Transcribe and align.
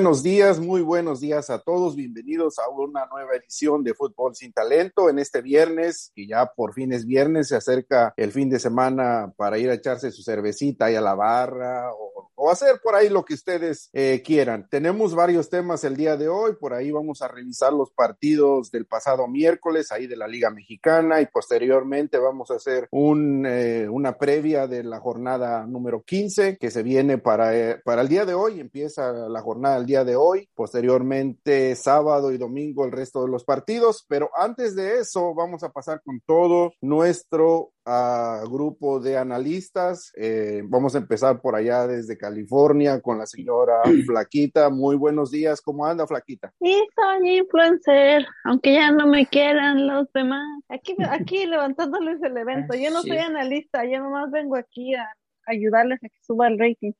Buenos 0.00 0.22
días, 0.22 0.58
muy 0.58 0.80
buenos 0.80 1.20
días 1.20 1.50
a 1.50 1.58
todos. 1.58 1.94
Bienvenidos 1.94 2.58
a 2.58 2.70
una 2.70 3.04
nueva 3.12 3.36
edición 3.36 3.84
de 3.84 3.92
Fútbol 3.92 4.34
sin 4.34 4.50
Talento 4.50 5.10
en 5.10 5.18
este 5.18 5.42
viernes, 5.42 6.10
y 6.14 6.26
ya 6.26 6.46
por 6.46 6.72
fin 6.72 6.94
es 6.94 7.04
viernes, 7.04 7.48
se 7.48 7.56
acerca 7.56 8.14
el 8.16 8.32
fin 8.32 8.48
de 8.48 8.58
semana 8.58 9.30
para 9.36 9.58
ir 9.58 9.68
a 9.68 9.74
echarse 9.74 10.10
su 10.10 10.22
cervecita 10.22 10.86
ahí 10.86 10.94
a 10.94 11.02
la 11.02 11.14
barra 11.14 11.92
o, 11.92 12.09
hacer 12.48 12.80
por 12.82 12.94
ahí 12.94 13.08
lo 13.08 13.24
que 13.24 13.34
ustedes 13.34 13.90
eh, 13.92 14.22
quieran. 14.24 14.68
Tenemos 14.70 15.14
varios 15.14 15.50
temas 15.50 15.82
el 15.82 15.96
día 15.96 16.16
de 16.16 16.28
hoy, 16.28 16.54
por 16.54 16.72
ahí 16.72 16.92
vamos 16.92 17.22
a 17.22 17.28
revisar 17.28 17.72
los 17.72 17.90
partidos 17.90 18.70
del 18.70 18.86
pasado 18.86 19.26
miércoles, 19.26 19.90
ahí 19.90 20.06
de 20.06 20.16
la 20.16 20.28
Liga 20.28 20.50
Mexicana, 20.50 21.20
y 21.20 21.26
posteriormente 21.26 22.18
vamos 22.18 22.50
a 22.50 22.54
hacer 22.54 22.88
eh, 22.92 23.88
una 23.90 24.16
previa 24.16 24.66
de 24.66 24.84
la 24.84 25.00
jornada 25.00 25.66
número 25.66 26.02
15 26.02 26.56
que 26.58 26.70
se 26.70 26.82
viene 26.82 27.18
para, 27.18 27.56
eh, 27.56 27.80
para 27.84 28.02
el 28.02 28.08
día 28.08 28.24
de 28.24 28.34
hoy. 28.34 28.60
Empieza 28.60 29.12
la 29.12 29.40
jornada 29.40 29.76
el 29.76 29.86
día 29.86 30.04
de 30.04 30.16
hoy, 30.16 30.48
posteriormente 30.54 31.74
sábado 31.74 32.32
y 32.32 32.38
domingo 32.38 32.84
el 32.84 32.92
resto 32.92 33.22
de 33.22 33.30
los 33.30 33.44
partidos, 33.44 34.04
pero 34.08 34.30
antes 34.36 34.76
de 34.76 34.98
eso 34.98 35.34
vamos 35.34 35.62
a 35.62 35.70
pasar 35.70 36.02
con 36.02 36.20
todo 36.24 36.72
nuestro 36.80 37.72
uh, 37.86 38.48
grupo 38.48 39.00
de 39.00 39.16
analistas. 39.16 40.12
Eh, 40.16 40.62
vamos 40.64 40.94
a 40.94 40.98
empezar 40.98 41.40
por 41.40 41.54
allá 41.54 41.86
desde 41.86 42.18
California 42.18 43.00
con 43.00 43.18
la 43.18 43.26
señora 43.26 43.82
Flaquita. 44.06 44.70
Muy 44.70 44.96
buenos 44.96 45.30
días, 45.30 45.60
¿cómo 45.60 45.86
anda 45.86 46.06
Flaquita? 46.06 46.52
Sí, 46.60 46.86
soy 46.94 47.38
influencer, 47.38 48.26
aunque 48.44 48.74
ya 48.74 48.90
no 48.90 49.06
me 49.06 49.26
quieran 49.26 49.86
los 49.86 50.12
demás. 50.12 50.62
Aquí, 50.68 50.94
aquí 51.10 51.46
levantándoles 51.46 52.22
el 52.22 52.36
evento. 52.36 52.74
Yo 52.74 52.90
no 52.90 53.02
soy 53.02 53.18
analista, 53.18 53.84
yo 53.84 54.00
nomás 54.00 54.30
vengo 54.30 54.56
aquí 54.56 54.94
a 54.94 55.06
ayudarles 55.46 56.02
a 56.02 56.08
que 56.08 56.18
suba 56.22 56.48
el 56.48 56.58
rating. 56.58 56.92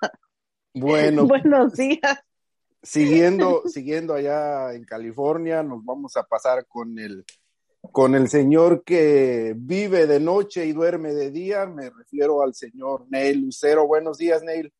Bueno. 0.72 1.26
Buenos 1.26 1.74
días. 1.74 2.22
Siguiendo, 2.82 3.62
siguiendo 3.66 4.14
allá 4.14 4.72
en 4.72 4.84
California, 4.84 5.62
nos 5.62 5.84
vamos 5.84 6.16
a 6.16 6.22
pasar 6.22 6.66
con 6.66 6.98
el, 6.98 7.24
con 7.80 8.14
el 8.14 8.28
señor 8.28 8.84
que 8.84 9.54
vive 9.56 10.06
de 10.06 10.20
noche 10.20 10.66
y 10.66 10.72
duerme 10.72 11.12
de 11.12 11.30
día. 11.30 11.66
Me 11.66 11.90
refiero 11.90 12.42
al 12.42 12.54
señor 12.54 13.06
Neil 13.08 13.40
Lucero. 13.40 13.86
Buenos 13.86 14.18
días, 14.18 14.42
Neil. 14.42 14.72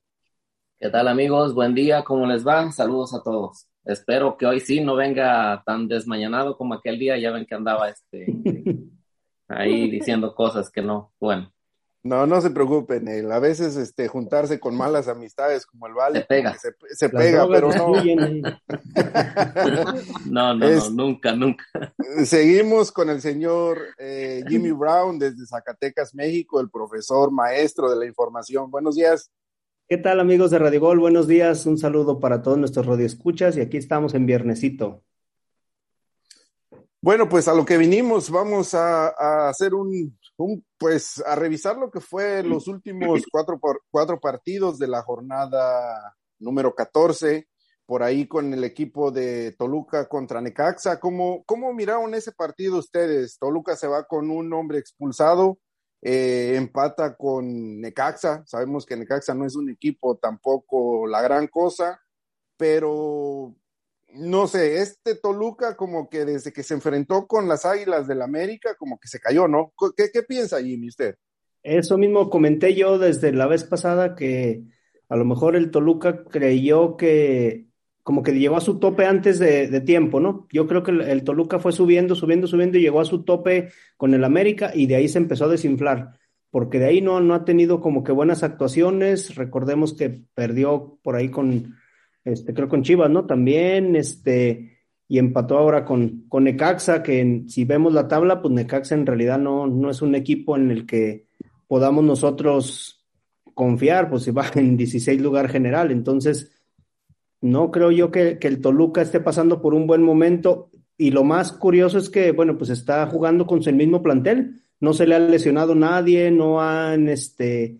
¿Qué 0.79 0.89
tal, 0.89 1.09
amigos? 1.09 1.55
Buen 1.55 1.75
día, 1.75 2.05
¿cómo 2.05 2.27
les 2.27 2.47
va? 2.47 2.71
Saludos 2.73 3.15
a 3.15 3.23
todos. 3.23 3.67
Espero 3.85 4.37
que 4.37 4.47
hoy 4.47 4.61
sí 4.61 4.81
no 4.81 4.95
venga 4.95 5.63
tan 5.65 5.89
desmañanado 5.89 6.57
como 6.57 6.75
aquel 6.75 6.99
día. 6.99 7.19
Ya 7.19 7.33
ven 7.33 7.47
que 7.47 7.55
andaba 7.55 7.89
este 7.89 8.27
ahí 9.49 9.91
diciendo 9.91 10.35
cosas 10.35 10.71
que 10.71 10.83
no. 10.83 11.13
Bueno, 11.19 11.53
no, 12.03 12.27
no 12.27 12.41
se 12.41 12.51
preocupen, 12.51 13.31
a 13.31 13.39
veces 13.39 13.77
este, 13.77 14.09
juntarse 14.09 14.59
con 14.59 14.75
malas 14.75 15.07
amistades 15.07 15.67
como 15.67 15.87
el 15.87 15.93
Vale 15.93 16.21
se 16.21 16.25
pega, 16.25 16.57
se, 16.59 17.09
pega 17.11 17.47
pero 17.47 17.71
no. 17.71 17.93
no, 20.27 20.55
no, 20.55 20.55
no, 20.55 20.91
nunca, 20.91 21.33
nunca. 21.37 21.65
Seguimos 22.25 22.91
con 22.91 23.11
el 23.11 23.21
señor 23.21 23.83
eh, 23.99 24.43
Jimmy 24.49 24.71
Brown 24.71 25.19
desde 25.19 25.47
Zacatecas, 25.47 26.15
México, 26.15 26.59
el 26.61 26.71
profesor 26.71 27.31
maestro 27.31 27.91
de 27.91 27.97
la 27.97 28.07
información. 28.07 28.71
Buenos 28.71 28.97
días. 28.97 29.31
¿Qué 29.87 29.99
tal 29.99 30.21
amigos 30.21 30.51
de 30.51 30.59
Radio 30.59 30.81
Gol? 30.81 31.01
Buenos 31.01 31.29
días, 31.29 31.67
un 31.67 31.77
saludo 31.77 32.19
para 32.19 32.41
todos 32.41 32.57
nuestros 32.57 32.87
radioescuchas 32.87 33.59
y 33.59 33.61
aquí 33.61 33.77
estamos 33.77 34.15
en 34.15 34.25
Viernesito. 34.25 35.03
Bueno, 37.03 37.29
pues 37.29 37.47
a 37.47 37.55
lo 37.55 37.67
que 37.67 37.77
vinimos, 37.77 38.31
vamos 38.31 38.73
a, 38.73 39.09
a 39.09 39.49
hacer 39.51 39.75
un 39.75 40.19
pues 40.79 41.23
a 41.27 41.35
revisar 41.35 41.77
lo 41.77 41.91
que 41.91 42.01
fue 42.01 42.43
los 42.43 42.69
últimos 42.69 43.23
cuatro, 43.31 43.61
cuatro 43.91 44.21
partidos 44.21 44.79
de 44.79 44.89
la 44.89 45.03
jornada 45.03 46.17
número 46.39 46.75
14, 46.75 47.49
por 47.87 48.03
ahí 48.03 48.27
con 48.27 48.53
el 48.55 48.65
equipo 48.65 49.11
de 49.11 49.53
Toluca 49.59 50.09
contra 50.09 50.41
Necaxa. 50.41 51.01
¿Cómo, 51.01 51.45
cómo 51.45 51.73
miraron 51.75 52.15
ese 52.15 52.33
partido 52.33 52.79
ustedes? 52.79 53.39
Toluca 53.39 53.77
se 53.77 53.87
va 53.87 54.05
con 54.05 54.31
un 54.31 54.53
hombre 54.53 54.79
expulsado, 54.79 55.59
eh, 56.03 56.55
empata 56.57 57.17
con 57.17 57.81
Necaxa. 57.81 58.45
Sabemos 58.47 58.87
que 58.87 58.97
Necaxa 58.97 59.35
no 59.35 59.45
es 59.45 59.57
un 59.57 59.71
equipo 59.71 60.17
tampoco 60.17 61.07
la 61.07 61.21
gran 61.21 61.49
cosa, 61.49 62.01
pero 62.57 63.55
no 64.15 64.47
sé, 64.47 64.81
este 64.81 65.15
Toluca 65.15 65.77
como 65.77 66.09
que 66.09 66.25
desde 66.25 66.53
que 66.53 66.63
se 66.63 66.75
enfrentó 66.75 67.27
con 67.27 67.49
las 67.49 67.65
Águilas 67.65 68.07
del 68.07 68.23
América, 68.23 68.75
como 68.77 68.99
que 68.99 69.09
se 69.09 69.21
cayó, 69.21 69.49
¿no? 69.49 69.73
¿Qué, 69.97 70.23
piensa 70.23 70.63
Jimmy 70.63 70.89
usted? 70.89 71.17
Eso 71.63 71.99
mismo 71.99 72.31
comenté 72.31 72.75
yo 72.75 72.99
desde 72.99 73.33
la 73.33 73.47
vez 73.47 73.65
pasada 73.65 74.15
que 74.15 74.63
a 75.09 75.17
lo 75.17 75.25
mejor 75.25 75.57
el 75.57 75.71
Toluca 75.71 76.25
creyó 76.25 76.97
que 76.97 77.67
como 78.03 78.23
que 78.23 78.33
llegó 78.33 78.57
a 78.57 78.63
su 78.63 78.79
tope 78.79 79.05
antes 79.05 79.39
de, 79.39 79.81
tiempo, 79.83 80.21
¿no? 80.21 80.49
Yo 80.51 80.67
creo 80.67 80.83
que 80.83 80.91
el, 80.91 81.23
Toluca 81.23 81.59
fue 81.59 81.71
subiendo, 81.71 82.15
subiendo, 82.15 82.47
subiendo 82.47 82.79
y 82.79 82.81
llegó 82.81 83.01
a 83.01 83.05
su 83.05 83.25
tope 83.25 83.71
con 83.97 84.15
el 84.15 84.25
América 84.25 84.73
y 84.75 84.87
de 84.87 84.97
ahí 84.97 85.09
se 85.09 85.19
empezó 85.19 85.45
a 85.45 85.49
desinflar, 85.49 86.19
porque 86.51 86.79
de 86.79 86.87
ahí 86.87 87.03
no, 87.03 87.21
no 87.21 87.35
ha 87.35 87.45
tenido 87.45 87.81
como 87.81 88.03
que 88.03 88.11
buenas 88.11 88.43
actuaciones. 88.43 89.37
Recordemos 89.37 89.95
que 89.95 90.25
perdió 90.35 90.99
por 91.03 91.15
ahí 91.15 91.31
con, 91.31 91.77
este, 92.31 92.55
creo 92.55 92.69
con 92.69 92.83
Chivas, 92.83 93.11
¿no? 93.11 93.27
También, 93.27 93.97
este, 93.97 94.79
y 95.09 95.19
empató 95.19 95.59
ahora 95.59 95.85
con, 95.85 96.25
con 96.29 96.45
Necaxa, 96.45 97.03
que 97.03 97.45
si 97.49 97.65
vemos 97.65 97.93
la 97.93 98.09
tabla, 98.09 98.41
pues 98.41 98.55
Necaxa 98.55 98.95
en 98.95 99.07
realidad 99.07 99.39
no, 99.39 99.67
no 99.67 99.91
es 99.91 100.03
un 100.03 100.15
equipo 100.15 100.57
en 100.57 100.71
el 100.71 100.87
que 100.87 101.27
podamos 101.67 102.05
nosotros 102.05 103.07
confiar, 103.55 104.09
pues 104.09 104.23
si 104.25 104.31
va 104.31 104.47
en 104.55 104.77
16 104.77 105.21
lugar 105.21 105.49
general, 105.49 105.91
entonces 105.91 106.53
no 107.41 107.71
creo 107.71 107.91
yo 107.91 108.11
que, 108.11 108.39
que 108.39 108.49
el 108.49 108.61
Toluca 108.61 109.03
esté 109.03 109.21
pasando 109.21 109.61
por 109.63 109.75
un 109.75 109.87
buen 109.87 110.03
momento, 110.03 110.71
y 111.01 111.13
lo 111.13 111.25
más 111.25 111.53
curioso 111.53 111.97
es 111.97 112.11
que, 112.11 112.31
bueno, 112.33 112.59
pues 112.59 112.69
está 112.69 113.07
jugando 113.07 113.47
con 113.47 113.67
el 113.67 113.75
mismo 113.75 114.03
plantel, 114.03 114.61
no 114.81 114.93
se 114.93 115.07
le 115.07 115.15
ha 115.15 115.19
lesionado 115.19 115.75
nadie, 115.75 116.31
no 116.31 116.61
han, 116.61 117.09
este, 117.09 117.79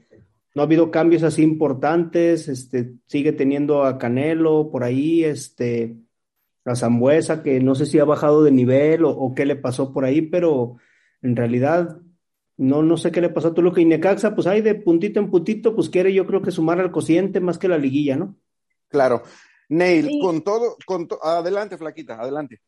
no 0.55 0.63
ha 0.63 0.65
habido 0.65 0.91
cambios 0.91 1.23
así 1.23 1.43
importantes, 1.43 2.49
este, 2.49 2.95
sigue 3.07 3.33
teniendo 3.33 3.85
a 3.85 3.99
Canelo 3.99 4.71
por 4.71 4.83
ahí, 4.83 5.25
este, 5.25 5.97
a 6.65 6.75
Zambuesa, 6.75 7.43
que 7.43 7.61
no 7.61 7.75
sé 7.75 7.87
si 7.87 7.99
ha 7.99 8.05
bajado 8.05 8.43
de 8.43 8.51
nivel 8.51 9.05
o, 9.05 9.33
qué 9.35 9.47
le 9.47 9.57
pasó 9.57 9.93
por 9.93 10.05
ahí, 10.05 10.23
pero 10.23 10.77
en 11.23 11.37
realidad 11.37 11.99
no, 12.57 12.83
no 12.83 12.97
sé 12.97 13.13
qué 13.13 13.21
le 13.21 13.31
pasó 13.31 13.49
a 13.49 13.55
Toluca 13.55 13.81
y 13.81 13.85
Necaxa, 13.85 14.35
pues 14.35 14.47
hay 14.47 14.61
de 14.61 14.75
puntito 14.75 15.21
en 15.21 15.31
puntito, 15.31 15.75
pues 15.75 15.89
quiere 15.89 16.13
yo 16.13 16.27
creo 16.27 16.43
que 16.43 16.51
sumar 16.51 16.81
al 16.81 16.91
cociente 16.91 17.41
más 17.41 17.59
que 17.59 17.69
la 17.69 17.79
liguilla, 17.79 18.17
¿no? 18.17 18.37
Claro. 18.89 19.23
Neil, 19.69 20.11
con 20.21 20.43
todo, 20.43 20.77
con 20.85 21.07
adelante, 21.23 21.79
Flaquita, 21.79 22.21
adelante. 22.21 22.61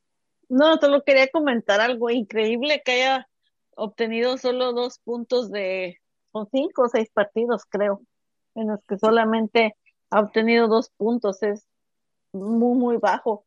No, 0.48 0.76
solo 0.76 1.02
quería 1.02 1.26
comentar 1.28 1.80
algo 1.80 2.10
increíble 2.10 2.80
que 2.84 2.92
haya 2.92 3.28
obtenido 3.74 4.38
solo 4.38 4.72
dos 4.72 5.00
puntos 5.00 5.50
de, 5.50 5.98
son 6.32 6.48
cinco 6.50 6.82
o 6.82 6.88
seis 6.88 7.08
partidos, 7.12 7.62
creo, 7.68 8.02
en 8.54 8.68
los 8.68 8.80
que 8.88 8.98
solamente 8.98 9.76
ha 10.10 10.20
obtenido 10.20 10.68
dos 10.68 10.90
puntos. 10.96 11.42
Es 11.42 11.66
muy, 12.32 12.78
muy 12.78 12.96
bajo. 12.96 13.44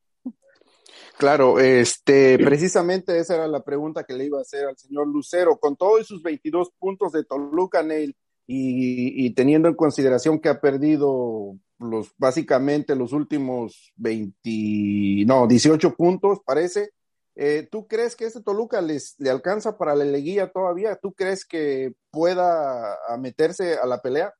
Claro, 1.17 1.59
este, 1.59 2.37
precisamente 2.37 3.17
esa 3.17 3.35
era 3.35 3.47
la 3.47 3.63
pregunta 3.63 4.03
que 4.03 4.13
le 4.13 4.25
iba 4.25 4.37
a 4.37 4.41
hacer 4.41 4.65
al 4.65 4.77
señor 4.77 5.07
Lucero. 5.07 5.57
Con 5.57 5.75
todos 5.75 6.05
sus 6.07 6.21
22 6.21 6.71
puntos 6.77 7.11
de 7.11 7.23
Toluca, 7.23 7.83
Neil, 7.83 8.15
y, 8.47 9.25
y 9.25 9.33
teniendo 9.33 9.67
en 9.67 9.75
consideración 9.75 10.39
que 10.39 10.49
ha 10.49 10.61
perdido 10.61 11.57
los, 11.79 12.13
básicamente 12.17 12.95
los 12.95 13.11
últimos 13.11 13.91
20, 13.95 15.25
no, 15.25 15.47
18 15.47 15.95
puntos, 15.95 16.39
parece, 16.45 16.91
eh, 17.35 17.67
¿Tú 17.69 17.87
crees 17.87 18.15
que 18.15 18.25
este 18.25 18.41
Toluca 18.41 18.81
les, 18.81 19.19
le 19.19 19.29
alcanza 19.29 19.77
para 19.77 19.93
la 19.93 20.05
liguilla 20.05 20.51
todavía? 20.51 20.95
¿Tú 20.95 21.13
crees 21.13 21.45
que 21.45 21.93
pueda 22.09 22.97
meterse 23.19 23.77
a 23.77 23.85
la 23.85 24.01
pelea? 24.01 24.33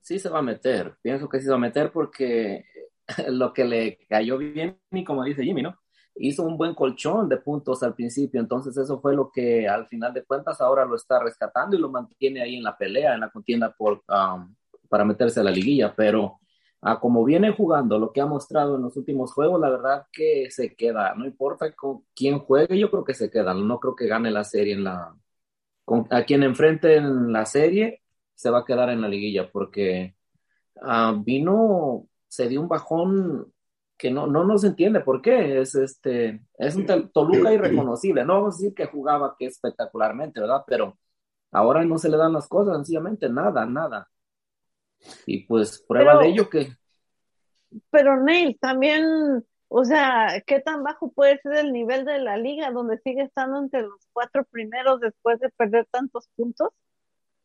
Sí 0.00 0.18
se 0.18 0.28
va 0.28 0.38
a 0.38 0.42
meter, 0.42 0.96
pienso 1.02 1.28
que 1.28 1.38
sí 1.38 1.44
se 1.44 1.50
va 1.50 1.56
a 1.56 1.60
meter 1.60 1.90
porque 1.92 2.64
lo 3.28 3.52
que 3.52 3.64
le 3.64 3.98
cayó 4.08 4.38
bien, 4.38 4.78
y 4.90 5.04
como 5.04 5.24
dice 5.24 5.42
Jimmy, 5.42 5.62
¿no? 5.62 5.76
Hizo 6.14 6.44
un 6.44 6.58
buen 6.58 6.74
colchón 6.74 7.28
de 7.28 7.38
puntos 7.38 7.82
al 7.82 7.94
principio, 7.94 8.40
entonces 8.40 8.76
eso 8.76 9.00
fue 9.00 9.14
lo 9.14 9.30
que 9.32 9.66
al 9.66 9.88
final 9.88 10.12
de 10.12 10.24
cuentas 10.24 10.60
ahora 10.60 10.84
lo 10.84 10.94
está 10.94 11.18
rescatando 11.18 11.74
y 11.74 11.80
lo 11.80 11.90
mantiene 11.90 12.42
ahí 12.42 12.56
en 12.56 12.62
la 12.62 12.76
pelea, 12.76 13.14
en 13.14 13.20
la 13.20 13.30
contienda 13.30 13.74
um, 13.78 14.54
para 14.88 15.04
meterse 15.04 15.40
a 15.40 15.44
la 15.44 15.50
liguilla, 15.50 15.94
pero 15.96 16.38
a 16.82 16.98
como 17.00 17.24
viene 17.24 17.52
jugando, 17.52 17.98
lo 17.98 18.12
que 18.12 18.20
ha 18.20 18.26
mostrado 18.26 18.76
en 18.76 18.82
los 18.82 18.96
últimos 18.96 19.32
juegos, 19.32 19.60
la 19.60 19.70
verdad 19.70 20.06
que 20.12 20.50
se 20.50 20.74
queda. 20.74 21.14
No 21.14 21.26
importa 21.26 21.72
con 21.74 22.04
quién 22.14 22.40
juegue, 22.40 22.78
yo 22.78 22.90
creo 22.90 23.04
que 23.04 23.14
se 23.14 23.30
queda. 23.30 23.54
No 23.54 23.78
creo 23.78 23.94
que 23.94 24.08
gane 24.08 24.30
la 24.32 24.44
serie 24.44 24.74
en 24.74 24.84
la. 24.84 25.16
Con, 25.84 26.06
a 26.10 26.24
quien 26.24 26.42
enfrente 26.42 26.96
en 26.96 27.32
la 27.32 27.46
serie 27.46 28.02
se 28.34 28.50
va 28.50 28.60
a 28.60 28.64
quedar 28.64 28.90
en 28.90 29.00
la 29.00 29.08
liguilla 29.08 29.50
porque 29.50 30.16
uh, 30.76 31.22
vino, 31.22 32.08
se 32.28 32.48
dio 32.48 32.60
un 32.60 32.68
bajón 32.68 33.52
que 33.96 34.10
no, 34.10 34.26
no 34.26 34.44
nos 34.44 34.64
entiende 34.64 35.00
por 35.00 35.22
qué. 35.22 35.60
Es 35.60 35.76
este, 35.76 36.42
es 36.58 36.74
un 36.76 36.86
Toluca 37.12 37.52
irreconocible. 37.52 38.24
No 38.24 38.34
vamos 38.34 38.56
a 38.56 38.58
decir 38.58 38.74
que 38.74 38.86
jugaba 38.86 39.36
que 39.38 39.46
espectacularmente, 39.46 40.40
¿verdad? 40.40 40.64
Pero 40.66 40.98
ahora 41.52 41.84
no 41.84 41.98
se 41.98 42.08
le 42.10 42.16
dan 42.16 42.32
las 42.32 42.48
cosas, 42.48 42.76
sencillamente 42.76 43.28
nada, 43.28 43.66
nada. 43.66 44.08
Y 45.26 45.44
pues 45.46 45.84
prueba 45.86 46.18
de 46.18 46.28
ello 46.28 46.48
que... 46.48 46.72
pero 47.90 48.22
Neil, 48.22 48.58
también, 48.60 49.44
o 49.68 49.84
sea, 49.84 50.42
¿qué 50.46 50.60
tan 50.60 50.82
bajo 50.82 51.12
puede 51.12 51.38
ser 51.38 51.54
el 51.54 51.72
nivel 51.72 52.04
de 52.04 52.18
la 52.18 52.36
liga 52.36 52.70
donde 52.70 52.98
sigue 52.98 53.22
estando 53.22 53.58
entre 53.58 53.82
los 53.82 54.08
cuatro 54.12 54.44
primeros 54.44 55.00
después 55.00 55.40
de 55.40 55.50
perder 55.50 55.86
tantos 55.90 56.28
puntos? 56.36 56.70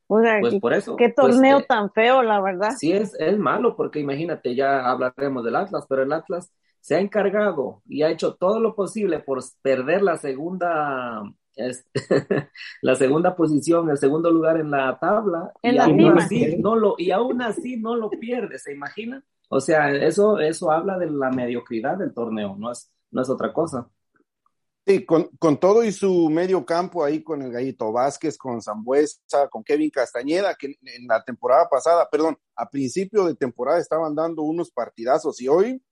O 0.07 0.21
sea, 0.21 0.39
Pues 0.39 0.55
por 0.59 0.73
eso, 0.73 0.95
qué 0.95 1.09
pues, 1.09 1.15
torneo 1.15 1.59
eh, 1.59 1.65
tan 1.67 1.91
feo, 1.91 2.23
la 2.23 2.39
verdad. 2.41 2.71
Sí, 2.77 2.93
es, 2.93 3.13
es 3.19 3.37
malo 3.37 3.75
porque 3.75 3.99
imagínate, 3.99 4.55
ya 4.55 4.89
hablaremos 4.89 5.43
del 5.43 5.55
Atlas, 5.55 5.85
pero 5.87 6.03
el 6.03 6.13
Atlas 6.13 6.51
se 6.79 6.95
ha 6.95 6.99
encargado 6.99 7.81
y 7.85 8.03
ha 8.03 8.09
hecho 8.09 8.35
todo 8.35 8.61
lo 8.61 8.73
posible 8.73 9.19
por 9.19 9.43
perder 9.61 10.01
la 10.01 10.15
segunda, 10.15 11.21
este, 11.57 11.91
la 12.81 12.95
segunda 12.95 13.35
posición, 13.35 13.89
el 13.89 13.97
segundo 13.97 14.31
lugar 14.31 14.59
en 14.59 14.71
la 14.71 14.97
tabla 14.99 15.51
En 15.61 15.73
y 15.73 15.77
la 15.77 15.85
aún 15.85 16.19
así 16.19 16.55
no 16.57 16.75
lo 16.75 16.95
y 16.97 17.11
aún 17.11 17.41
así 17.41 17.77
no 17.77 17.95
lo 17.95 18.09
pierde, 18.09 18.59
¿se 18.59 18.73
imagina? 18.73 19.23
O 19.49 19.59
sea, 19.59 19.91
eso 19.91 20.39
eso 20.39 20.71
habla 20.71 20.97
de 20.97 21.09
la 21.09 21.31
mediocridad 21.31 21.97
del 21.97 22.13
torneo, 22.13 22.55
no 22.57 22.71
es 22.71 22.91
no 23.11 23.21
es 23.21 23.29
otra 23.29 23.51
cosa. 23.53 23.89
Sí, 24.85 25.05
con, 25.05 25.29
con 25.37 25.59
todo 25.59 25.83
y 25.83 25.91
su 25.91 26.29
medio 26.29 26.65
campo 26.65 27.03
ahí 27.03 27.21
con 27.21 27.41
el 27.41 27.51
Gallito 27.51 27.91
Vázquez, 27.91 28.37
con 28.37 28.61
Zambuesa, 28.61 29.49
con 29.49 29.61
Kevin 29.61 29.89
Castañeda, 29.89 30.55
que 30.55 30.77
en 30.81 31.07
la 31.07 31.21
temporada 31.25 31.67
pasada, 31.69 32.07
perdón, 32.09 32.37
a 32.55 32.69
principio 32.69 33.25
de 33.25 33.35
temporada 33.35 33.79
estaban 33.79 34.15
dando 34.15 34.43
unos 34.43 34.71
partidazos 34.71 35.41
y 35.41 35.49
hoy 35.49 35.83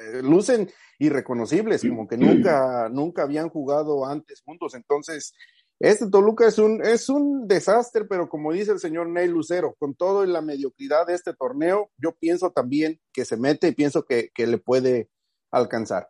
eh, 0.00 0.22
lucen 0.22 0.68
irreconocibles, 0.98 1.82
como 1.82 2.06
que 2.08 2.16
nunca, 2.16 2.88
nunca 2.92 3.22
habían 3.22 3.48
jugado 3.48 4.06
antes 4.06 4.42
juntos. 4.44 4.74
Entonces, 4.74 5.32
este 5.80 6.08
Toluca 6.08 6.46
es 6.46 6.58
un, 6.58 6.82
es 6.84 7.08
un 7.08 7.46
desastre, 7.48 8.04
pero 8.04 8.28
como 8.28 8.52
dice 8.52 8.72
el 8.72 8.78
señor 8.78 9.08
Ney 9.08 9.28
Lucero, 9.28 9.74
con 9.78 9.94
todo 9.94 10.24
y 10.24 10.28
la 10.28 10.40
mediocridad 10.40 11.06
de 11.06 11.14
este 11.14 11.34
torneo, 11.34 11.90
yo 11.98 12.12
pienso 12.12 12.50
también 12.50 13.00
que 13.12 13.24
se 13.24 13.36
mete 13.36 13.68
y 13.68 13.72
pienso 13.72 14.04
que, 14.04 14.30
que 14.34 14.46
le 14.46 14.58
puede 14.58 15.08
alcanzar. 15.50 16.08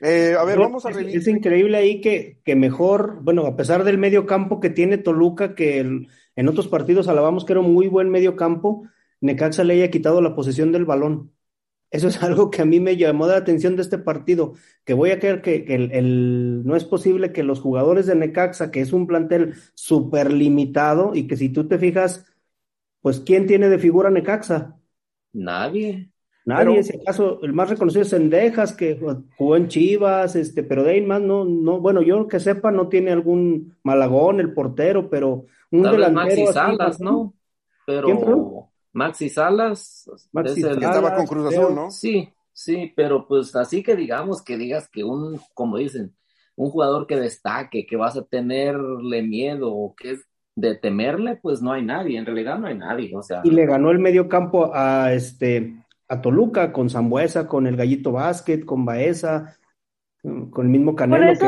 Eh, 0.00 0.34
a 0.36 0.42
ver, 0.44 0.56
No, 0.56 0.62
vamos 0.64 0.84
a 0.86 0.90
es, 0.90 0.96
revisar. 0.96 1.20
es 1.20 1.28
increíble 1.28 1.76
ahí 1.76 2.00
que, 2.00 2.40
que 2.44 2.56
mejor, 2.56 3.18
bueno, 3.22 3.46
a 3.46 3.54
pesar 3.56 3.84
del 3.84 3.98
medio 3.98 4.26
campo 4.26 4.58
que 4.58 4.70
tiene 4.70 4.98
Toluca, 4.98 5.54
que 5.54 5.78
el- 5.78 6.08
en 6.34 6.48
otros 6.48 6.66
partidos 6.66 7.06
alabamos 7.08 7.44
que 7.44 7.52
era 7.52 7.60
un 7.60 7.72
muy 7.74 7.88
buen 7.88 8.10
medio 8.10 8.34
campo, 8.34 8.84
Necaxa 9.20 9.62
le 9.62 9.74
haya 9.74 9.90
quitado 9.90 10.20
la 10.22 10.34
posesión 10.34 10.72
del 10.72 10.86
balón. 10.86 11.32
Eso 11.92 12.08
es 12.08 12.22
algo 12.22 12.50
que 12.50 12.62
a 12.62 12.64
mí 12.64 12.80
me 12.80 12.96
llamó 12.96 13.26
la 13.26 13.36
atención 13.36 13.76
de 13.76 13.82
este 13.82 13.98
partido, 13.98 14.54
que 14.84 14.94
voy 14.94 15.10
a 15.10 15.20
creer 15.20 15.42
que, 15.42 15.64
que 15.64 15.74
el, 15.76 15.92
el- 15.92 16.62
no 16.64 16.74
es 16.74 16.84
posible 16.84 17.32
que 17.32 17.42
los 17.44 17.60
jugadores 17.60 18.06
de 18.06 18.14
Necaxa, 18.16 18.70
que 18.70 18.80
es 18.80 18.92
un 18.94 19.06
plantel 19.06 19.54
súper 19.74 20.32
limitado, 20.32 21.12
y 21.14 21.26
que 21.28 21.36
si 21.36 21.50
tú 21.50 21.68
te 21.68 21.78
fijas, 21.78 22.26
pues 23.02 23.20
¿quién 23.20 23.46
tiene 23.46 23.68
de 23.68 23.78
figura 23.78 24.10
Necaxa? 24.10 24.76
Nadie. 25.32 26.08
Nadie, 26.44 26.64
Pero- 26.70 26.82
si 26.82 26.96
acaso, 26.96 27.40
el 27.42 27.52
más 27.52 27.70
reconocido 27.70 28.02
es 28.02 28.08
Sendejas, 28.08 28.72
que 28.74 28.98
jugó 29.36 29.56
en 29.56 29.68
Chivas, 29.68 30.34
este, 30.34 30.64
pero 30.64 30.82
de 30.82 30.92
ahí 30.92 31.00
más 31.02 31.22
no, 31.22 31.44
no, 31.44 31.78
bueno, 31.80 32.02
yo 32.02 32.26
que 32.26 32.40
sepa, 32.40 32.72
no 32.72 32.88
tiene 32.88 33.12
algún 33.12 33.76
Malagón, 33.84 34.40
el 34.40 34.52
portero, 34.52 35.08
pero 35.08 35.46
un 35.70 35.82
delantero 35.92 36.14
Maxi 36.14 36.46
Salas, 36.48 37.00
¿no? 37.00 37.10
¿no? 37.12 37.34
Pero. 37.86 38.61
Maxi 38.92 39.28
Salas 39.28 40.08
Maxi 40.32 40.60
es 40.60 40.66
el- 40.66 40.78
que 40.78 40.84
estaba 40.84 41.14
con 41.14 41.26
Cruz. 41.26 41.46
Azul, 41.54 41.74
¿no? 41.74 41.90
Sí, 41.90 42.28
sí, 42.52 42.92
pero 42.94 43.26
pues 43.26 43.54
así 43.56 43.82
que 43.82 43.96
digamos, 43.96 44.42
que 44.42 44.56
digas 44.56 44.88
que 44.88 45.04
un, 45.04 45.40
como 45.54 45.78
dicen, 45.78 46.14
un 46.56 46.70
jugador 46.70 47.06
que 47.06 47.16
destaque, 47.18 47.86
que 47.86 47.96
vas 47.96 48.16
a 48.16 48.24
tenerle 48.24 49.22
miedo 49.22 49.72
o 49.74 49.94
que 49.94 50.12
es 50.12 50.26
de 50.54 50.74
temerle, 50.76 51.36
pues 51.36 51.62
no 51.62 51.72
hay 51.72 51.82
nadie, 51.82 52.18
en 52.18 52.26
realidad 52.26 52.58
no 52.58 52.66
hay 52.66 52.76
nadie, 52.76 53.10
o 53.16 53.22
sea, 53.22 53.40
Y 53.42 53.50
le 53.50 53.64
ganó 53.64 53.90
el 53.90 53.98
medio 53.98 54.28
campo 54.28 54.70
a 54.74 55.12
este 55.14 55.74
a 56.08 56.20
Toluca 56.20 56.72
con 56.74 56.90
Zambuesa, 56.90 57.48
con 57.48 57.66
el 57.66 57.74
Gallito 57.76 58.12
Vázquez, 58.12 58.66
con 58.66 58.84
Baeza, 58.84 59.56
con 60.22 60.66
el 60.66 60.68
mismo 60.68 60.94
Canelo 60.94 61.24
Por 61.24 61.32
eso, 61.32 61.46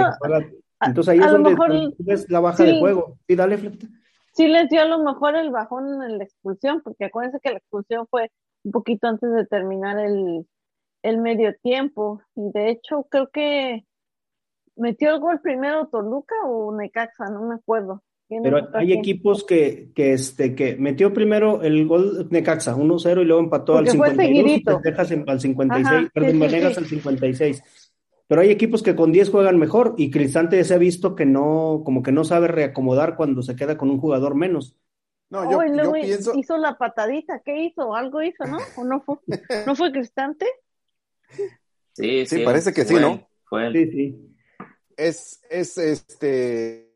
que. 0.48 0.56
Entonces 0.80 1.12
ahí 1.12 1.18
a 1.20 1.26
es 1.26 1.32
donde 1.32 1.50
mejor- 1.50 1.94
ves 1.98 2.30
la 2.30 2.40
baja 2.40 2.64
de 2.64 2.78
juego. 2.78 3.18
Sí, 3.28 3.36
dale, 3.36 3.58
Flecha. 3.58 3.86
Sí 4.36 4.48
les 4.48 4.68
dio 4.68 4.82
a 4.82 4.86
lo 4.86 4.98
mejor 5.02 5.36
el 5.36 5.50
bajón 5.50 6.02
en 6.02 6.18
la 6.18 6.24
expulsión, 6.24 6.82
porque 6.82 7.04
acuérdense 7.04 7.38
que 7.40 7.50
la 7.50 7.58
expulsión 7.58 8.06
fue 8.10 8.30
un 8.64 8.72
poquito 8.72 9.06
antes 9.06 9.30
de 9.32 9.46
terminar 9.46 9.98
el, 9.98 10.46
el 11.02 11.18
medio 11.18 11.54
tiempo. 11.62 12.20
Y 12.34 12.50
de 12.52 12.70
hecho, 12.70 13.06
creo 13.10 13.28
que 13.30 13.84
metió 14.76 15.14
el 15.14 15.20
gol 15.20 15.40
primero 15.40 15.86
Toluca 15.86 16.34
o 16.46 16.76
Necaxa, 16.76 17.26
no 17.30 17.42
me 17.46 17.54
acuerdo. 17.54 18.02
¿Quién 18.26 18.42
Pero 18.42 18.68
hay 18.72 18.92
equipos 18.94 19.44
que, 19.44 19.90
que, 19.94 20.14
este, 20.14 20.54
que 20.54 20.76
metió 20.76 21.12
primero 21.12 21.62
el 21.62 21.86
gol 21.86 22.26
Necaxa, 22.30 22.74
1-0 22.74 23.20
y 23.20 23.24
luego 23.26 23.40
empató 23.42 23.76
al 23.76 23.84
Porque 23.84 23.98
fue 23.98 24.08
52 24.10 24.34
y 24.34 24.42
seguidito. 24.48 24.80
Texas 24.82 25.10
en- 25.10 25.28
al 25.30 25.40
56, 25.40 25.86
Ajá, 25.86 26.00
sí, 26.02 26.10
perdón, 26.12 26.30
sí, 26.32 26.38
Venegas 26.38 26.72
sí. 26.72 26.78
al 26.80 26.86
56. 26.86 27.83
Pero 28.26 28.40
hay 28.40 28.50
equipos 28.50 28.82
que 28.82 28.96
con 28.96 29.12
10 29.12 29.30
juegan 29.30 29.58
mejor 29.58 29.94
y 29.98 30.10
Cristante 30.10 30.62
se 30.64 30.74
ha 30.74 30.78
visto 30.78 31.14
que 31.14 31.26
no, 31.26 31.82
como 31.84 32.02
que 32.02 32.12
no 32.12 32.24
sabe 32.24 32.48
reacomodar 32.48 33.16
cuando 33.16 33.42
se 33.42 33.54
queda 33.54 33.76
con 33.76 33.90
un 33.90 34.00
jugador 34.00 34.34
menos. 34.34 34.76
No, 35.30 35.50
yo, 35.50 35.58
Oh, 35.58 35.64
yo 35.64 35.92
pienso, 35.92 36.32
hizo 36.34 36.56
la 36.56 36.78
patadita, 36.78 37.40
¿qué 37.44 37.64
hizo? 37.64 37.94
¿Algo 37.94 38.22
hizo, 38.22 38.44
no? 38.44 38.58
¿O 38.76 38.84
no 38.84 39.00
fue? 39.00 39.16
¿No 39.66 39.74
fue 39.74 39.92
Cristante? 39.92 40.46
sí, 41.92 42.26
Sí, 42.26 42.44
parece 42.44 42.72
que 42.72 42.84
sí, 42.84 42.94
¿no? 42.94 43.26
fue 43.44 43.66
él. 43.66 43.72
Sí, 43.72 43.90
sí. 43.90 44.36
es, 44.96 45.40
es 45.50 45.78
este 45.78 46.94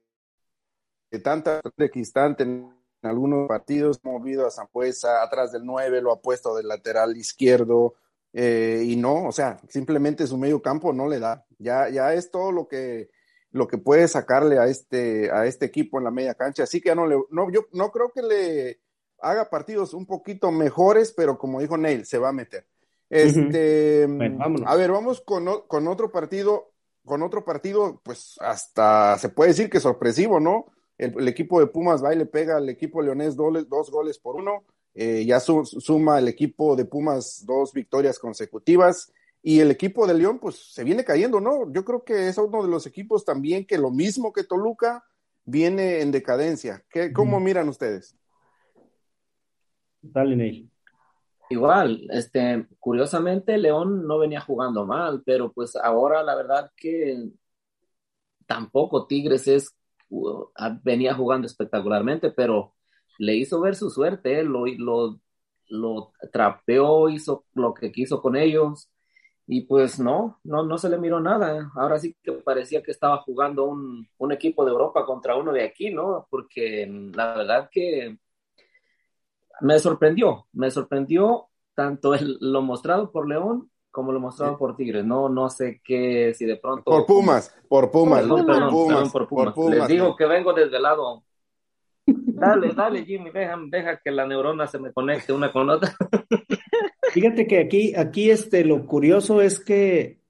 de 1.10 1.18
tanta 1.20 1.60
requistante 1.76 2.42
en 2.42 2.70
algunos 3.02 3.48
partidos, 3.48 4.00
ha 4.04 4.08
movido 4.08 4.46
a 4.46 4.50
Zampuesa 4.50 5.22
atrás 5.22 5.52
del 5.52 5.64
9, 5.64 6.02
lo 6.02 6.12
ha 6.12 6.20
puesto 6.20 6.54
del 6.54 6.68
lateral 6.68 7.16
izquierdo, 7.16 7.94
eh, 8.32 8.82
y 8.84 8.96
no, 8.96 9.26
o 9.26 9.32
sea, 9.32 9.58
simplemente 9.68 10.26
su 10.26 10.36
medio 10.38 10.60
campo 10.62 10.92
no 10.92 11.08
le 11.08 11.18
da. 11.18 11.44
Ya, 11.58 11.88
ya 11.88 12.14
es 12.14 12.30
todo 12.30 12.52
lo 12.52 12.68
que, 12.68 13.10
lo 13.50 13.66
que 13.66 13.78
puede 13.78 14.06
sacarle 14.08 14.58
a 14.58 14.66
este, 14.66 15.30
a 15.32 15.46
este 15.46 15.66
equipo 15.66 15.98
en 15.98 16.04
la 16.04 16.10
media 16.10 16.34
cancha. 16.34 16.62
Así 16.64 16.80
que 16.80 16.88
ya 16.88 16.94
no 16.94 17.06
le, 17.06 17.16
no, 17.30 17.50
yo 17.50 17.66
no 17.72 17.90
creo 17.90 18.10
que 18.14 18.22
le 18.22 18.80
haga 19.20 19.50
partidos 19.50 19.94
un 19.94 20.06
poquito 20.06 20.52
mejores, 20.52 21.12
pero 21.12 21.38
como 21.38 21.60
dijo 21.60 21.76
Neil, 21.76 22.04
se 22.06 22.18
va 22.18 22.28
a 22.28 22.32
meter. 22.32 22.66
Este, 23.10 24.06
Bueno, 24.06 24.38
vámonos. 24.38 24.70
a 24.70 24.76
ver, 24.76 24.92
vamos 24.92 25.20
con, 25.22 25.46
con 25.66 25.88
otro 25.88 26.12
partido, 26.12 26.72
con 27.04 27.22
otro 27.22 27.44
partido, 27.44 28.00
pues 28.04 28.36
hasta 28.40 29.16
se 29.18 29.30
puede 29.30 29.50
decir 29.50 29.70
que 29.70 29.80
sorpresivo, 29.80 30.38
¿no? 30.40 30.66
El, 30.98 31.14
el 31.18 31.28
equipo 31.28 31.58
de 31.58 31.68
Pumas 31.68 32.04
va 32.04 32.12
y 32.12 32.18
le 32.18 32.26
pega 32.26 32.58
al 32.58 32.68
equipo 32.68 33.00
leonés 33.02 33.36
dobles- 33.36 33.66
dos 33.66 33.90
goles 33.90 34.18
por 34.18 34.36
uno. 34.36 34.64
Eh, 35.00 35.24
ya 35.24 35.38
su- 35.38 35.64
suma 35.64 36.18
el 36.18 36.26
equipo 36.26 36.74
de 36.74 36.84
Pumas 36.84 37.44
dos 37.46 37.72
victorias 37.72 38.18
consecutivas. 38.18 39.12
Y 39.40 39.60
el 39.60 39.70
equipo 39.70 40.08
de 40.08 40.14
León, 40.14 40.40
pues 40.40 40.56
se 40.74 40.82
viene 40.82 41.04
cayendo, 41.04 41.38
¿no? 41.40 41.72
Yo 41.72 41.84
creo 41.84 42.02
que 42.02 42.26
es 42.26 42.36
uno 42.36 42.64
de 42.64 42.68
los 42.68 42.84
equipos 42.84 43.24
también 43.24 43.64
que 43.64 43.78
lo 43.78 43.92
mismo 43.92 44.32
que 44.32 44.42
Toluca 44.42 45.04
viene 45.44 46.00
en 46.00 46.10
decadencia. 46.10 46.84
¿Qué, 46.90 47.12
¿Cómo 47.12 47.38
miran 47.38 47.68
ustedes? 47.68 48.16
Dale, 50.02 50.34
Neil. 50.34 50.68
Igual, 51.48 52.08
este, 52.10 52.66
curiosamente 52.80 53.56
León 53.56 54.04
no 54.04 54.18
venía 54.18 54.40
jugando 54.40 54.84
mal, 54.84 55.22
pero 55.24 55.52
pues 55.52 55.76
ahora 55.76 56.24
la 56.24 56.34
verdad 56.34 56.72
que 56.76 57.30
tampoco 58.46 59.06
Tigres 59.06 59.46
es, 59.46 59.76
venía 60.82 61.14
jugando 61.14 61.46
espectacularmente, 61.46 62.32
pero 62.32 62.74
le 63.18 63.34
hizo 63.36 63.60
ver 63.60 63.74
su 63.76 63.90
suerte, 63.90 64.42
lo, 64.44 64.66
lo, 64.66 65.18
lo 65.68 66.12
trapeó, 66.32 67.08
hizo 67.10 67.44
lo 67.54 67.74
que 67.74 67.92
quiso 67.92 68.22
con 68.22 68.36
ellos 68.36 68.88
y 69.46 69.62
pues 69.62 69.98
no, 70.00 70.38
no, 70.44 70.62
no 70.64 70.78
se 70.78 70.88
le 70.90 70.98
miró 70.98 71.20
nada. 71.20 71.70
Ahora 71.76 71.98
sí 71.98 72.16
que 72.22 72.32
parecía 72.32 72.82
que 72.82 72.90
estaba 72.92 73.18
jugando 73.22 73.64
un, 73.64 74.06
un 74.18 74.32
equipo 74.32 74.64
de 74.64 74.72
Europa 74.72 75.04
contra 75.06 75.36
uno 75.36 75.52
de 75.52 75.64
aquí, 75.64 75.90
¿no? 75.90 76.26
Porque 76.30 76.86
mm, 76.86 77.12
la 77.14 77.34
verdad 77.36 77.68
que 77.72 78.18
me 79.60 79.78
sorprendió, 79.78 80.46
me 80.52 80.70
sorprendió 80.70 81.48
tanto 81.74 82.14
el- 82.14 82.38
lo 82.40 82.62
mostrado 82.62 83.10
por 83.10 83.28
León 83.28 83.70
como 83.90 84.12
lo 84.12 84.20
mostrado 84.20 84.52
Sí. 84.52 84.58
por 84.58 84.76
Tigres. 84.76 85.04
No, 85.04 85.28
no 85.28 85.48
sé 85.50 85.80
qué, 85.82 86.32
si 86.34 86.44
de 86.44 86.56
pronto. 86.56 86.84
Por 86.84 87.06
Pumas, 87.06 87.54
por 87.68 87.90
Pumas, 87.90 88.24
por 88.26 88.44
Pumas, 88.46 89.10
por 89.10 89.28
Pumas. 89.28 89.46
por 89.46 89.54
Pumas. 89.54 89.78
Les 89.78 89.88
digo 89.88 90.14
que 90.16 90.26
vengo 90.26 90.52
desvelado. 90.52 91.24
Dale, 92.14 92.72
dale, 92.74 93.04
Jimmy, 93.04 93.30
deja, 93.30 93.56
deja 93.68 94.00
que 94.02 94.10
la 94.10 94.26
neurona 94.26 94.66
se 94.66 94.78
me 94.78 94.92
conecte 94.92 95.32
una 95.32 95.52
con 95.52 95.68
otra. 95.68 95.94
Fíjate 97.12 97.46
que 97.46 97.58
aquí, 97.58 97.94
aquí 97.94 98.30
este, 98.30 98.64
lo 98.64 98.86
curioso 98.86 99.42
es 99.42 99.60
que 99.60 100.20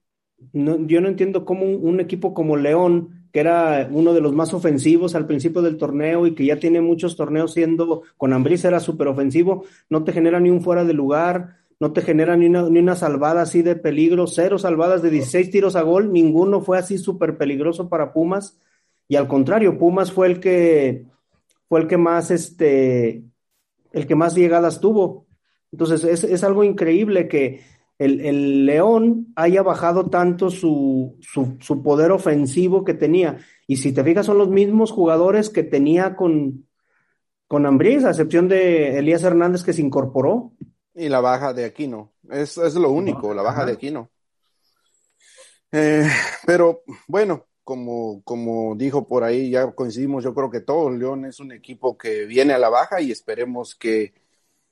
yo 0.53 1.01
no 1.01 1.07
entiendo 1.07 1.45
cómo 1.45 1.65
un, 1.65 1.87
un 1.87 1.99
equipo 1.99 2.33
como 2.33 2.57
León, 2.57 3.27
que 3.31 3.41
era 3.41 3.87
uno 3.91 4.13
de 4.13 4.21
los 4.21 4.33
más 4.33 4.53
ofensivos 4.53 5.15
al 5.15 5.27
principio 5.27 5.61
del 5.61 5.77
torneo 5.77 6.25
y 6.25 6.33
que 6.33 6.45
ya 6.45 6.57
tiene 6.57 6.81
muchos 6.81 7.15
torneos 7.15 7.53
siendo, 7.53 8.03
con 8.17 8.33
Ambriz 8.33 8.65
era 8.65 8.79
súper 8.79 9.07
ofensivo, 9.07 9.65
no 9.89 10.03
te 10.03 10.11
genera 10.11 10.39
ni 10.39 10.49
un 10.49 10.61
fuera 10.61 10.83
de 10.85 10.93
lugar, 10.93 11.57
no 11.79 11.93
te 11.93 12.01
genera 12.01 12.35
ni 12.35 12.47
una, 12.47 12.69
ni 12.69 12.79
una 12.79 12.95
salvada 12.95 13.41
así 13.41 13.61
de 13.61 13.75
peligro, 13.75 14.27
cero 14.27 14.57
salvadas 14.57 15.01
de 15.01 15.11
16 15.11 15.51
tiros 15.51 15.75
a 15.75 15.81
gol, 15.81 16.11
ninguno 16.11 16.61
fue 16.61 16.77
así 16.77 16.97
súper 16.97 17.37
peligroso 17.37 17.89
para 17.89 18.13
Pumas, 18.13 18.59
y 19.07 19.15
al 19.15 19.27
contrario, 19.27 19.77
Pumas 19.77 20.11
fue 20.11 20.27
el 20.27 20.39
que, 20.39 21.05
fue 21.69 21.79
el 21.79 21.87
que 21.87 21.97
más, 21.97 22.31
este, 22.31 23.23
el 23.93 24.07
que 24.07 24.15
más 24.15 24.35
llegadas 24.35 24.81
tuvo. 24.81 25.27
Entonces, 25.71 26.03
es, 26.03 26.25
es 26.25 26.43
algo 26.43 26.65
increíble 26.65 27.29
que, 27.29 27.61
el, 27.99 28.21
el 28.21 28.65
León 28.65 29.27
haya 29.35 29.61
bajado 29.61 30.09
tanto 30.09 30.49
su, 30.49 31.17
su, 31.19 31.57
su, 31.59 31.83
poder 31.83 32.11
ofensivo 32.11 32.85
que 32.85 32.93
tenía. 32.93 33.37
Y 33.67 33.75
si 33.75 33.91
te 33.91 34.03
fijas, 34.05 34.25
son 34.25 34.37
los 34.37 34.47
mismos 34.49 34.91
jugadores 34.91 35.49
que 35.49 35.63
tenía 35.63 36.15
con, 36.15 36.65
con 37.47 37.65
Ambriz, 37.65 38.05
a 38.05 38.09
excepción 38.09 38.47
de 38.47 38.97
Elías 38.97 39.23
Hernández 39.23 39.63
que 39.63 39.73
se 39.73 39.81
incorporó. 39.81 40.53
Y 40.95 41.09
la 41.09 41.19
baja 41.19 41.53
de 41.53 41.65
Aquino. 41.65 42.13
Es, 42.29 42.57
es 42.57 42.75
lo 42.75 42.89
único, 42.89 43.33
la 43.33 43.41
baja 43.41 43.65
de 43.65 43.73
Aquino. 43.73 44.09
Eh, 45.71 46.07
pero 46.47 46.83
bueno, 47.07 47.47
como, 47.69 48.23
como 48.23 48.75
dijo 48.75 49.07
por 49.07 49.23
ahí, 49.23 49.51
ya 49.51 49.71
coincidimos, 49.73 50.23
yo 50.23 50.33
creo 50.33 50.49
que 50.49 50.61
todo 50.61 50.89
León 50.89 51.25
es 51.25 51.39
un 51.39 51.51
equipo 51.51 51.95
que 51.95 52.25
viene 52.25 52.53
a 52.53 52.57
la 52.57 52.67
baja 52.67 52.99
y 52.99 53.11
esperemos 53.11 53.75
que 53.75 54.15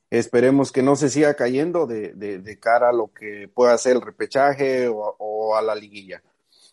esperemos 0.09 0.71
que 0.71 0.81
no 0.81 0.95
se 0.95 1.09
siga 1.09 1.35
cayendo 1.35 1.85
de, 1.85 2.13
de, 2.13 2.39
de 2.39 2.59
cara 2.59 2.89
a 2.89 2.93
lo 2.93 3.13
que 3.13 3.51
pueda 3.53 3.77
ser 3.77 3.97
el 3.97 4.01
repechaje 4.01 4.87
o, 4.87 5.15
o 5.19 5.55
a 5.55 5.61
la 5.61 5.75
liguilla. 5.75 6.23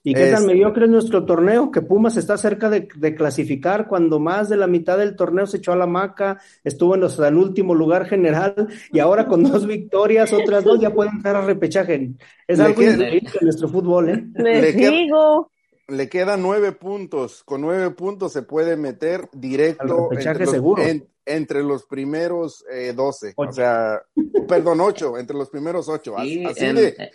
¿Y 0.02 0.14
qué 0.14 0.30
tan 0.30 0.46
mediocre 0.46 0.86
es 0.86 0.90
nuestro 0.90 1.26
torneo? 1.26 1.70
Que 1.70 1.82
Pumas 1.82 2.16
está 2.16 2.38
cerca 2.38 2.70
de, 2.70 2.88
de, 2.94 3.14
clasificar 3.14 3.86
cuando 3.86 4.18
más 4.18 4.48
de 4.48 4.56
la 4.56 4.66
mitad 4.66 4.96
del 4.96 5.16
torneo 5.16 5.46
se 5.46 5.58
echó 5.58 5.72
a 5.72 5.76
la 5.76 5.86
maca, 5.86 6.40
estuvo 6.62 6.94
en 6.94 7.04
hasta 7.04 7.28
el 7.28 7.36
último 7.36 7.74
lugar 7.74 8.06
general 8.06 8.66
y 8.92 8.98
ahora 8.98 9.26
con 9.26 9.42
dos 9.42 9.66
victorias, 9.66 10.32
otras 10.32 10.64
dos 10.64 10.80
ya 10.80 10.90
pueden 10.90 11.16
entrar 11.16 11.36
a 11.36 11.44
repechaje. 11.44 12.12
Es 12.48 12.60
algo 12.60 12.82
increíble 12.82 13.30
en 13.40 13.44
nuestro 13.44 13.68
fútbol, 13.68 14.08
¿eh? 14.08 14.24
Les 14.36 14.74
le 14.74 14.90
digo. 14.90 15.50
Le 15.88 16.08
quedan 16.08 16.42
nueve 16.42 16.72
puntos. 16.72 17.42
Con 17.44 17.60
nueve 17.60 17.90
puntos 17.90 18.32
se 18.32 18.42
puede 18.42 18.76
meter 18.76 19.28
directo 19.32 20.10
entre 20.12 20.44
los, 20.44 20.50
seguro. 20.50 20.82
En, 20.82 21.08
entre 21.26 21.62
los 21.62 21.84
primeros 21.86 22.64
eh, 22.70 22.92
doce. 22.94 23.34
O 23.36 23.52
sea, 23.52 24.02
perdón, 24.48 24.80
ocho, 24.80 25.18
entre 25.18 25.36
los 25.36 25.50
primeros 25.50 25.88
ocho. 25.88 26.14
Sí, 26.20 26.44
así 26.44 26.64
en, 26.64 26.76
de 26.76 27.10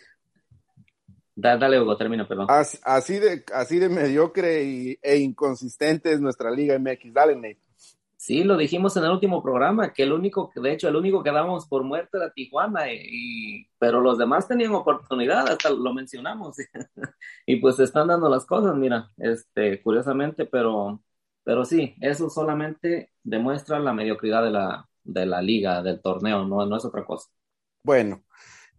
Dale, 1.42 1.80
Hugo, 1.80 1.96
termina, 1.96 2.28
perdón. 2.28 2.48
Así, 2.50 2.78
así, 2.84 3.18
de, 3.18 3.44
así 3.54 3.80
de 3.80 3.88
mediocre 3.88 4.64
y, 4.64 5.00
e 5.02 5.18
inconsistente 5.18 6.12
es 6.12 6.20
nuestra 6.20 6.52
Liga 6.52 6.78
MX. 6.78 7.14
Dale, 7.14 7.36
Nate. 7.36 7.60
Sí, 8.30 8.44
lo 8.44 8.58
dijimos 8.58 8.96
en 8.96 9.06
el 9.06 9.10
último 9.10 9.42
programa, 9.42 9.92
que 9.92 10.04
el 10.04 10.14
único, 10.14 10.52
de 10.54 10.72
hecho, 10.72 10.88
el 10.88 10.96
único 10.96 11.24
que 11.24 11.32
dábamos 11.32 11.68
por 11.68 11.84
muerto 11.84 12.18
era 12.18 12.32
Tijuana, 12.32 12.84
y, 12.94 13.68
pero 13.80 14.02
los 14.02 14.20
demás 14.20 14.48
tenían 14.48 14.72
oportunidad, 14.76 15.50
hasta 15.50 15.72
lo 15.72 15.92
mencionamos. 15.96 16.58
y 17.48 17.56
pues 17.56 17.78
se 17.78 17.86
están 17.86 18.08
dando 18.08 18.30
las 18.30 18.46
cosas, 18.46 18.76
mira, 18.76 19.10
este, 19.18 19.82
curiosamente, 19.82 20.46
pero, 20.46 21.02
pero 21.44 21.66
sí, 21.66 21.96
eso 22.02 22.30
solamente 22.30 23.14
demuestra 23.24 23.80
la 23.80 23.94
mediocridad 23.94 24.44
de 24.44 24.52
la, 24.52 24.88
de 25.04 25.26
la 25.26 25.42
liga, 25.42 25.82
del 25.82 26.00
torneo, 26.00 26.46
no, 26.46 26.64
no 26.68 26.78
es 26.78 26.86
otra 26.86 27.04
cosa. 27.04 27.32
Bueno, 27.84 28.24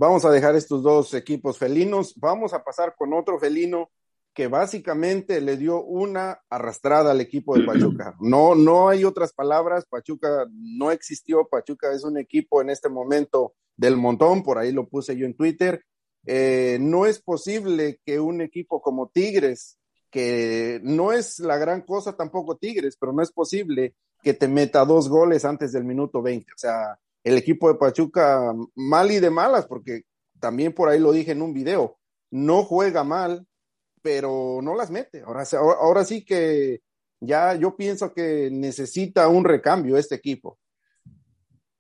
Vamos 0.00 0.24
a 0.24 0.30
dejar 0.30 0.56
estos 0.56 0.82
dos 0.82 1.12
equipos 1.12 1.58
felinos. 1.58 2.14
Vamos 2.16 2.54
a 2.54 2.64
pasar 2.64 2.94
con 2.96 3.12
otro 3.12 3.38
felino 3.38 3.90
que 4.34 4.46
básicamente 4.46 5.40
le 5.40 5.56
dio 5.56 5.82
una 5.82 6.40
arrastrada 6.48 7.10
al 7.10 7.20
equipo 7.20 7.56
de 7.56 7.64
Pachuca. 7.64 8.16
No, 8.20 8.54
no 8.54 8.88
hay 8.88 9.04
otras 9.04 9.32
palabras. 9.32 9.86
Pachuca 9.86 10.46
no 10.52 10.90
existió. 10.90 11.48
Pachuca 11.48 11.92
es 11.92 12.04
un 12.04 12.16
equipo 12.16 12.62
en 12.62 12.70
este 12.70 12.88
momento 12.88 13.54
del 13.76 13.96
montón. 13.96 14.42
Por 14.42 14.58
ahí 14.58 14.72
lo 14.72 14.88
puse 14.88 15.16
yo 15.16 15.26
en 15.26 15.34
Twitter. 15.34 15.84
Eh, 16.26 16.78
no 16.80 17.06
es 17.06 17.20
posible 17.20 18.00
que 18.04 18.20
un 18.20 18.40
equipo 18.40 18.80
como 18.80 19.08
Tigres, 19.08 19.78
que 20.10 20.80
no 20.82 21.12
es 21.12 21.38
la 21.40 21.56
gran 21.56 21.82
cosa 21.82 22.16
tampoco 22.16 22.56
Tigres, 22.56 22.96
pero 22.98 23.12
no 23.12 23.22
es 23.22 23.32
posible 23.32 23.94
que 24.22 24.34
te 24.34 24.48
meta 24.48 24.84
dos 24.84 25.08
goles 25.08 25.44
antes 25.44 25.72
del 25.72 25.84
minuto 25.84 26.22
20. 26.22 26.52
O 26.52 26.58
sea, 26.58 26.98
el 27.24 27.36
equipo 27.36 27.68
de 27.68 27.78
Pachuca 27.78 28.54
mal 28.74 29.10
y 29.10 29.18
de 29.18 29.30
malas, 29.30 29.66
porque 29.66 30.02
también 30.38 30.72
por 30.72 30.88
ahí 30.88 30.98
lo 30.98 31.12
dije 31.12 31.32
en 31.32 31.42
un 31.42 31.52
video, 31.52 31.98
no 32.30 32.64
juega 32.64 33.04
mal, 33.04 33.46
pero 34.02 34.60
no 34.62 34.74
las 34.74 34.90
mete. 34.90 35.22
Ahora, 35.22 35.44
ahora 35.80 36.04
sí 36.04 36.24
que 36.24 36.80
ya 37.20 37.54
yo 37.54 37.76
pienso 37.76 38.12
que 38.12 38.48
necesita 38.50 39.28
un 39.28 39.44
recambio 39.44 39.96
este 39.96 40.14
equipo. 40.14 40.58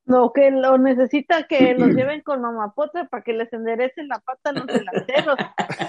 No, 0.04 0.32
que 0.32 0.50
lo 0.50 0.76
necesita 0.76 1.46
que 1.46 1.74
los 1.74 1.88
lleven 1.94 2.20
con 2.22 2.42
mamapotra 2.42 3.06
para 3.08 3.22
que 3.22 3.32
les 3.32 3.52
enderecen 3.52 4.08
la 4.08 4.18
pata 4.18 4.50
a 4.50 4.52
los 4.52 4.66
delanteros. 4.66 5.36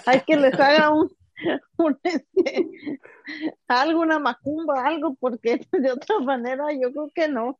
Hay 0.05 0.21
que 0.21 0.37
les 0.37 0.53
haga 0.59 0.91
un, 0.91 1.09
un 1.77 1.99
este, 2.03 2.67
algo, 3.67 4.01
una 4.01 4.19
macumba, 4.19 4.85
algo, 4.85 5.15
porque 5.19 5.65
de 5.71 5.91
otra 5.91 6.19
manera 6.19 6.65
yo 6.73 6.91
creo 6.91 7.11
que 7.13 7.27
no. 7.27 7.59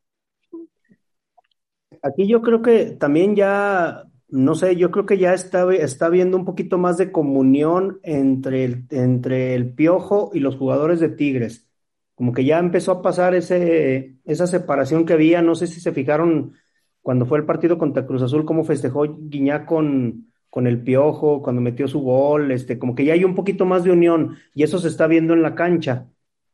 Aquí 2.04 2.28
yo 2.28 2.42
creo 2.42 2.62
que 2.62 2.92
también 2.92 3.36
ya, 3.36 4.04
no 4.32 4.56
sé, 4.56 4.78
yo 4.78 4.92
creo 4.92 5.06
que 5.06 5.18
ya 5.18 5.34
está, 5.34 5.72
está 5.74 6.06
habiendo 6.08 6.38
un 6.38 6.46
poquito 6.46 6.78
más 6.78 6.98
de 6.98 7.12
comunión 7.12 8.00
entre 8.04 8.64
el, 8.66 8.86
entre 8.92 9.56
el 9.56 9.74
Piojo 9.74 10.32
y 10.34 10.40
los 10.40 10.56
jugadores 10.56 11.00
de 11.02 11.10
Tigres. 11.10 11.68
Como 12.16 12.34
que 12.34 12.46
ya 12.46 12.60
empezó 12.60 12.94
a 12.94 13.02
pasar 13.02 13.36
ese, 13.36 14.18
esa 14.26 14.48
separación 14.48 15.06
que 15.06 15.14
había. 15.14 15.42
No 15.42 15.56
sé 15.56 15.68
si 15.68 15.82
se 15.82 15.92
fijaron 15.92 16.54
cuando 17.02 17.26
fue 17.26 17.40
el 17.40 17.46
partido 17.46 17.78
contra 17.78 18.06
Cruz 18.06 18.22
Azul, 18.22 18.46
cómo 18.46 18.64
festejó 18.64 19.04
Guiñac 19.20 19.66
con, 19.66 20.32
con 20.50 20.68
el 20.68 20.82
Piojo, 20.82 21.42
cuando 21.42 21.62
metió 21.62 21.88
su 21.88 22.00
gol, 22.02 22.52
este, 22.52 22.80
como 22.80 22.96
que 22.96 23.06
ya 23.06 23.14
hay 23.14 23.26
un 23.26 23.36
poquito 23.36 23.66
más 23.66 23.84
de 23.84 23.92
unión 23.92 24.38
y 24.54 24.64
eso 24.64 24.80
se 24.80 24.88
está 24.88 25.08
viendo 25.08 25.34
en 25.34 25.42
la 25.42 25.56
cancha. 25.56 26.08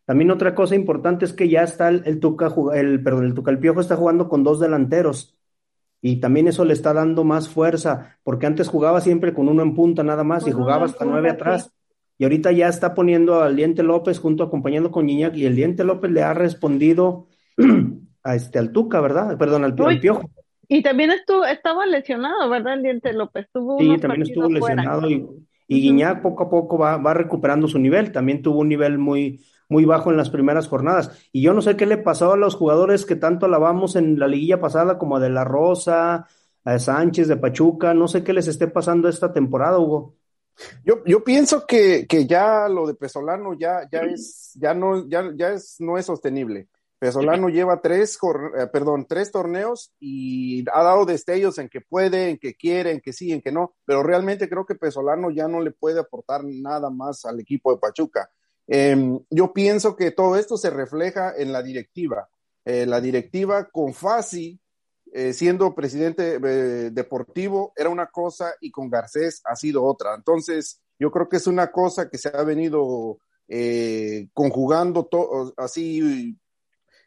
También 0.06 0.32
otra 0.32 0.56
cosa 0.56 0.76
importante 0.76 1.26
es 1.26 1.34
que 1.34 1.50
ya 1.50 1.64
está 1.64 1.90
el, 1.90 2.02
el 2.06 2.20
Tuca, 2.20 2.54
el, 2.74 3.04
perdón, 3.04 3.26
el 3.26 3.34
Tuca, 3.34 3.52
el 3.52 3.60
Piojo 3.60 3.82
está 3.82 3.98
jugando 3.98 4.30
con 4.30 4.44
dos 4.44 4.60
delanteros 4.60 5.37
y 6.02 6.20
también 6.20 6.48
eso 6.48 6.64
le 6.64 6.74
está 6.74 6.94
dando 6.94 7.24
más 7.24 7.50
fuerza, 7.50 8.18
porque 8.24 8.46
antes 8.46 8.68
jugaba 8.68 9.02
siempre 9.02 9.34
con 9.34 9.50
uno 9.50 9.64
en 9.64 9.76
punta 9.76 10.04
nada 10.04 10.24
más 10.24 10.48
y 10.48 10.52
jugaba 10.52 10.86
hasta 10.86 11.06
nueve 11.06 11.30
atrás. 11.30 11.74
Y 12.20 12.24
ahorita 12.24 12.52
ya 12.52 12.68
está 12.68 12.94
poniendo 12.94 13.42
al 13.42 13.56
Diente 13.56 13.84
López 13.84 14.20
junto 14.20 14.44
acompañando 14.44 14.92
con 14.92 15.10
Iñak 15.10 15.36
y 15.36 15.46
el 15.46 15.56
Diente 15.56 15.84
López 15.84 16.12
le 16.12 16.24
ha 16.24 16.34
respondido 16.34 17.28
a 18.24 18.36
este 18.36 18.60
al 18.60 18.72
Tuca, 18.72 19.02
¿verdad? 19.02 19.38
Perdón, 19.38 19.64
al, 19.64 19.76
al 19.80 20.00
Piojo. 20.00 20.30
Y 20.68 20.82
también 20.82 21.12
estuvo, 21.12 21.46
estaba 21.46 21.86
lesionado, 21.86 22.50
¿verdad? 22.50 22.74
El 22.74 22.84
Diente 22.84 23.14
López. 23.14 23.48
Tuvo 23.54 23.80
sí, 23.80 23.98
también 24.00 24.24
estuvo 24.24 24.50
lesionado 24.50 25.10
y, 25.10 25.26
y 25.68 25.82
Guiñac 25.82 26.22
poco 26.22 26.44
a 26.44 26.50
poco 26.50 26.78
va, 26.78 26.98
va 26.98 27.14
recuperando 27.14 27.68
su 27.68 27.80
nivel. 27.80 28.12
También 28.12 28.42
tuvo 28.42 28.60
un 28.60 28.70
nivel 28.70 28.98
muy, 28.98 29.40
muy 29.70 29.86
bajo 29.86 30.12
en 30.12 30.18
las 30.18 30.30
primeras 30.30 30.68
jornadas. 30.68 31.12
Y 31.32 31.42
yo 31.42 31.54
no 31.54 31.62
sé 31.62 31.76
qué 31.76 31.86
le 31.86 31.98
pasó 31.98 32.34
a 32.34 32.38
los 32.38 32.56
jugadores 32.56 33.06
que 33.06 33.16
tanto 33.16 33.46
alabamos 33.46 33.96
en 33.96 34.20
la 34.20 34.28
liguilla 34.28 34.60
pasada, 34.60 34.98
como 34.98 35.18
a 35.18 35.20
De 35.20 35.30
La 35.30 35.44
Rosa, 35.44 36.28
a 36.64 36.80
Sánchez 36.80 37.28
de 37.28 37.38
Pachuca, 37.38 37.94
no 37.94 38.08
sé 38.08 38.24
qué 38.24 38.34
les 38.34 38.48
esté 38.48 38.68
pasando 38.68 39.08
esta 39.08 39.32
temporada, 39.32 39.80
Hugo. 39.80 40.16
Yo, 40.84 41.04
yo 41.06 41.24
pienso 41.24 41.66
que, 41.68 42.08
que 42.08 42.26
ya 42.26 42.68
lo 42.68 42.88
de 42.88 42.96
Pesolano 42.96 43.54
ya, 43.54 43.88
ya 43.92 44.00
es, 44.02 44.52
ya 44.56 44.74
no, 44.74 45.08
ya, 45.08 45.32
ya 45.36 45.50
es, 45.52 45.76
no 45.80 45.98
es 45.98 46.06
sostenible. 46.06 46.68
Pesolano 47.00 47.50
lleva 47.50 47.80
tres, 47.80 48.18
eh, 48.58 48.68
perdón, 48.74 49.06
tres 49.08 49.32
torneos 49.32 49.94
y 50.00 50.68
ha 50.72 50.82
dado 50.82 51.06
destellos 51.06 51.60
en 51.60 51.70
que 51.70 51.80
puede, 51.80 52.32
en 52.32 52.38
que 52.40 52.56
quiere, 52.56 52.92
en 52.92 53.02
que 53.02 53.14
sí, 53.14 53.32
en 53.32 53.42
que 53.42 53.52
no, 53.52 53.76
pero 53.86 54.02
realmente 54.02 54.50
creo 54.50 54.66
que 54.66 54.74
Pesolano 54.74 55.30
ya 55.30 55.48
no 55.48 55.62
le 55.62 55.72
puede 55.72 56.00
aportar 56.00 56.44
nada 56.44 56.90
más 56.90 57.24
al 57.26 57.40
equipo 57.40 57.72
de 57.72 57.80
Pachuca. 57.80 58.32
Eh, 58.68 59.20
yo 59.30 59.54
pienso 59.54 59.96
que 59.96 60.12
todo 60.12 60.36
esto 60.36 60.58
se 60.58 60.70
refleja 60.70 61.34
en 61.36 61.52
la 61.52 61.64
directiva. 61.64 62.30
Eh, 62.70 62.86
la 62.86 63.00
directiva 63.00 63.70
con 63.70 63.94
Fasi, 63.94 64.60
eh, 65.14 65.32
siendo 65.32 65.74
presidente 65.74 66.36
eh, 66.36 66.90
deportivo, 66.92 67.72
era 67.78 67.88
una 67.88 68.08
cosa 68.08 68.56
y 68.60 68.72
con 68.72 68.90
Garcés 68.90 69.42
ha 69.46 69.56
sido 69.56 69.86
otra. 69.86 70.14
Entonces, 70.14 70.82
yo 71.00 71.10
creo 71.10 71.30
que 71.30 71.38
es 71.38 71.48
una 71.48 71.72
cosa 71.72 72.10
que 72.10 72.18
se 72.18 72.28
ha 72.28 72.44
venido 72.44 73.20
conjugando 74.34 75.08
así 75.56 76.38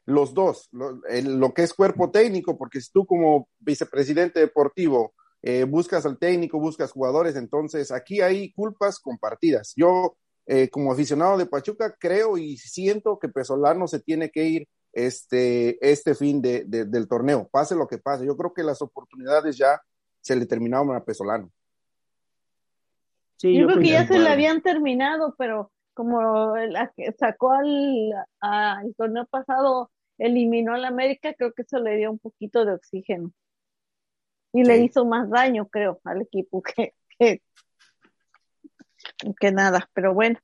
los 0.06 0.32
dos, 0.32 0.70
lo, 0.72 0.98
lo, 1.24 1.52
que 1.52 1.64
es 1.64 1.74
cuerpo 1.74 2.10
técnico, 2.10 2.56
porque 2.56 2.80
si 2.80 2.90
tú 2.90 3.04
como 3.04 3.50
vicepresidente 3.58 4.40
deportivo 4.40 5.12
buscas 5.68 6.06
al 6.06 6.18
técnico, 6.18 6.58
buscas 6.58 6.92
jugadores, 6.92 7.36
entonces 7.36 7.92
aquí 7.92 8.22
hay 8.22 8.50
culpas 8.52 8.98
compartidas. 9.00 9.74
Yo 9.76 10.16
eh, 10.52 10.68
como 10.68 10.90
aficionado 10.90 11.38
de 11.38 11.46
Pachuca, 11.46 11.94
creo 11.96 12.36
y 12.36 12.56
siento 12.56 13.20
que 13.20 13.28
Pesolano 13.28 13.86
se 13.86 14.00
tiene 14.00 14.30
que 14.30 14.44
ir 14.46 14.68
este, 14.92 15.78
este 15.80 16.16
fin 16.16 16.42
de, 16.42 16.64
de, 16.64 16.86
del 16.86 17.06
torneo, 17.06 17.48
pase 17.52 17.76
lo 17.76 17.86
que 17.86 17.98
pase. 17.98 18.26
Yo 18.26 18.36
creo 18.36 18.52
que 18.52 18.64
las 18.64 18.82
oportunidades 18.82 19.56
ya 19.56 19.80
se 20.20 20.34
le 20.34 20.46
terminaron 20.46 20.92
a 20.96 21.04
Pesolano. 21.04 21.52
Sí, 23.36 23.54
yo, 23.54 23.60
yo 23.60 23.66
creo 23.68 23.78
que 23.78 23.90
ya 23.90 24.08
se 24.08 24.18
le 24.18 24.28
habían 24.28 24.60
terminado, 24.60 25.36
pero 25.38 25.70
como 25.94 26.56
la 26.56 26.92
que 26.96 27.12
sacó 27.12 27.52
al, 27.52 28.12
al 28.40 28.92
torneo 28.96 29.26
pasado, 29.26 29.92
eliminó 30.18 30.74
al 30.74 30.84
América, 30.84 31.32
creo 31.32 31.52
que 31.52 31.62
eso 31.62 31.78
le 31.78 31.96
dio 31.96 32.10
un 32.10 32.18
poquito 32.18 32.64
de 32.64 32.72
oxígeno. 32.72 33.32
Y 34.52 34.64
sí. 34.64 34.68
le 34.68 34.78
hizo 34.78 35.04
más 35.04 35.30
daño, 35.30 35.68
creo, 35.68 36.00
al 36.02 36.22
equipo 36.22 36.60
que, 36.60 36.94
que, 37.20 37.40
que 39.38 39.52
nada, 39.52 39.88
pero 39.94 40.14
bueno. 40.14 40.38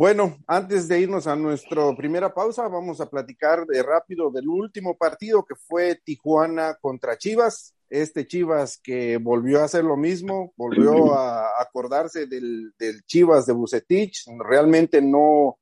Bueno, 0.00 0.38
antes 0.46 0.88
de 0.88 0.98
irnos 1.00 1.26
a 1.26 1.36
nuestra 1.36 1.94
primera 1.94 2.32
pausa, 2.32 2.66
vamos 2.68 3.02
a 3.02 3.10
platicar 3.10 3.66
de 3.66 3.82
rápido 3.82 4.30
del 4.30 4.48
último 4.48 4.96
partido 4.96 5.44
que 5.44 5.54
fue 5.54 6.00
Tijuana 6.02 6.78
contra 6.80 7.18
Chivas. 7.18 7.74
este 7.90 8.26
Chivas 8.26 8.78
que 8.82 9.18
volvió 9.18 9.60
a 9.60 9.64
hacer 9.64 9.84
lo 9.84 9.98
mismo, 9.98 10.54
volvió 10.56 11.12
a 11.18 11.60
acordarse 11.60 12.26
del, 12.26 12.72
del 12.78 13.02
Chivas 13.04 13.44
de 13.44 13.52
Bucetich, 13.52 14.24
realmente 14.38 15.02
no 15.02 15.58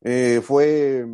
eh, 0.00 0.40
fue 0.42 1.04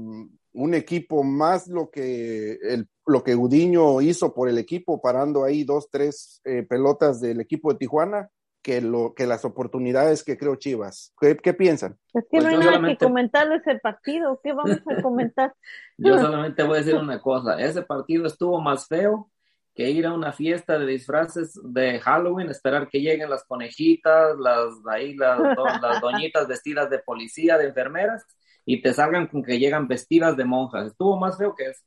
un 0.52 0.74
equipo 0.74 1.24
más 1.24 1.66
lo 1.66 1.90
que 1.90 2.52
el, 2.62 2.88
lo 3.06 3.24
que 3.24 3.34
Gudiño 3.34 4.00
hizo 4.00 4.32
por 4.32 4.48
el 4.48 4.58
equipo, 4.58 5.00
parando 5.00 5.44
ahí 5.44 5.64
dos, 5.64 5.88
tres 5.90 6.40
eh, 6.44 6.62
pelotas 6.62 7.20
del 7.20 7.40
equipo 7.40 7.72
de 7.72 7.78
Tijuana, 7.78 8.30
que 8.62 8.80
lo 8.80 9.14
que 9.14 9.26
las 9.26 9.44
oportunidades 9.44 10.22
que 10.24 10.36
creo 10.36 10.56
Chivas. 10.56 11.14
¿Qué, 11.20 11.36
qué 11.36 11.54
piensan? 11.54 11.98
Es 12.12 12.24
que 12.24 12.28
Pues 12.38 12.44
no 12.44 12.50
hay 12.50 12.56
nada 12.58 12.72
solamente- 12.72 12.98
que 12.98 13.04
comentar 13.04 13.48
de 13.48 13.56
ese 13.56 13.76
partido. 13.78 14.40
¿Qué 14.42 14.52
vamos 14.52 14.78
a 14.86 15.02
comentar? 15.02 15.54
Yo 15.96 16.18
solamente 16.18 16.62
voy 16.62 16.76
a 16.76 16.78
decir 16.80 16.94
una 16.96 17.20
cosa, 17.20 17.58
ese 17.60 17.82
partido 17.82 18.26
estuvo 18.26 18.60
más 18.60 18.86
feo 18.86 19.30
que 19.74 19.88
ir 19.88 20.04
a 20.04 20.12
una 20.12 20.32
fiesta 20.32 20.78
de 20.78 20.84
disfraces 20.86 21.58
de 21.62 22.00
Halloween, 22.00 22.50
esperar 22.50 22.88
que 22.88 23.00
lleguen 23.00 23.30
las 23.30 23.44
conejitas, 23.44 24.36
las 24.38 24.66
ahí 24.90 25.14
las, 25.14 25.38
do- 25.38 25.64
las 25.80 26.00
doñitas 26.00 26.46
vestidas 26.48 26.90
de 26.90 26.98
policía, 26.98 27.56
de 27.56 27.68
enfermeras, 27.68 28.26
y 28.66 28.82
te 28.82 28.92
salgan 28.92 29.26
con 29.28 29.42
que 29.42 29.58
llegan 29.58 29.88
vestidas 29.88 30.36
de 30.36 30.44
monjas. 30.44 30.88
Estuvo 30.88 31.16
más 31.18 31.38
feo 31.38 31.54
que 31.54 31.66
eso. 31.70 31.82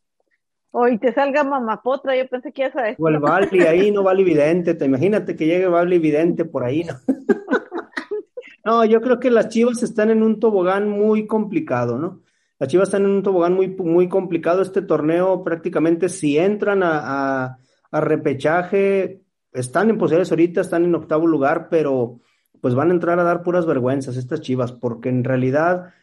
Hoy 0.75 0.97
te 0.97 1.13
salga 1.13 1.43
mamapotra, 1.43 2.17
yo 2.17 2.27
pensé 2.27 2.51
que 2.51 2.63
ibas 2.63 2.75
a 2.75 2.81
decir. 2.81 2.97
O 2.99 3.07
el 3.07 3.19
Bali 3.19 3.61
ahí, 3.61 3.91
no 3.91 4.01
Bali 4.01 4.23
Vidente. 4.23 4.73
Te 4.73 4.85
imagínate 4.85 5.35
que 5.35 5.45
llegue 5.45 5.67
Bali 5.67 5.99
Vidente 5.99 6.45
por 6.45 6.63
ahí, 6.63 6.83
¿no? 6.83 6.95
No, 8.65 8.85
yo 8.85 9.01
creo 9.01 9.19
que 9.19 9.29
las 9.29 9.49
Chivas 9.49 9.83
están 9.83 10.09
en 10.09 10.23
un 10.23 10.39
tobogán 10.39 10.87
muy 10.87 11.27
complicado, 11.27 11.99
¿no? 11.99 12.21
Las 12.59 12.69
Chivas 12.69 12.87
están 12.87 13.03
en 13.03 13.11
un 13.11 13.21
tobogán 13.21 13.53
muy, 13.53 13.67
muy 13.67 14.07
complicado. 14.07 14.61
Este 14.61 14.81
torneo 14.81 15.43
prácticamente 15.43 16.07
si 16.07 16.37
entran 16.37 16.81
a, 16.81 17.01
a, 17.43 17.57
a 17.91 18.01
repechaje, 18.01 19.21
están 19.51 19.89
en 19.89 19.97
posibilidades 19.97 20.31
ahorita, 20.31 20.61
están 20.61 20.85
en 20.85 20.95
octavo 20.95 21.27
lugar, 21.27 21.67
pero 21.69 22.21
pues 22.61 22.73
van 22.73 22.89
a 22.89 22.93
entrar 22.93 23.19
a 23.19 23.23
dar 23.23 23.43
puras 23.43 23.65
vergüenzas 23.65 24.15
estas 24.15 24.39
Chivas, 24.39 24.71
porque 24.71 25.09
en 25.09 25.25
realidad 25.25 25.93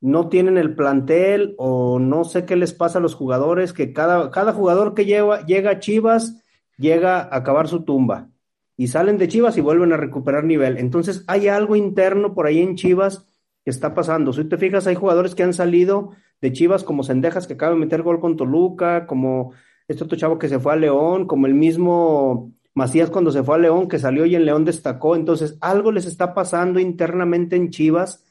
no 0.00 0.28
tienen 0.28 0.58
el 0.58 0.74
plantel 0.74 1.54
o 1.58 1.98
no 1.98 2.24
sé 2.24 2.44
qué 2.44 2.56
les 2.56 2.72
pasa 2.72 2.98
a 2.98 3.02
los 3.02 3.14
jugadores, 3.14 3.72
que 3.72 3.92
cada, 3.92 4.30
cada 4.30 4.52
jugador 4.52 4.94
que 4.94 5.04
lleva, 5.04 5.44
llega 5.46 5.70
a 5.70 5.80
Chivas 5.80 6.42
llega 6.78 7.20
a 7.20 7.36
acabar 7.36 7.68
su 7.68 7.84
tumba 7.84 8.28
y 8.76 8.88
salen 8.88 9.18
de 9.18 9.28
Chivas 9.28 9.56
y 9.56 9.62
vuelven 9.62 9.92
a 9.92 9.96
recuperar 9.96 10.44
nivel. 10.44 10.76
Entonces 10.76 11.24
hay 11.26 11.48
algo 11.48 11.76
interno 11.76 12.34
por 12.34 12.46
ahí 12.46 12.60
en 12.60 12.76
Chivas 12.76 13.26
que 13.64 13.70
está 13.70 13.94
pasando. 13.94 14.32
Si 14.32 14.44
te 14.44 14.58
fijas, 14.58 14.86
hay 14.86 14.94
jugadores 14.94 15.34
que 15.34 15.42
han 15.42 15.54
salido 15.54 16.10
de 16.40 16.52
Chivas 16.52 16.84
como 16.84 17.02
Sendejas 17.02 17.46
que 17.46 17.54
acaba 17.54 17.72
de 17.72 17.80
meter 17.80 18.02
gol 18.02 18.20
con 18.20 18.36
Toluca, 18.36 19.06
como 19.06 19.52
este 19.88 20.04
otro 20.04 20.18
chavo 20.18 20.38
que 20.38 20.48
se 20.48 20.58
fue 20.58 20.74
a 20.74 20.76
León, 20.76 21.26
como 21.26 21.46
el 21.46 21.54
mismo 21.54 22.52
Macías 22.74 23.08
cuando 23.08 23.30
se 23.30 23.42
fue 23.42 23.54
a 23.54 23.58
León, 23.58 23.88
que 23.88 23.98
salió 23.98 24.26
y 24.26 24.36
en 24.36 24.44
León 24.44 24.66
destacó. 24.66 25.16
Entonces 25.16 25.56
algo 25.62 25.90
les 25.90 26.04
está 26.04 26.34
pasando 26.34 26.78
internamente 26.78 27.56
en 27.56 27.70
Chivas 27.70 28.25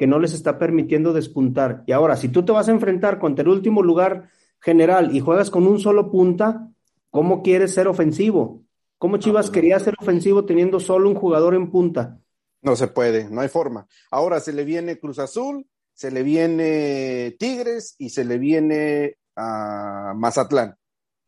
que 0.00 0.06
no 0.06 0.18
les 0.18 0.32
está 0.32 0.58
permitiendo 0.58 1.12
despuntar. 1.12 1.84
Y 1.86 1.92
ahora, 1.92 2.16
si 2.16 2.30
tú 2.30 2.42
te 2.42 2.52
vas 2.52 2.68
a 2.68 2.70
enfrentar 2.70 3.18
contra 3.18 3.42
el 3.42 3.50
último 3.50 3.82
lugar 3.82 4.30
general 4.58 5.14
y 5.14 5.20
juegas 5.20 5.50
con 5.50 5.66
un 5.66 5.78
solo 5.78 6.10
punta, 6.10 6.70
¿cómo 7.10 7.42
quieres 7.42 7.74
ser 7.74 7.86
ofensivo? 7.86 8.62
¿Cómo 8.96 9.18
Chivas 9.18 9.48
pues 9.48 9.50
no. 9.50 9.52
quería 9.52 9.78
ser 9.78 9.92
ofensivo 10.00 10.46
teniendo 10.46 10.80
solo 10.80 11.06
un 11.06 11.14
jugador 11.16 11.54
en 11.54 11.70
punta? 11.70 12.18
No 12.62 12.76
se 12.76 12.86
puede, 12.88 13.28
no 13.28 13.42
hay 13.42 13.48
forma. 13.48 13.86
Ahora 14.10 14.40
se 14.40 14.54
le 14.54 14.64
viene 14.64 14.98
Cruz 14.98 15.18
Azul, 15.18 15.66
se 15.92 16.10
le 16.10 16.22
viene 16.22 17.36
Tigres 17.38 17.94
y 17.98 18.08
se 18.08 18.24
le 18.24 18.38
viene 18.38 19.16
a 19.36 20.14
Mazatlán. 20.16 20.76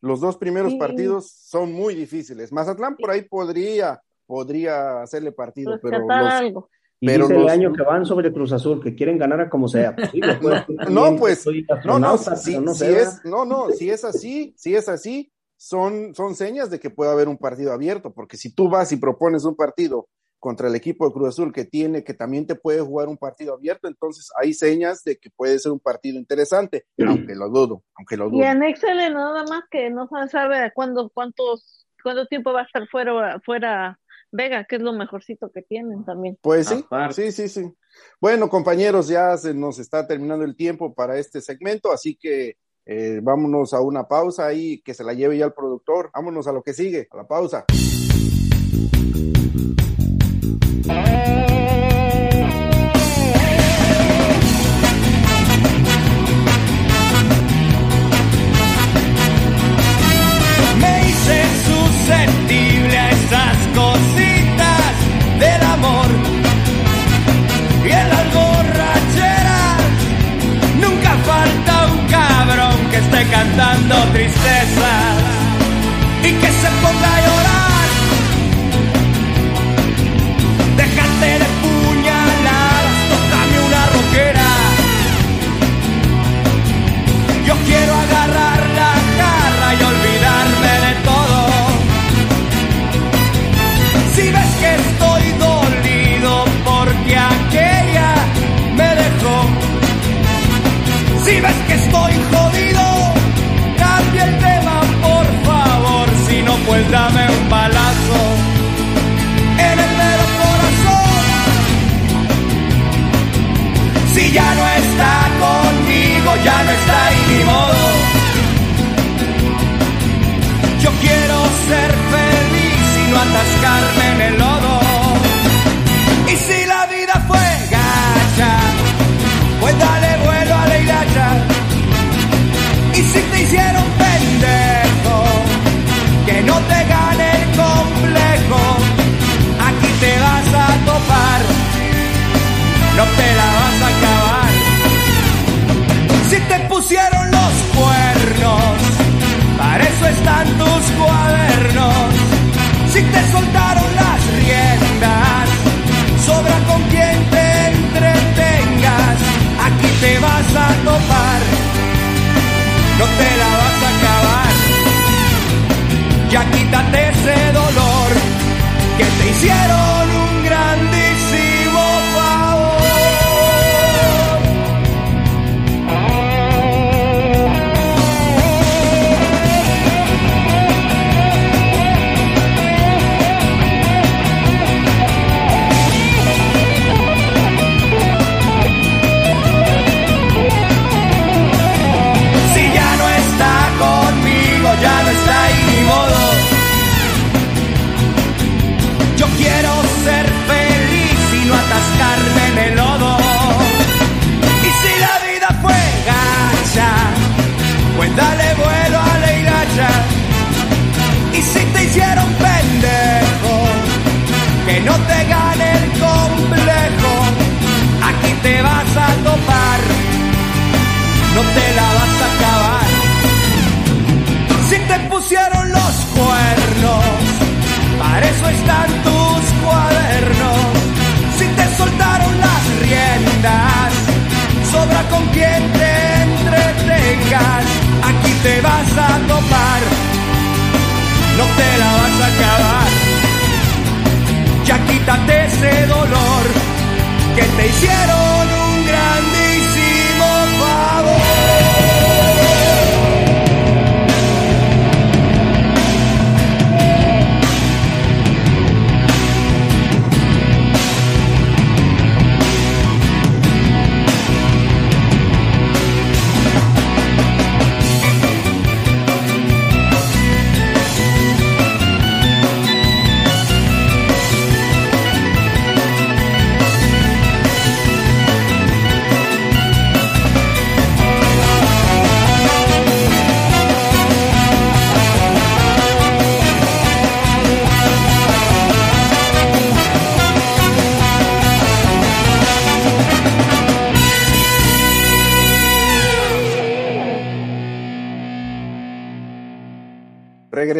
Los 0.01 0.19
dos 0.19 0.37
primeros 0.37 0.71
Sí. 0.71 0.79
partidos 0.79 1.29
son 1.31 1.73
muy 1.73 1.93
difíciles. 1.93 2.51
Mazatlán 2.51 2.95
por 2.95 3.11
ahí 3.11 3.21
podría, 3.21 4.01
podría 4.25 5.03
hacerle 5.03 5.31
partido, 5.31 5.77
pero 5.79 5.99
rescatar 5.99 6.23
los, 6.23 6.33
algo. 6.33 6.69
Y 7.03 7.05
Pero 7.05 7.27
dice 7.27 7.41
el 7.41 7.49
año 7.49 7.73
que 7.73 7.81
van 7.81 8.05
sobre 8.05 8.31
Cruz 8.31 8.53
Azul, 8.53 8.81
que 8.81 8.95
quieren 8.95 9.17
ganar 9.17 9.41
a 9.41 9.49
como 9.49 9.67
sea. 9.67 9.93
Pues 9.93 10.09
sí, 10.11 10.21
No, 10.89 11.17
pues, 11.17 11.45
no, 11.83 11.99
no, 11.99 12.17
si, 12.17 12.57
no 12.57 12.73
si 12.73 12.85
es, 12.85 13.25
no, 13.25 13.43
no, 13.43 13.71
si 13.71 13.89
es 13.89 14.05
así, 14.05 14.53
si 14.57 14.73
es 14.73 14.87
así, 14.87 15.29
son, 15.57 16.15
son 16.15 16.33
señas 16.33 16.69
de 16.69 16.79
que 16.79 16.89
puede 16.89 17.11
haber 17.11 17.27
un 17.27 17.37
partido 17.37 17.73
abierto, 17.73 18.13
porque 18.13 18.37
si 18.37 18.55
tú 18.55 18.69
vas 18.69 18.93
y 18.93 18.95
propones 18.95 19.43
un 19.43 19.57
partido 19.57 20.07
contra 20.39 20.69
el 20.69 20.75
equipo 20.75 21.05
de 21.05 21.11
Cruz 21.13 21.27
Azul 21.27 21.51
que 21.51 21.65
tiene, 21.65 22.05
que 22.05 22.13
también 22.13 22.47
te 22.47 22.55
puede 22.55 22.79
jugar 22.79 23.09
un 23.09 23.17
partido 23.17 23.53
abierto, 23.53 23.89
entonces 23.89 24.29
hay 24.41 24.53
señas 24.53 25.03
de 25.03 25.17
que 25.17 25.29
puede 25.29 25.59
ser 25.59 25.73
un 25.73 25.81
partido 25.81 26.17
interesante, 26.17 26.85
aunque 27.05 27.35
lo 27.35 27.49
dudo, 27.49 27.83
aunque 27.95 28.15
lo 28.15 28.27
Y 28.27 28.31
dudo. 28.31 28.45
anéxale 28.45 29.09
nada 29.09 29.43
más 29.43 29.63
que 29.69 29.89
no 29.89 30.07
se 30.07 30.29
sabe 30.29 30.57
a 30.59 30.71
cuándo, 30.71 31.11
cuántos, 31.13 31.85
cuánto 32.01 32.27
tiempo 32.27 32.53
va 32.53 32.61
a 32.61 32.63
estar 32.63 32.87
fuera, 32.87 33.41
fuera 33.45 33.99
Vega, 34.33 34.65
que 34.65 34.77
es 34.77 34.81
lo 34.81 34.93
mejorcito 34.93 35.51
que 35.51 35.61
tienen 35.61 36.03
también. 36.03 36.37
Pues 36.41 36.67
sí, 36.67 36.83
Aparte. 36.85 37.31
sí, 37.31 37.47
sí, 37.47 37.61
sí. 37.61 37.73
Bueno, 38.19 38.49
compañeros, 38.49 39.07
ya 39.07 39.37
se 39.37 39.53
nos 39.53 39.77
está 39.77 40.07
terminando 40.07 40.43
el 40.43 40.55
tiempo 40.55 40.93
para 40.93 41.19
este 41.19 41.39
segmento, 41.39 41.91
así 41.91 42.15
que 42.15 42.57
eh, 42.85 43.19
vámonos 43.21 43.73
a 43.73 43.81
una 43.81 44.07
pausa 44.07 44.47
ahí, 44.47 44.81
que 44.81 44.95
se 44.95 45.03
la 45.03 45.13
lleve 45.13 45.37
ya 45.37 45.45
el 45.45 45.53
productor. 45.53 46.09
Vámonos 46.13 46.47
a 46.47 46.51
lo 46.51 46.63
que 46.63 46.73
sigue, 46.73 47.07
a 47.11 47.17
la 47.17 47.27
pausa. 47.27 47.65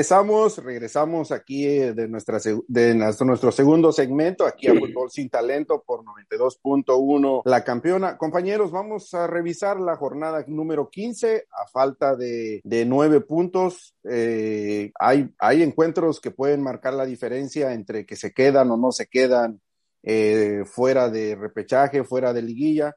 Regresamos, 0.04 0.58
regresamos 0.58 1.32
aquí 1.32 1.66
eh, 1.66 1.94
de, 1.94 2.10
nuestra, 2.10 2.38
de 2.68 2.94
nuestro, 2.94 3.54
segundo 3.54 3.94
segmento, 3.94 4.46
aquí 4.46 4.68
a 4.68 4.74
Fútbol 4.74 5.10
Sin 5.10 5.30
Talento 5.30 5.82
por 5.82 6.04
92.1 6.04 7.44
La 7.46 7.63
Campeona. 7.63 8.18
Compañeros, 8.18 8.70
vamos 8.70 9.13
a 9.13 9.28
revisar 9.28 9.80
la 9.80 9.96
jornada 9.96 10.44
número 10.46 10.89
15 10.89 11.46
a 11.50 11.68
falta 11.68 12.18
de, 12.18 12.60
de 12.66 12.86
nueve 12.86 13.22
puntos. 13.22 13.96
Eh, 14.04 14.92
hay, 15.00 15.30
hay 15.39 15.63
encuentros 15.63 16.20
que 16.20 16.32
pueden 16.32 16.62
marcar 16.62 16.96
la 16.96 17.06
diferencia 17.06 17.72
entre 17.72 18.06
que 18.06 18.18
se 18.18 18.34
quedan 18.34 18.72
o 18.72 18.78
no 18.78 18.92
se 18.92 19.08
quedan 19.08 19.62
eh, 20.04 20.63
fuera 20.66 21.10
de 21.10 21.36
repechaje, 21.36 22.04
fuera 22.04 22.34
de 22.34 22.42
liguilla. 22.42 22.94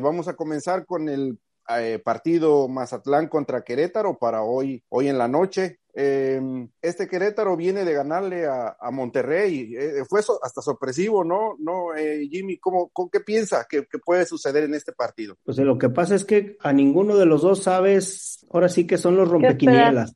vamos 0.00 0.26
a 0.26 0.36
comenzar 0.36 0.86
con 0.86 1.10
el 1.10 1.38
eh, 1.68 2.00
partido 2.04 2.68
Mazatlán 2.68 3.28
contra 3.28 3.62
Querétaro 3.62 4.18
para 4.18 4.42
hoy, 4.42 4.84
hoy 4.88 5.08
en 5.08 5.18
la 5.18 5.26
noche. 5.26 5.80
Em, 5.98 6.68
este 6.82 7.08
Querétaro 7.08 7.56
viene 7.56 7.82
de 7.82 7.94
ganarle 7.94 8.44
a, 8.46 8.76
Monterrey. 8.92 9.74
Eh, 9.74 10.04
fue 10.06 10.20
hasta 10.42 10.60
sorpresivo, 10.60 11.24
¿no? 11.24 11.56
No, 11.58 11.94
eh, 11.96 12.28
Jimmy, 12.30 12.58
¿cómo, 12.58 12.90
qué 13.10 13.20
piensa 13.20 13.66
que, 13.66 13.86
puede 14.04 14.26
suceder 14.26 14.64
en 14.64 14.74
este 14.74 14.92
partido? 14.92 15.36
Pues 15.42 15.56
lo 15.56 15.78
que 15.78 15.88
pasa 15.88 16.14
es 16.14 16.26
que 16.26 16.58
a 16.60 16.74
ninguno 16.74 17.16
de 17.16 17.24
los 17.24 17.40
dos 17.40 17.62
sabes, 17.62 18.46
ahora 18.50 18.68
sí 18.68 18.86
que 18.86 18.98
son 18.98 19.16
los 19.16 19.26
rompequinielas. 19.26 20.14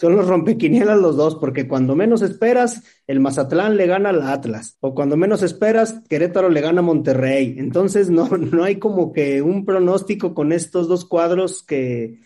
Son 0.00 0.16
los 0.16 0.26
rompequinielas 0.26 0.98
los 0.98 1.16
dos, 1.16 1.36
porque 1.36 1.68
cuando 1.68 1.94
menos 1.94 2.20
esperas, 2.22 2.82
el 3.06 3.20
Mazatlán 3.20 3.76
le 3.76 3.86
gana 3.86 4.08
al 4.08 4.22
Atlas, 4.22 4.76
o 4.80 4.92
cuando 4.92 5.16
menos 5.16 5.44
esperas, 5.44 6.02
Querétaro 6.08 6.48
le 6.48 6.60
gana 6.60 6.80
a 6.80 6.82
Monterrey. 6.82 7.54
Entonces 7.58 8.10
no, 8.10 8.26
no 8.26 8.64
hay 8.64 8.80
como 8.80 9.12
que 9.12 9.40
un 9.40 9.64
pronóstico 9.64 10.34
con 10.34 10.50
estos 10.50 10.88
dos 10.88 11.04
cuadros 11.04 11.62
que, 11.62 12.18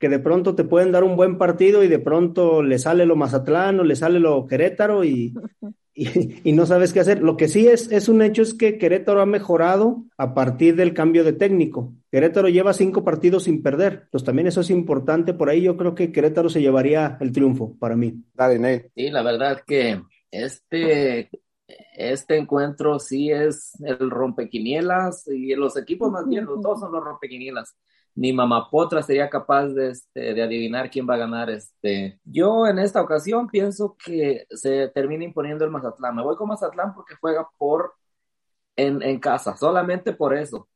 que 0.00 0.08
de 0.08 0.18
pronto 0.18 0.54
te 0.54 0.64
pueden 0.64 0.92
dar 0.92 1.04
un 1.04 1.14
buen 1.14 1.36
partido 1.36 1.84
y 1.84 1.88
de 1.88 1.98
pronto 1.98 2.62
le 2.62 2.78
sale 2.78 3.04
lo 3.04 3.16
Mazatlán 3.16 3.78
o 3.80 3.84
le 3.84 3.94
sale 3.94 4.18
lo 4.18 4.46
Querétaro 4.46 5.04
y, 5.04 5.34
y, 5.94 6.52
no 6.52 6.64
sabes 6.64 6.94
qué 6.94 7.00
hacer. 7.00 7.20
Lo 7.20 7.36
que 7.36 7.48
sí 7.48 7.68
es, 7.68 7.92
es 7.92 8.08
un 8.08 8.22
hecho 8.22 8.40
es 8.40 8.54
que 8.54 8.78
Querétaro 8.78 9.20
ha 9.20 9.26
mejorado 9.26 10.04
a 10.16 10.32
partir 10.32 10.74
del 10.74 10.94
cambio 10.94 11.22
de 11.22 11.34
técnico. 11.34 11.92
Querétaro 12.10 12.48
lleva 12.48 12.72
cinco 12.72 13.04
partidos 13.04 13.44
sin 13.44 13.62
perder. 13.62 14.04
Entonces 14.04 14.24
también 14.24 14.46
eso 14.48 14.62
es 14.62 14.70
importante. 14.70 15.34
Por 15.34 15.50
ahí 15.50 15.60
yo 15.60 15.76
creo 15.76 15.94
que 15.94 16.10
Querétaro 16.10 16.48
se 16.48 16.62
llevaría 16.62 17.18
el 17.20 17.30
triunfo 17.30 17.76
para 17.78 17.94
mí. 17.94 18.24
Dale, 18.32 18.58
Ney. 18.58 18.82
Sí, 18.94 19.10
la 19.10 19.22
verdad 19.22 19.60
que 19.66 20.00
este, 20.30 21.28
este 21.94 22.38
encuentro 22.38 22.98
sí 22.98 23.30
es 23.30 23.78
el 23.82 24.10
rompequinielas 24.10 25.28
y 25.28 25.54
los 25.56 25.76
equipos 25.76 26.10
más 26.10 26.26
bien, 26.26 26.46
los 26.46 26.62
dos 26.62 26.80
son 26.80 26.90
los 26.90 27.04
rompequinielas 27.04 27.76
ni 28.20 28.34
Mamapotra 28.34 29.02
sería 29.02 29.30
capaz 29.30 29.68
de, 29.68 29.88
este, 29.92 30.34
de 30.34 30.42
adivinar 30.42 30.90
quién 30.90 31.08
va 31.08 31.14
a 31.14 31.16
ganar. 31.16 31.48
Este. 31.48 32.20
Yo 32.22 32.66
en 32.66 32.78
esta 32.78 33.00
ocasión 33.00 33.48
pienso 33.48 33.96
que 33.96 34.44
se 34.50 34.88
termina 34.88 35.24
imponiendo 35.24 35.64
el 35.64 35.70
Mazatlán. 35.70 36.16
Me 36.16 36.22
voy 36.22 36.36
con 36.36 36.48
Mazatlán 36.48 36.92
porque 36.94 37.14
juega 37.18 37.48
por 37.56 37.94
en, 38.76 39.00
en 39.02 39.18
casa, 39.20 39.56
solamente 39.56 40.12
por 40.12 40.36
eso. 40.36 40.68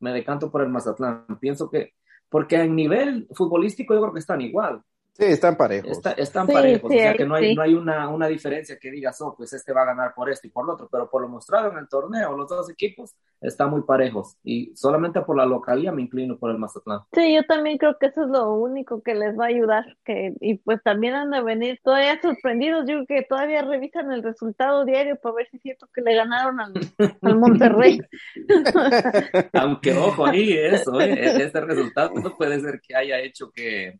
Me 0.00 0.14
decanto 0.14 0.50
por 0.50 0.62
el 0.62 0.70
Mazatlán. 0.70 1.26
Pienso 1.38 1.68
que, 1.68 1.92
porque 2.30 2.56
en 2.56 2.74
nivel 2.74 3.28
futbolístico 3.34 3.92
yo 3.92 4.00
creo 4.00 4.14
que 4.14 4.20
están 4.20 4.40
igual. 4.40 4.80
Sí, 5.18 5.24
están 5.24 5.56
parejos. 5.56 5.98
están 6.16 6.46
parejos, 6.46 6.88
o 6.88 6.94
sea 6.94 7.12
que 7.14 7.24
no 7.24 7.34
hay, 7.34 7.52
no 7.52 7.62
hay 7.62 7.74
una, 7.74 8.08
una, 8.08 8.28
diferencia 8.28 8.78
que 8.78 8.88
digas, 8.88 9.20
oh, 9.20 9.34
pues 9.36 9.52
este 9.52 9.72
va 9.72 9.82
a 9.82 9.86
ganar 9.86 10.14
por 10.14 10.30
esto 10.30 10.46
y 10.46 10.50
por 10.50 10.64
lo 10.64 10.74
otro, 10.74 10.88
pero 10.88 11.10
por 11.10 11.22
lo 11.22 11.28
mostrado 11.28 11.72
en 11.72 11.78
el 11.78 11.88
torneo, 11.88 12.36
los 12.36 12.48
dos 12.48 12.70
equipos 12.70 13.16
están 13.40 13.70
muy 13.70 13.82
parejos 13.82 14.36
y 14.44 14.72
solamente 14.76 15.20
por 15.22 15.36
la 15.36 15.44
localía 15.44 15.90
me 15.90 16.02
inclino 16.02 16.38
por 16.38 16.52
el 16.52 16.58
Mazatlán. 16.58 17.00
Sí, 17.12 17.34
yo 17.34 17.42
también 17.46 17.78
creo 17.78 17.98
que 17.98 18.06
eso 18.06 18.22
es 18.22 18.28
lo 18.28 18.52
único 18.52 19.02
que 19.02 19.16
les 19.16 19.36
va 19.36 19.46
a 19.46 19.48
ayudar, 19.48 19.96
que 20.04 20.34
y 20.40 20.58
pues 20.58 20.80
también 20.84 21.14
han 21.14 21.32
de 21.32 21.42
venir 21.42 21.80
todavía 21.82 22.20
sorprendidos, 22.22 22.84
yo 22.86 23.04
creo 23.04 23.20
que 23.22 23.26
todavía 23.28 23.62
revisan 23.62 24.12
el 24.12 24.22
resultado 24.22 24.84
diario 24.84 25.16
para 25.16 25.34
ver 25.34 25.48
si 25.50 25.56
es 25.56 25.62
cierto 25.62 25.88
que 25.92 26.00
le 26.00 26.14
ganaron 26.14 26.60
al, 26.60 26.74
al 27.22 27.38
Monterrey. 27.40 28.00
Aunque 29.52 29.94
ojo 29.94 30.26
ahí, 30.26 30.52
eso, 30.52 31.00
¿eh? 31.00 31.08
este 31.42 31.60
resultado 31.60 32.12
puede 32.36 32.60
ser 32.60 32.80
que 32.80 32.94
haya 32.94 33.18
hecho 33.18 33.50
que 33.50 33.98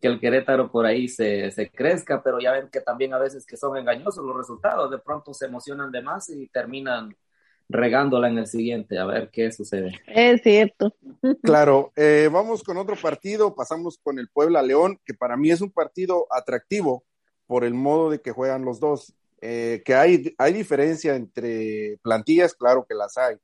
que 0.00 0.08
el 0.08 0.20
Querétaro 0.20 0.70
por 0.70 0.86
ahí 0.86 1.08
se, 1.08 1.50
se, 1.50 1.70
crezca, 1.70 2.22
pero 2.22 2.38
ya 2.40 2.52
ven 2.52 2.68
que 2.68 2.80
también 2.80 3.14
a 3.14 3.18
veces 3.18 3.44
que 3.44 3.56
son 3.56 3.76
engañosos 3.76 4.24
los 4.24 4.36
resultados, 4.36 4.90
de 4.90 4.98
pronto 4.98 5.34
se 5.34 5.46
emocionan 5.46 5.90
de 5.90 6.02
más 6.02 6.30
y 6.30 6.46
terminan 6.48 7.16
regándola 7.68 8.28
en 8.28 8.38
el 8.38 8.46
siguiente, 8.46 8.98
a 8.98 9.04
ver 9.04 9.30
qué 9.30 9.52
sucede. 9.52 9.92
Es 10.06 10.42
cierto. 10.42 10.94
Claro, 11.42 11.92
eh, 11.96 12.30
vamos 12.32 12.62
con 12.62 12.78
otro 12.78 12.96
partido, 12.96 13.54
pasamos 13.54 13.98
con 13.98 14.18
el 14.18 14.28
Puebla 14.28 14.62
León, 14.62 14.98
que 15.04 15.14
para 15.14 15.36
mí 15.36 15.50
es 15.50 15.60
un 15.60 15.70
partido 15.70 16.26
atractivo 16.30 17.04
por 17.46 17.64
el 17.64 17.74
modo 17.74 18.10
de 18.10 18.20
que 18.20 18.30
juegan 18.30 18.64
los 18.64 18.80
dos, 18.80 19.14
eh, 19.40 19.82
que 19.84 19.94
hay, 19.94 20.34
hay 20.38 20.52
diferencia 20.52 21.14
entre 21.14 21.98
plantillas, 22.02 22.54
claro 22.54 22.86
que 22.88 22.94
las 22.94 23.16
hay, 23.16 23.36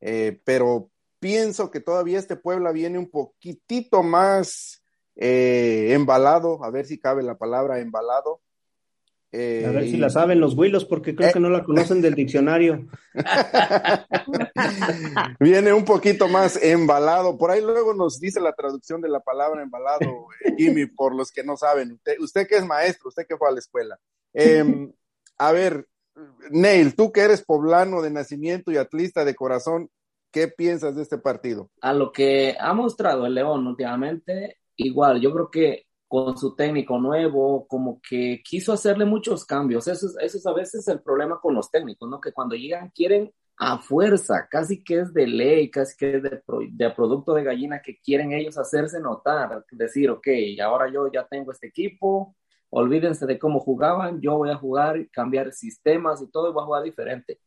eh, 0.00 0.40
pero 0.44 0.90
pienso 1.20 1.70
que 1.70 1.80
todavía 1.80 2.18
este 2.18 2.36
Puebla 2.36 2.72
viene 2.72 2.98
un 2.98 3.10
poquitito 3.10 4.02
más 4.02 4.77
eh, 5.20 5.94
embalado, 5.94 6.62
a 6.62 6.70
ver 6.70 6.86
si 6.86 6.98
cabe 6.98 7.24
la 7.24 7.36
palabra 7.36 7.80
embalado. 7.80 8.40
Eh, 9.30 9.66
a 9.66 9.72
ver 9.72 9.84
si 9.84 9.98
la 9.98 10.08
saben 10.08 10.40
los 10.40 10.54
huilos, 10.54 10.86
porque 10.86 11.14
creo 11.14 11.32
que 11.32 11.40
no 11.40 11.50
la 11.50 11.64
conocen 11.64 12.00
del 12.00 12.14
diccionario. 12.14 12.86
Viene 15.40 15.72
un 15.72 15.84
poquito 15.84 16.28
más 16.28 16.62
embalado. 16.62 17.36
Por 17.36 17.50
ahí 17.50 17.60
luego 17.60 17.92
nos 17.92 18.20
dice 18.20 18.40
la 18.40 18.54
traducción 18.54 19.02
de 19.02 19.10
la 19.10 19.20
palabra 19.20 19.62
embalado, 19.62 20.28
eh, 20.44 20.54
Jimmy, 20.56 20.86
por 20.86 21.14
los 21.14 21.30
que 21.30 21.42
no 21.42 21.56
saben. 21.56 22.00
Usted, 22.20 22.46
que 22.46 22.56
es 22.56 22.64
maestro, 22.64 23.08
usted 23.08 23.26
que 23.26 23.36
fue 23.36 23.48
a 23.48 23.52
la 23.52 23.58
escuela. 23.58 23.98
Em, 24.32 24.92
a 25.36 25.52
ver, 25.52 25.88
Neil, 26.50 26.94
tú 26.94 27.12
que 27.12 27.22
eres 27.22 27.44
poblano 27.44 28.02
de 28.02 28.10
nacimiento 28.10 28.70
y 28.70 28.76
atlista 28.76 29.24
de 29.24 29.34
corazón, 29.34 29.90
¿qué 30.30 30.48
piensas 30.48 30.94
de 30.94 31.02
este 31.02 31.18
partido? 31.18 31.70
A 31.82 31.92
lo 31.92 32.12
que 32.12 32.56
ha 32.58 32.72
mostrado 32.72 33.26
el 33.26 33.34
León 33.34 33.66
últimamente, 33.66 34.58
igual, 34.78 35.20
yo 35.20 35.32
creo 35.32 35.50
que 35.50 35.86
con 36.08 36.38
su 36.38 36.54
técnico 36.56 36.98
nuevo, 36.98 37.66
como 37.68 38.00
que 38.00 38.40
quiso 38.42 38.72
hacerle 38.72 39.04
muchos 39.04 39.44
cambios. 39.44 39.86
Eso 39.88 40.06
es, 40.06 40.16
eso 40.20 40.38
es 40.38 40.46
a 40.46 40.54
veces 40.54 40.88
el 40.88 41.02
problema 41.02 41.38
con 41.40 41.54
los 41.54 41.70
técnicos, 41.70 42.08
¿no? 42.08 42.20
Que 42.20 42.32
cuando 42.32 42.56
llegan 42.56 42.90
quieren 42.90 43.30
a 43.58 43.78
fuerza, 43.78 44.46
casi 44.50 44.82
que 44.82 45.00
es 45.00 45.12
de 45.12 45.26
ley, 45.26 45.70
casi 45.70 45.96
que 45.96 46.16
es 46.16 46.22
de, 46.22 46.90
producto 46.90 47.34
de 47.34 47.42
gallina 47.44 47.82
que 47.82 47.98
quieren 48.00 48.32
ellos 48.32 48.56
hacerse 48.56 49.00
notar, 49.00 49.64
decir, 49.72 50.10
ok, 50.10 50.28
ahora 50.62 50.90
yo 50.90 51.10
ya 51.12 51.26
tengo 51.26 51.52
este 51.52 51.66
equipo, 51.66 52.36
olvídense 52.70 53.26
de 53.26 53.38
cómo 53.38 53.60
jugaban, 53.60 54.20
yo 54.20 54.36
voy 54.36 54.50
a 54.50 54.56
jugar, 54.56 55.08
cambiar 55.10 55.52
sistemas 55.52 56.22
y 56.22 56.30
todo, 56.30 56.50
y 56.50 56.52
voy 56.52 56.62
a 56.62 56.66
jugar 56.66 56.82
diferente. 56.84 57.40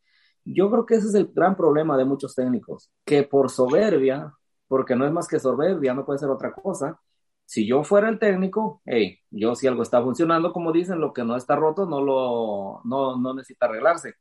Yo 0.44 0.70
creo 0.70 0.86
que 0.86 0.96
ese 0.96 1.08
es 1.08 1.16
el 1.16 1.28
gran 1.34 1.56
problema 1.56 1.98
de 1.98 2.06
muchos 2.06 2.36
técnicos, 2.36 2.92
que 3.06 3.24
por 3.24 3.50
soberbia, 3.50 4.34
porque 4.68 4.96
no 4.96 5.06
es 5.06 5.12
más 5.14 5.28
que 5.28 5.40
soberbia, 5.40 5.94
no 5.94 6.06
puede 6.06 6.20
ser 6.20 6.30
otra 6.30 6.54
cosa, 6.54 7.00
si 7.52 7.68
yo 7.68 7.84
fuera 7.84 8.08
el 8.08 8.18
técnico, 8.18 8.82
hey, 8.86 9.20
yo 9.30 9.56
si 9.56 9.68
algo 9.68 9.84
está 9.84 10.02
funcionando, 10.02 10.54
como 10.54 10.72
dicen, 10.72 11.02
lo 11.02 11.12
que 11.12 11.26
no 11.26 11.36
está 11.36 11.58
roto 11.58 11.86
no 11.86 12.02
lo 12.02 12.80
no, 12.86 13.18
no 13.18 13.34
necesita 13.34 13.66
arreglarse. 13.66 14.14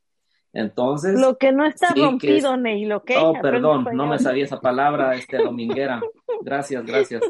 Entonces. 0.52 1.14
Lo 1.14 1.38
que 1.38 1.52
no 1.52 1.64
está 1.64 1.94
rompido, 1.94 2.56
Ney, 2.56 2.86
lo 2.86 3.04
que. 3.04 3.16
Oh, 3.16 3.34
perdón, 3.40 3.86
no 3.92 4.08
me 4.08 4.18
sabía 4.18 4.46
esa 4.46 4.60
palabra, 4.60 5.14
este, 5.14 5.38
dominguera. 5.38 6.00
Gracias, 6.42 6.84
gracias. 6.84 7.22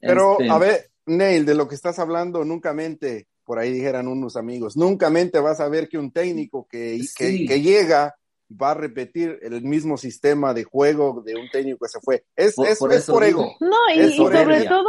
Pero, 0.00 0.38
este 0.38 0.48
a 0.48 0.58
ver, 0.58 0.90
Neil, 1.06 1.44
de 1.44 1.56
lo 1.56 1.66
que 1.66 1.74
estás 1.74 1.98
hablando, 1.98 2.44
nunca 2.44 2.72
mente, 2.72 3.26
por 3.42 3.58
ahí 3.58 3.72
dijeran 3.72 4.06
unos 4.06 4.36
amigos, 4.36 4.76
nunca 4.76 5.10
mente 5.10 5.40
vas 5.40 5.58
a 5.58 5.68
ver 5.68 5.88
que 5.88 5.98
un 5.98 6.12
técnico 6.12 6.68
que, 6.70 7.00
que, 7.16 7.60
llega 7.60 8.14
va 8.48 8.70
a 8.70 8.74
repetir 8.74 9.40
el 9.42 9.60
mismo 9.62 9.96
sistema 9.96 10.54
de 10.54 10.62
juego 10.62 11.20
de 11.26 11.34
un 11.34 11.50
técnico 11.50 11.78
que 11.84 11.88
se 11.88 11.98
fue. 12.00 12.24
Es 12.36 12.54
por, 12.54 12.68
es, 12.68 12.80
es 12.80 13.06
por 13.06 13.24
ego. 13.24 13.56
No, 13.58 13.76
y, 13.92 14.12
sobre 14.12 14.64
todo, 14.66 14.88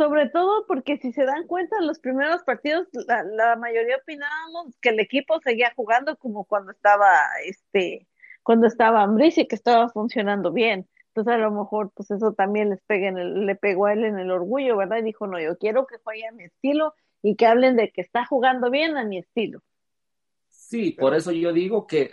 sobre 0.00 0.30
todo 0.30 0.64
porque 0.66 0.96
si 0.96 1.12
se 1.12 1.26
dan 1.26 1.46
cuenta, 1.46 1.76
en 1.78 1.86
los 1.86 1.98
primeros 1.98 2.42
partidos 2.42 2.88
la, 3.06 3.54
mayoría 3.56 3.98
opinábamos 3.98 4.74
que 4.80 4.88
el 4.88 4.98
equipo 4.98 5.38
seguía 5.40 5.74
jugando 5.76 6.16
como 6.16 6.44
cuando 6.44 6.72
estaba, 6.72 7.06
este, 7.44 8.08
cuando 8.42 8.66
estaba 8.66 9.02
Ambrici, 9.02 9.46
que 9.46 9.56
estaba 9.56 9.90
funcionando 9.90 10.52
bien. 10.52 10.88
Entonces 11.08 11.34
a 11.34 11.36
lo 11.36 11.50
mejor 11.50 11.92
pues 11.94 12.10
eso 12.10 12.32
también 12.32 12.70
les 12.70 12.80
pega 12.86 13.08
en 13.08 13.44
le 13.44 13.54
pegó 13.56 13.86
a 13.86 13.92
él 13.92 14.06
en 14.06 14.18
el 14.18 14.30
orgullo, 14.30 14.78
¿verdad? 14.78 14.96
Y 15.00 15.02
dijo, 15.02 15.26
no, 15.26 15.38
yo 15.38 15.58
quiero 15.58 15.86
que 15.86 15.98
juegue 16.02 16.26
a 16.26 16.32
mi 16.32 16.44
estilo 16.44 16.94
y 17.20 17.36
que 17.36 17.44
hablen 17.44 17.76
de 17.76 17.90
que 17.90 18.00
está 18.00 18.24
jugando 18.24 18.70
bien 18.70 18.96
a 18.96 19.04
mi 19.04 19.18
estilo. 19.18 19.60
Sí, 20.48 20.92
por 20.92 21.14
eso 21.14 21.30
yo 21.30 21.52
digo 21.52 21.86
que, 21.86 22.10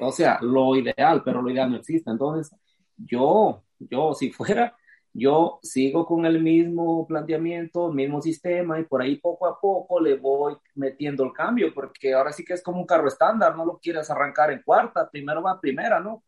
o 0.00 0.10
sea, 0.10 0.40
lo 0.42 0.74
ideal, 0.74 1.22
pero 1.24 1.42
lo 1.42 1.50
ideal 1.50 1.70
no 1.70 1.76
existe. 1.76 2.10
Entonces, 2.10 2.52
yo, 2.96 3.62
yo 3.78 4.14
si 4.14 4.30
fuera, 4.32 4.76
yo 5.18 5.58
sigo 5.62 6.06
con 6.06 6.26
el 6.26 6.42
mismo 6.42 7.06
planteamiento, 7.06 7.92
mismo 7.92 8.22
sistema 8.22 8.78
y 8.80 8.84
por 8.84 9.02
ahí 9.02 9.16
poco 9.16 9.46
a 9.46 9.60
poco 9.60 10.00
le 10.00 10.16
voy 10.16 10.56
metiendo 10.74 11.24
el 11.24 11.32
cambio, 11.32 11.72
porque 11.74 12.14
ahora 12.14 12.32
sí 12.32 12.44
que 12.44 12.54
es 12.54 12.62
como 12.62 12.80
un 12.80 12.86
carro 12.86 13.08
estándar, 13.08 13.56
no 13.56 13.64
lo 13.64 13.78
quieres 13.78 14.10
arrancar 14.10 14.52
en 14.52 14.62
cuarta, 14.62 15.10
primero 15.10 15.42
va 15.42 15.60
primera, 15.60 16.00
¿no? 16.00 16.24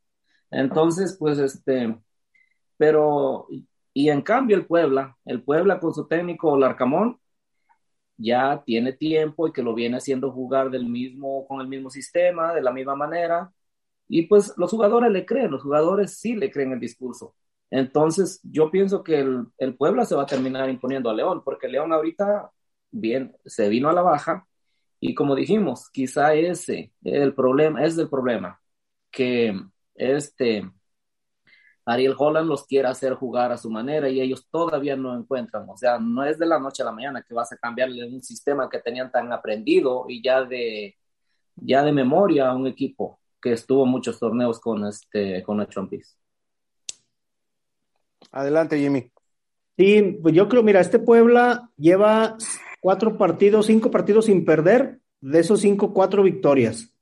Entonces, 0.50 1.16
pues 1.18 1.38
este, 1.38 1.96
pero, 2.76 3.46
y 3.94 4.08
en 4.10 4.22
cambio 4.22 4.56
el 4.56 4.66
Puebla, 4.66 5.16
el 5.24 5.42
Puebla 5.42 5.80
con 5.80 5.94
su 5.94 6.06
técnico 6.08 6.56
Larcamón, 6.58 7.20
ya 8.16 8.62
tiene 8.64 8.92
tiempo 8.92 9.48
y 9.48 9.52
que 9.52 9.62
lo 9.62 9.74
viene 9.74 9.96
haciendo 9.96 10.32
jugar 10.32 10.70
del 10.70 10.86
mismo, 10.86 11.46
con 11.46 11.60
el 11.60 11.68
mismo 11.68 11.90
sistema, 11.90 12.54
de 12.54 12.62
la 12.62 12.72
misma 12.72 12.94
manera. 12.94 13.52
Y 14.08 14.22
pues 14.26 14.54
los 14.56 14.70
jugadores 14.70 15.10
le 15.12 15.26
creen, 15.26 15.50
los 15.50 15.62
jugadores 15.62 16.18
sí 16.18 16.34
le 16.36 16.50
creen 16.50 16.72
el 16.72 16.80
discurso. 16.80 17.34
Entonces, 17.70 18.40
yo 18.44 18.70
pienso 18.70 19.02
que 19.04 19.20
el, 19.20 19.46
el 19.58 19.76
Puebla 19.76 20.04
se 20.04 20.14
va 20.16 20.24
a 20.24 20.26
terminar 20.26 20.68
imponiendo 20.70 21.10
a 21.10 21.14
León, 21.14 21.42
porque 21.44 21.68
León 21.68 21.92
ahorita, 21.92 22.50
bien, 22.90 23.36
se 23.44 23.68
vino 23.68 23.88
a 23.88 23.92
la 23.92 24.02
baja. 24.02 24.46
Y 25.00 25.14
como 25.14 25.34
dijimos, 25.36 25.88
quizá 25.90 26.34
ese 26.34 26.92
el 27.04 27.34
problema, 27.34 27.84
es 27.84 27.96
el 27.98 28.08
problema, 28.10 28.60
que 29.10 29.54
este 29.94 30.64
Ariel 31.84 32.14
Holland 32.16 32.48
los 32.48 32.66
quiere 32.66 32.88
hacer 32.88 33.14
jugar 33.14 33.52
a 33.52 33.58
su 33.58 33.70
manera 33.70 34.08
y 34.08 34.20
ellos 34.20 34.46
todavía 34.50 34.96
no 34.96 35.16
encuentran. 35.16 35.68
O 35.68 35.76
sea, 35.76 35.98
no 35.98 36.24
es 36.24 36.38
de 36.38 36.46
la 36.46 36.58
noche 36.58 36.82
a 36.82 36.86
la 36.86 36.92
mañana 36.92 37.22
que 37.22 37.34
vas 37.34 37.52
a 37.52 37.56
cambiarle 37.56 38.06
un 38.06 38.22
sistema 38.22 38.68
que 38.68 38.78
tenían 38.80 39.10
tan 39.10 39.32
aprendido 39.32 40.04
y 40.08 40.22
ya 40.22 40.44
de, 40.44 40.96
ya 41.56 41.82
de 41.82 41.92
memoria 41.92 42.48
a 42.50 42.54
un 42.56 42.66
equipo 42.66 43.20
que 43.40 43.52
estuvo 43.52 43.86
muchos 43.86 44.18
torneos 44.20 44.60
con 44.60 44.86
este 44.86 45.42
con. 45.42 45.66
Adelante, 48.32 48.78
Jimmy. 48.78 49.10
Sí, 49.76 50.18
pues 50.22 50.34
yo 50.34 50.48
creo, 50.48 50.62
mira, 50.62 50.80
este 50.80 50.98
Puebla 50.98 51.70
lleva 51.76 52.36
cuatro 52.80 53.16
partidos, 53.16 53.66
cinco 53.66 53.90
partidos 53.90 54.26
sin 54.26 54.44
perder, 54.44 55.00
de 55.20 55.40
esos 55.40 55.60
cinco, 55.60 55.92
cuatro 55.92 56.22
victorias. 56.22 56.94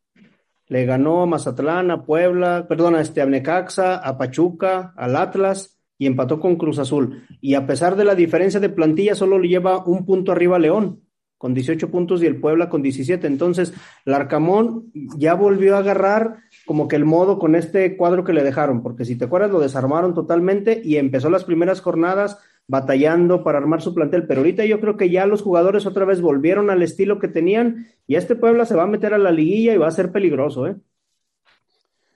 Le 0.66 0.84
ganó 0.84 1.22
a 1.22 1.26
Mazatlán, 1.26 1.90
a 1.90 2.04
Puebla, 2.04 2.66
perdón, 2.68 2.94
a 2.94 3.00
este, 3.00 3.22
a 3.22 3.26
Necaxa, 3.26 3.96
a 3.96 4.18
Pachuca, 4.18 4.92
al 4.96 5.16
Atlas 5.16 5.78
y 5.96 6.06
empató 6.06 6.38
con 6.38 6.56
Cruz 6.56 6.78
Azul. 6.78 7.26
Y 7.40 7.54
a 7.54 7.66
pesar 7.66 7.96
de 7.96 8.04
la 8.04 8.14
diferencia 8.14 8.60
de 8.60 8.68
plantilla, 8.68 9.14
solo 9.14 9.38
le 9.38 9.48
lleva 9.48 9.84
un 9.84 10.04
punto 10.04 10.30
arriba 10.30 10.56
a 10.56 10.60
León, 10.60 11.02
con 11.38 11.54
18 11.54 11.90
puntos 11.90 12.22
y 12.22 12.26
el 12.26 12.40
Puebla 12.40 12.68
con 12.68 12.82
17. 12.82 13.26
Entonces, 13.26 13.72
Larcamón 14.04 14.92
ya 15.16 15.34
volvió 15.34 15.76
a 15.76 15.78
agarrar 15.78 16.36
como 16.68 16.86
que 16.86 16.96
el 16.96 17.06
modo 17.06 17.38
con 17.38 17.54
este 17.54 17.96
cuadro 17.96 18.24
que 18.24 18.34
le 18.34 18.44
dejaron, 18.44 18.82
porque 18.82 19.06
si 19.06 19.16
te 19.16 19.24
acuerdas, 19.24 19.50
lo 19.50 19.58
desarmaron 19.58 20.12
totalmente 20.12 20.82
y 20.84 20.98
empezó 20.98 21.30
las 21.30 21.44
primeras 21.44 21.80
jornadas 21.80 22.40
batallando 22.66 23.42
para 23.42 23.56
armar 23.56 23.80
su 23.80 23.94
plantel, 23.94 24.26
pero 24.26 24.40
ahorita 24.40 24.66
yo 24.66 24.78
creo 24.78 24.98
que 24.98 25.08
ya 25.08 25.24
los 25.24 25.40
jugadores 25.40 25.86
otra 25.86 26.04
vez 26.04 26.20
volvieron 26.20 26.68
al 26.68 26.82
estilo 26.82 27.20
que 27.20 27.28
tenían 27.28 27.86
y 28.06 28.16
este 28.16 28.36
Puebla 28.36 28.66
se 28.66 28.74
va 28.74 28.82
a 28.82 28.86
meter 28.86 29.14
a 29.14 29.18
la 29.18 29.30
liguilla 29.30 29.72
y 29.72 29.78
va 29.78 29.88
a 29.88 29.92
ser 29.92 30.12
peligroso, 30.12 30.66
¿eh? 30.66 30.76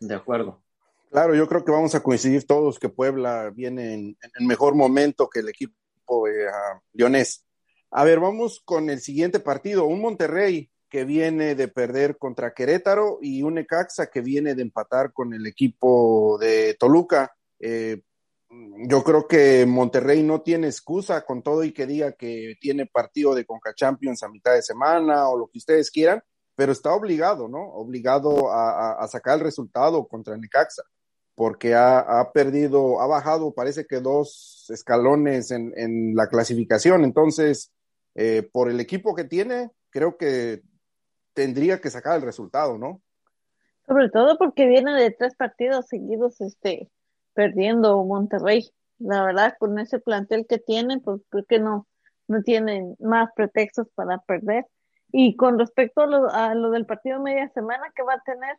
De 0.00 0.14
acuerdo. 0.14 0.60
Claro, 1.10 1.34
yo 1.34 1.48
creo 1.48 1.64
que 1.64 1.72
vamos 1.72 1.94
a 1.94 2.02
coincidir 2.02 2.46
todos 2.46 2.78
que 2.78 2.90
Puebla 2.90 3.48
viene 3.54 3.94
en, 3.94 4.18
en 4.38 4.46
mejor 4.46 4.74
momento 4.74 5.30
que 5.30 5.40
el 5.40 5.48
equipo 5.48 6.28
eh, 6.28 6.44
leonés. 6.92 7.46
A 7.90 8.04
ver, 8.04 8.20
vamos 8.20 8.60
con 8.66 8.90
el 8.90 9.00
siguiente 9.00 9.40
partido, 9.40 9.86
un 9.86 10.02
Monterrey 10.02 10.70
que 10.92 11.06
viene 11.06 11.54
de 11.54 11.68
perder 11.68 12.18
contra 12.18 12.52
Querétaro 12.52 13.18
y 13.22 13.42
un 13.42 13.54
Necaxa 13.54 14.08
que 14.10 14.20
viene 14.20 14.54
de 14.54 14.60
empatar 14.60 15.14
con 15.14 15.32
el 15.32 15.46
equipo 15.46 16.36
de 16.38 16.76
Toluca. 16.78 17.34
Eh, 17.58 18.02
yo 18.50 19.02
creo 19.02 19.26
que 19.26 19.64
Monterrey 19.64 20.22
no 20.22 20.42
tiene 20.42 20.66
excusa 20.66 21.24
con 21.24 21.42
todo 21.42 21.64
y 21.64 21.72
que 21.72 21.86
diga 21.86 22.12
que 22.12 22.56
tiene 22.60 22.84
partido 22.84 23.34
de 23.34 23.46
Conca 23.46 23.72
Champions 23.74 24.22
a 24.22 24.28
mitad 24.28 24.52
de 24.52 24.60
semana 24.60 25.30
o 25.30 25.38
lo 25.38 25.48
que 25.48 25.56
ustedes 25.56 25.90
quieran, 25.90 26.22
pero 26.54 26.72
está 26.72 26.92
obligado, 26.92 27.48
¿no? 27.48 27.72
Obligado 27.72 28.52
a, 28.52 29.08
sacar 29.08 29.38
el 29.38 29.44
resultado 29.44 30.06
contra 30.06 30.36
Necaxa, 30.36 30.82
porque 31.34 31.74
ha, 31.74 32.30
perdido, 32.34 33.00
ha 33.00 33.06
bajado, 33.06 33.54
parece 33.54 33.86
que 33.86 34.00
dos 34.00 34.66
escalones 34.68 35.52
en, 35.52 36.14
la 36.14 36.26
clasificación. 36.26 37.02
Entonces, 37.02 37.72
eh, 38.14 38.46
por 38.52 38.68
el 38.68 38.78
equipo 38.78 39.14
que 39.14 39.24
tiene, 39.24 39.70
creo 39.88 40.18
que 40.18 40.60
tendría 41.34 41.80
que 41.80 41.90
sacar 41.90 42.16
el 42.16 42.22
resultado, 42.22 42.78
¿no? 42.78 43.00
Sobre 43.86 44.10
todo 44.10 44.38
porque 44.38 44.66
viene 44.66 44.92
de 44.92 45.10
tres 45.10 45.34
partidos 45.34 45.86
seguidos, 45.88 46.40
este, 46.40 46.90
perdiendo 47.34 48.02
Monterrey. 48.04 48.70
La 48.98 49.24
verdad, 49.24 49.56
con 49.58 49.78
ese 49.78 49.98
plantel 49.98 50.46
que 50.46 50.58
tienen, 50.58 51.00
pues 51.00 51.20
creo 51.28 51.44
que 51.44 51.58
no, 51.58 51.88
no 52.28 52.42
tienen 52.42 52.96
más 53.00 53.30
pretextos 53.34 53.88
para 53.94 54.18
perder. 54.18 54.66
Y 55.10 55.36
con 55.36 55.58
respecto 55.58 56.02
a 56.02 56.54
lo, 56.54 56.70
del 56.70 56.86
partido 56.86 57.20
media 57.20 57.48
semana 57.50 57.92
que 57.94 58.02
va 58.02 58.14
a 58.14 58.22
tener, 58.22 58.56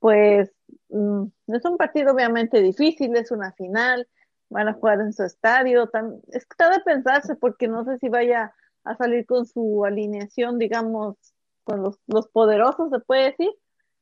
pues 0.00 0.50
mm, 0.88 1.24
es 1.48 1.64
un 1.64 1.76
partido 1.76 2.12
obviamente 2.12 2.60
difícil, 2.60 3.14
es 3.16 3.30
una 3.30 3.52
final, 3.52 4.08
van 4.48 4.68
a 4.68 4.74
jugar 4.74 5.00
en 5.00 5.12
su 5.12 5.22
estadio. 5.22 5.88
Tan, 5.88 6.20
está 6.28 6.70
de 6.70 6.80
pensarse 6.80 7.36
porque 7.36 7.68
no 7.68 7.84
sé 7.84 7.98
si 7.98 8.08
vaya 8.08 8.54
a 8.82 8.96
salir 8.96 9.26
con 9.26 9.46
su 9.46 9.84
alineación, 9.84 10.58
digamos, 10.58 11.16
con 11.64 11.82
los, 11.82 11.98
los 12.06 12.28
poderosos, 12.28 12.90
se 12.90 13.00
puede 13.00 13.30
decir, 13.30 13.50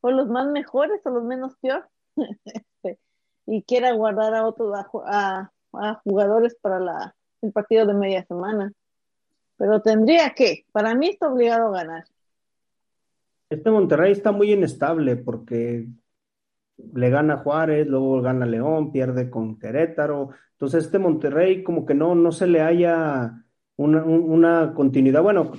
o 0.00 0.10
los 0.10 0.28
más 0.28 0.46
mejores 0.48 1.00
o 1.04 1.10
los 1.10 1.24
menos 1.24 1.56
peor. 1.58 1.88
Este, 2.44 2.98
y 3.46 3.62
quiera 3.62 3.92
guardar 3.92 4.34
a 4.34 4.46
otros 4.46 4.74
a, 5.06 5.50
jugadores 6.04 6.54
para 6.60 6.78
la, 6.78 7.16
el 7.40 7.52
partido 7.52 7.86
de 7.86 7.94
media 7.94 8.24
semana. 8.26 8.72
Pero 9.56 9.80
tendría 9.80 10.34
que, 10.34 10.66
para 10.72 10.94
mí 10.94 11.08
está 11.08 11.32
obligado 11.32 11.68
a 11.68 11.82
ganar. 11.82 12.04
Este 13.48 13.70
Monterrey 13.70 14.12
está 14.12 14.32
muy 14.32 14.52
inestable 14.52 15.16
porque 15.16 15.86
le 16.76 17.10
gana 17.10 17.38
Juárez, 17.38 17.86
luego 17.86 18.20
gana 18.20 18.46
León, 18.46 18.92
pierde 18.92 19.30
con 19.30 19.58
Querétaro. 19.58 20.30
Entonces 20.52 20.84
este 20.84 20.98
Monterrey 20.98 21.62
como 21.62 21.86
que 21.86 21.94
no, 21.94 22.14
no 22.14 22.32
se 22.32 22.46
le 22.46 22.60
haya 22.60 23.44
una, 23.76 24.04
una 24.04 24.74
continuidad. 24.74 25.22
Bueno, 25.22 25.52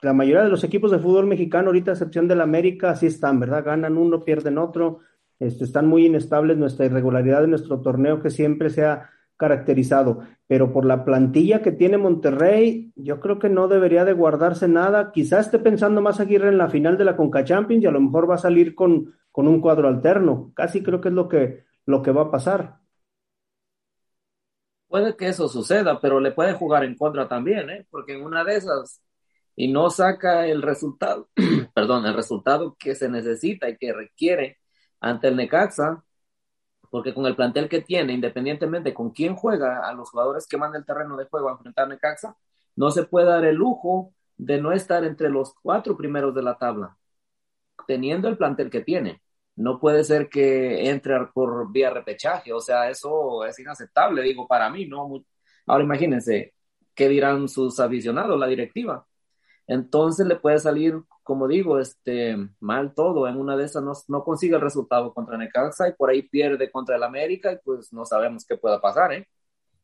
la 0.00 0.12
mayoría 0.12 0.42
de 0.42 0.48
los 0.48 0.64
equipos 0.64 0.90
de 0.90 0.98
fútbol 0.98 1.26
mexicano 1.26 1.68
ahorita, 1.68 1.90
a 1.90 1.94
excepción 1.94 2.28
del 2.28 2.40
América, 2.40 2.90
así 2.90 3.06
están, 3.06 3.40
¿verdad? 3.40 3.64
Ganan 3.64 3.96
uno, 3.96 4.24
pierden 4.24 4.58
otro. 4.58 5.00
Este, 5.38 5.64
están 5.64 5.86
muy 5.86 6.06
inestables 6.06 6.56
nuestra 6.56 6.86
irregularidad 6.86 7.40
de 7.40 7.48
nuestro 7.48 7.80
torneo 7.80 8.20
que 8.20 8.30
siempre 8.30 8.70
se 8.70 8.84
ha 8.84 9.10
caracterizado, 9.36 10.20
pero 10.48 10.72
por 10.72 10.84
la 10.84 11.04
plantilla 11.04 11.62
que 11.62 11.70
tiene 11.70 11.96
Monterrey, 11.96 12.92
yo 12.96 13.20
creo 13.20 13.38
que 13.38 13.48
no 13.48 13.68
debería 13.68 14.04
de 14.04 14.12
guardarse 14.12 14.66
nada. 14.66 15.12
Quizás 15.12 15.46
esté 15.46 15.60
pensando 15.60 16.00
más 16.00 16.18
Aguirre 16.18 16.48
en 16.48 16.58
la 16.58 16.68
final 16.68 16.98
de 16.98 17.04
la 17.04 17.16
Conca 17.16 17.44
Champions 17.44 17.84
y 17.84 17.86
a 17.86 17.92
lo 17.92 18.00
mejor 18.00 18.28
va 18.28 18.34
a 18.34 18.38
salir 18.38 18.74
con, 18.74 19.14
con 19.30 19.46
un 19.46 19.60
cuadro 19.60 19.86
alterno. 19.86 20.52
Casi 20.54 20.82
creo 20.82 21.00
que 21.00 21.08
es 21.08 21.14
lo 21.14 21.28
que, 21.28 21.64
lo 21.86 22.02
que 22.02 22.10
va 22.10 22.22
a 22.22 22.30
pasar. 22.32 22.78
Puede 24.88 25.16
que 25.16 25.28
eso 25.28 25.48
suceda, 25.48 26.00
pero 26.00 26.18
le 26.18 26.32
puede 26.32 26.54
jugar 26.54 26.82
en 26.82 26.96
contra 26.96 27.28
también, 27.28 27.70
¿eh? 27.70 27.86
porque 27.90 28.14
en 28.14 28.24
una 28.24 28.42
de 28.42 28.56
esas 28.56 29.02
y 29.60 29.66
no 29.66 29.90
saca 29.90 30.46
el 30.46 30.62
resultado, 30.62 31.30
perdón, 31.74 32.06
el 32.06 32.14
resultado 32.14 32.76
que 32.78 32.94
se 32.94 33.08
necesita 33.08 33.68
y 33.68 33.76
que 33.76 33.92
requiere 33.92 34.58
ante 35.00 35.26
el 35.26 35.36
Necaxa, 35.36 36.04
porque 36.90 37.12
con 37.12 37.26
el 37.26 37.34
plantel 37.34 37.68
que 37.68 37.82
tiene, 37.82 38.12
independientemente 38.12 38.94
con 38.94 39.10
quién 39.10 39.34
juega, 39.34 39.88
a 39.88 39.92
los 39.94 40.10
jugadores 40.10 40.46
que 40.46 40.58
manda 40.58 40.78
el 40.78 40.86
terreno 40.86 41.16
de 41.16 41.26
juego 41.26 41.48
a 41.48 41.52
enfrentar 41.54 41.88
Necaxa, 41.88 42.36
no 42.76 42.92
se 42.92 43.04
puede 43.06 43.26
dar 43.26 43.44
el 43.44 43.56
lujo 43.56 44.14
de 44.36 44.62
no 44.62 44.72
estar 44.72 45.04
entre 45.04 45.28
los 45.28 45.52
cuatro 45.60 45.96
primeros 45.96 46.32
de 46.36 46.42
la 46.44 46.56
tabla, 46.56 46.96
teniendo 47.88 48.28
el 48.28 48.38
plantel 48.38 48.70
que 48.70 48.82
tiene. 48.82 49.22
No 49.56 49.80
puede 49.80 50.04
ser 50.04 50.28
que 50.28 50.88
entre 50.88 51.26
por 51.34 51.72
vía 51.72 51.90
repechaje, 51.90 52.52
o 52.52 52.60
sea, 52.60 52.90
eso 52.90 53.44
es 53.44 53.58
inaceptable, 53.58 54.22
digo, 54.22 54.46
para 54.46 54.70
mí, 54.70 54.86
¿no? 54.86 55.24
Ahora 55.66 55.84
imagínense, 55.84 56.54
¿qué 56.94 57.08
dirán 57.08 57.48
sus 57.48 57.80
aficionados, 57.80 58.38
la 58.38 58.46
directiva? 58.46 59.07
Entonces 59.68 60.26
le 60.26 60.36
puede 60.36 60.58
salir 60.58 61.00
como 61.28 61.46
digo, 61.46 61.78
este, 61.78 62.38
mal 62.58 62.94
todo. 62.94 63.28
En 63.28 63.36
una 63.36 63.54
de 63.54 63.66
esas 63.66 63.82
no, 63.82 63.92
no, 64.08 64.24
consigue 64.24 64.54
el 64.54 64.62
resultado 64.62 65.12
contra 65.12 65.36
Necaxa 65.36 65.86
y 65.86 65.92
por 65.92 66.08
ahí 66.08 66.22
pierde 66.22 66.70
contra 66.70 66.96
el 66.96 67.02
América 67.02 67.52
y 67.52 67.58
pues 67.62 67.92
no 67.92 68.06
sabemos 68.06 68.46
qué 68.46 68.56
pueda 68.56 68.80
pasar, 68.80 69.12
¿eh? 69.12 69.28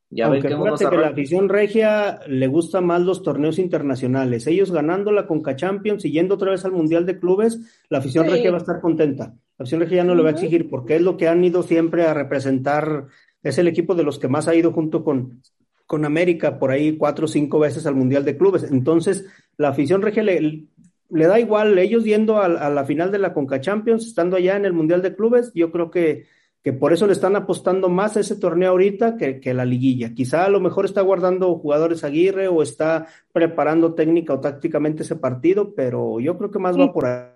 Ya 0.09 0.31
ven 0.31 0.41
que, 0.41 0.49
que 0.49 0.97
la 0.97 1.09
afición 1.09 1.51
regia 1.51 2.21
le 2.27 2.47
gusta 2.47 2.81
más 2.81 3.03
los 3.03 3.23
torneos 3.23 3.59
internacionales. 3.59 4.47
Ellos 4.47 4.73
ganando 4.73 5.13
la 5.13 5.27
Conca 5.27 5.55
Champions 5.55 6.07
y 6.07 6.13
yendo 6.13 6.37
otra 6.37 6.51
vez 6.51 6.65
al 6.65 6.73
Mundial 6.73 7.05
de 7.05 7.19
Clubes, 7.19 7.85
la 7.91 7.99
afición 7.99 8.27
regia 8.27 8.51
va 8.51 8.57
a 8.57 8.61
estar 8.61 8.81
contenta. 8.81 9.35
La 9.59 9.65
afición 9.65 9.81
regia 9.81 9.99
ya 9.99 10.05
no 10.05 10.15
le 10.15 10.23
va 10.23 10.31
a 10.31 10.33
exigir 10.33 10.71
porque 10.71 10.97
es 10.97 11.03
lo 11.03 11.19
que 11.19 11.29
han 11.29 11.45
ido 11.45 11.63
siempre 11.63 12.07
a 12.07 12.15
representar. 12.15 13.09
Es 13.43 13.59
el 13.59 13.69
equipo 13.69 13.95
de 13.95 14.05
los 14.05 14.19
que 14.19 14.29
más 14.29 14.49
ha 14.49 14.55
ido 14.55 14.73
junto 14.73 15.05
con, 15.05 15.43
con 15.87 16.05
América 16.05 16.59
por 16.59 16.71
ahí 16.71 16.97
cuatro 16.97 17.27
o 17.27 17.29
cinco 17.29 17.59
veces 17.59 17.87
al 17.87 17.95
Mundial 17.95 18.25
de 18.25 18.37
Clubes. 18.37 18.65
Entonces, 18.65 19.27
la 19.57 19.69
afición 19.69 20.03
regia 20.03 20.23
le, 20.23 20.67
le 21.11 21.27
da 21.27 21.39
igual, 21.39 21.79
ellos 21.79 22.05
yendo 22.05 22.41
a, 22.41 22.49
la 22.49 22.85
final 22.85 23.13
de 23.13 23.19
la 23.19 23.33
Conca 23.33 23.61
Champions, 23.61 24.07
estando 24.07 24.37
allá 24.37 24.57
en 24.57 24.65
el 24.65 24.73
Mundial 24.73 25.03
de 25.03 25.15
Clubes, 25.15 25.53
yo 25.55 25.71
creo 25.71 25.91
que, 25.91 26.27
que 26.63 26.73
por 26.73 26.93
eso 26.93 27.07
le 27.07 27.13
están 27.13 27.37
apostando 27.37 27.89
más 27.89 28.17
a 28.17 28.21
ese 28.21 28.37
torneo 28.37 28.71
ahorita 28.71 29.17
que, 29.17 29.41
que 29.41 29.55
la 29.55 29.65
liguilla. 29.65 30.15
Quizá 30.15 30.45
a 30.45 30.51
lo 30.51 30.61
mejor 30.61 30.87
está 30.87 31.03
guardando 31.03 31.55
jugadores 31.59 32.05
Aguirre 32.05 32.49
o 32.49 32.63
está 32.63 33.07
preparando 33.33 33.95
técnica 33.95 34.35
o 34.35 34.41
tácticamente 34.41 35.03
ese 35.03 35.17
partido, 35.17 35.75
pero 35.75 36.21
yo 36.21 36.37
creo 36.39 36.51
que 36.51 36.59
más 36.59 36.79
va 36.79 36.93
por 36.93 37.07
ahí. 37.07 37.29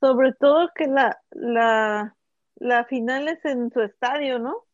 Sobre 0.00 0.32
todo 0.34 0.68
que 0.74 0.86
la, 0.86 1.18
la, 1.30 2.16
la 2.56 2.84
final 2.84 3.28
es 3.28 3.44
en 3.44 3.70
su 3.70 3.80
estadio, 3.80 4.38
¿no? 4.38 4.65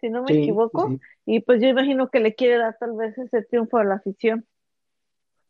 Si 0.00 0.08
no 0.10 0.22
me 0.22 0.32
equivoco. 0.42 0.90
Y 1.24 1.40
pues 1.40 1.60
yo 1.62 1.68
imagino 1.68 2.08
que 2.10 2.20
le 2.20 2.34
quiere 2.34 2.58
dar 2.58 2.76
tal 2.78 2.96
vez 2.96 3.16
ese 3.18 3.42
triunfo 3.42 3.78
a 3.78 3.84
la 3.84 3.94
afición. 3.96 4.46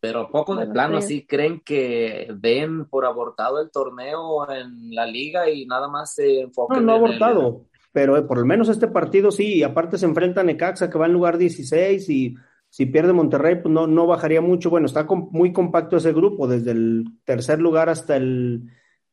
Pero 0.00 0.30
poco 0.30 0.52
de 0.54 0.66
Bueno, 0.66 0.72
plano 0.72 1.00
sí. 1.00 1.08
sí 1.08 1.26
creen 1.26 1.60
que 1.64 2.28
den 2.38 2.84
por 2.86 3.06
abortado 3.06 3.60
el 3.60 3.70
torneo 3.70 4.48
en 4.50 4.94
la 4.94 5.06
liga 5.06 5.48
y 5.50 5.66
nada 5.66 5.88
más 5.88 6.14
se 6.14 6.40
enfoquen 6.42 6.84
No, 6.84 6.86
no 6.86 6.92
ha 6.92 6.96
en 6.96 7.04
el- 7.04 7.22
abortado, 7.22 7.64
pero 7.92 8.16
eh, 8.16 8.22
por 8.22 8.38
lo 8.38 8.44
menos 8.46 8.68
este 8.68 8.88
partido 8.88 9.30
sí, 9.30 9.54
y 9.56 9.62
aparte 9.62 9.96
se 9.98 10.04
enfrenta 10.06 10.42
a 10.42 10.44
Necaxa 10.44 10.90
que 10.90 10.98
va 10.98 11.06
en 11.06 11.12
lugar 11.14 11.38
16 11.38 12.08
y 12.10 12.36
si 12.68 12.86
pierde 12.86 13.14
Monterrey 13.14 13.56
pues 13.56 13.72
no, 13.72 13.86
no 13.86 14.06
bajaría 14.06 14.40
mucho. 14.42 14.68
Bueno, 14.70 14.86
está 14.86 15.04
muy 15.04 15.52
compacto 15.52 15.96
ese 15.96 16.12
grupo, 16.12 16.46
desde 16.46 16.72
el 16.72 17.04
tercer 17.24 17.58
lugar 17.58 17.88
hasta 17.88 18.16
el 18.16 18.64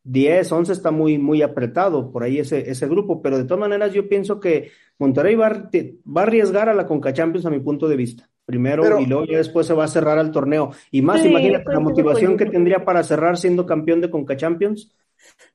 10, 0.03 0.51
11 0.51 0.73
está 0.73 0.91
muy, 0.91 1.17
muy 1.17 1.41
apretado 1.41 2.11
por 2.11 2.23
ahí 2.23 2.39
ese, 2.39 2.69
ese 2.69 2.87
grupo, 2.87 3.21
pero 3.21 3.37
de 3.37 3.45
todas 3.45 3.59
maneras 3.61 3.93
yo 3.93 4.09
pienso 4.09 4.39
que 4.39 4.71
Monterrey 4.99 5.35
va, 5.35 5.47
a- 5.47 5.69
te- 5.69 5.97
va 6.05 6.21
a 6.21 6.23
arriesgar 6.25 6.67
a 6.69 6.73
la 6.73 6.85
Conca 6.85 7.13
Champions 7.13 7.45
a 7.45 7.49
mi 7.49 7.59
punto 7.59 7.87
de 7.87 7.95
vista. 7.95 8.29
Primero 8.45 8.83
Pero- 8.83 8.99
y 8.99 9.05
luego 9.05 9.25
ya 9.25 9.37
después 9.37 9.65
se 9.65 9.73
va 9.73 9.85
a 9.85 9.87
cerrar 9.87 10.17
al 10.19 10.31
torneo. 10.31 10.71
Y 10.91 11.01
más, 11.01 11.21
Sí, 11.21 11.29
imagínate 11.29 11.71
la 11.71 11.79
motivación 11.79 12.35
que 12.35 12.45
tendría 12.47 12.83
para 12.83 13.01
cerrar 13.03 13.37
siendo 13.37 13.65
campeón 13.65 14.01
de 14.01 14.09
Conca 14.11 14.35
Champions. 14.35 14.93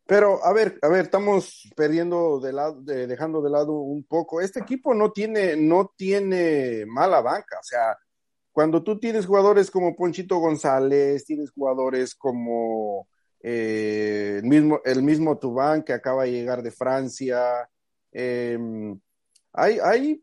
Pero, 0.07 0.43
a 0.43 0.55
ver, 0.55 0.79
a 0.81 0.89
ver, 0.89 1.03
estamos 1.03 1.71
perdiendo 1.77 2.41
de 2.41 2.55
lado, 2.55 2.81
de- 2.81 3.07
dejando 3.07 3.43
de 3.43 3.51
lado 3.51 3.75
un 3.75 4.05
poco. 4.05 4.41
Este 4.41 4.61
equipo 4.61 4.95
no 4.95 5.13
tiene, 5.13 5.57
no 5.57 5.93
tiene 5.95 6.87
mala 6.87 7.21
banca. 7.21 7.59
O 7.61 7.63
sea, 7.63 7.99
cuando 8.51 8.83
tú 8.83 8.99
tienes 8.99 9.27
jugadores 9.27 9.71
como 9.71 9.95
Ponchito 9.95 10.39
González, 10.39 11.27
tienes 11.27 11.51
jugadores 11.51 12.15
como 12.15 13.07
eh, 13.41 14.37
el 14.39 14.45
mismo, 14.45 14.81
el 14.85 15.03
mismo 15.03 15.39
Tubán 15.39 15.83
que 15.83 15.93
acaba 15.93 16.25
de 16.25 16.33
llegar 16.33 16.63
de 16.63 16.71
Francia. 16.71 17.69
eh, 18.13 18.59
hay, 19.53 19.79
hay, 19.83 20.23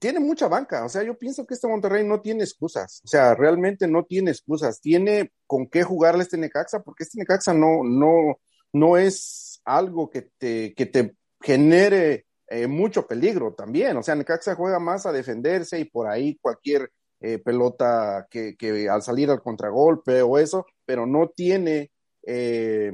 tiene 0.00 0.20
mucha 0.20 0.48
banca. 0.48 0.84
O 0.84 0.88
sea, 0.88 1.02
yo 1.02 1.18
pienso 1.18 1.46
que 1.46 1.54
este 1.54 1.68
Monterrey 1.68 2.04
no 2.06 2.20
tiene 2.20 2.44
excusas. 2.44 3.00
O 3.04 3.08
sea, 3.08 3.34
realmente 3.34 3.86
no 3.86 4.04
tiene 4.04 4.30
excusas. 4.30 4.80
Tiene 4.80 5.32
con 5.46 5.66
qué 5.68 5.82
jugarle 5.82 6.22
este 6.22 6.38
Necaxa, 6.38 6.82
porque 6.82 7.04
este 7.04 7.18
Necaxa 7.18 7.52
no, 7.54 7.84
no, 7.84 8.38
no 8.72 8.96
es 8.96 9.60
algo 9.64 10.10
que 10.10 10.30
te, 10.38 10.74
que 10.74 10.86
te 10.86 11.16
genere 11.40 12.26
eh, 12.48 12.66
mucho 12.66 13.06
peligro 13.06 13.54
también. 13.54 13.96
O 13.96 14.02
sea, 14.02 14.14
Necaxa 14.14 14.54
juega 14.54 14.78
más 14.78 15.06
a 15.06 15.12
defenderse 15.12 15.78
y 15.78 15.84
por 15.84 16.08
ahí 16.08 16.38
cualquier 16.40 16.90
eh, 17.20 17.38
pelota 17.38 18.26
que, 18.30 18.56
que, 18.56 18.88
al 18.88 19.02
salir 19.02 19.30
al 19.30 19.42
contragolpe 19.42 20.22
o 20.22 20.38
eso, 20.38 20.66
pero 20.84 21.06
no 21.06 21.28
tiene 21.28 21.90
eh, 22.30 22.92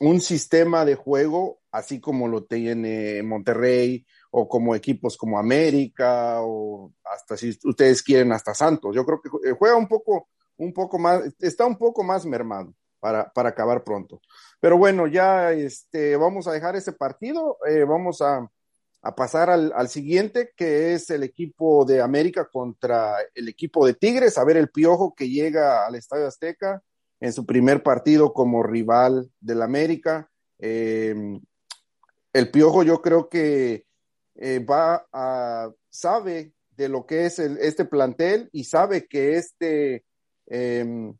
un 0.00 0.20
sistema 0.20 0.84
de 0.84 0.96
juego 0.96 1.60
así 1.70 1.98
como 1.98 2.28
lo 2.28 2.44
tiene 2.44 3.22
Monterrey 3.22 4.06
o 4.30 4.46
como 4.46 4.74
equipos 4.74 5.16
como 5.16 5.38
América 5.38 6.40
o 6.42 6.92
hasta 7.02 7.38
si 7.38 7.58
ustedes 7.64 8.02
quieren 8.02 8.32
hasta 8.32 8.54
Santos. 8.54 8.94
Yo 8.94 9.06
creo 9.06 9.20
que 9.22 9.52
juega 9.52 9.76
un 9.76 9.88
poco, 9.88 10.28
un 10.58 10.74
poco 10.74 10.98
más, 10.98 11.22
está 11.38 11.64
un 11.64 11.78
poco 11.78 12.02
más 12.02 12.26
mermado 12.26 12.74
para, 13.00 13.32
para 13.32 13.48
acabar 13.48 13.82
pronto. 13.82 14.20
Pero 14.60 14.76
bueno, 14.76 15.06
ya 15.06 15.52
este, 15.52 16.16
vamos 16.16 16.46
a 16.46 16.52
dejar 16.52 16.76
ese 16.76 16.92
partido, 16.92 17.56
eh, 17.66 17.84
vamos 17.84 18.20
a, 18.20 18.46
a 19.00 19.14
pasar 19.14 19.48
al, 19.48 19.72
al, 19.74 19.88
siguiente, 19.88 20.52
que 20.54 20.92
es 20.92 21.08
el 21.08 21.22
equipo 21.22 21.86
de 21.86 22.02
América 22.02 22.46
contra 22.50 23.16
el 23.34 23.48
equipo 23.48 23.86
de 23.86 23.94
Tigres, 23.94 24.36
a 24.36 24.44
ver 24.44 24.58
el 24.58 24.68
piojo 24.68 25.14
que 25.14 25.30
llega 25.30 25.86
al 25.86 25.94
Estadio 25.94 26.26
Azteca 26.26 26.82
en 27.20 27.32
su 27.32 27.46
primer 27.46 27.82
partido 27.82 28.32
como 28.32 28.62
rival 28.62 29.30
del 29.40 29.62
América. 29.62 30.30
Eh, 30.58 31.14
el 32.32 32.50
piojo 32.50 32.82
yo 32.82 33.00
creo 33.00 33.28
que 33.28 33.86
eh, 34.34 34.58
va 34.58 35.06
a, 35.12 35.70
sabe 35.88 36.52
de 36.76 36.88
lo 36.88 37.06
que 37.06 37.26
es 37.26 37.38
este 37.38 37.86
plantel 37.86 38.50
y 38.52 38.64
sabe 38.64 39.06
que 39.06 39.36
este, 39.36 40.04
eh, 40.46 41.12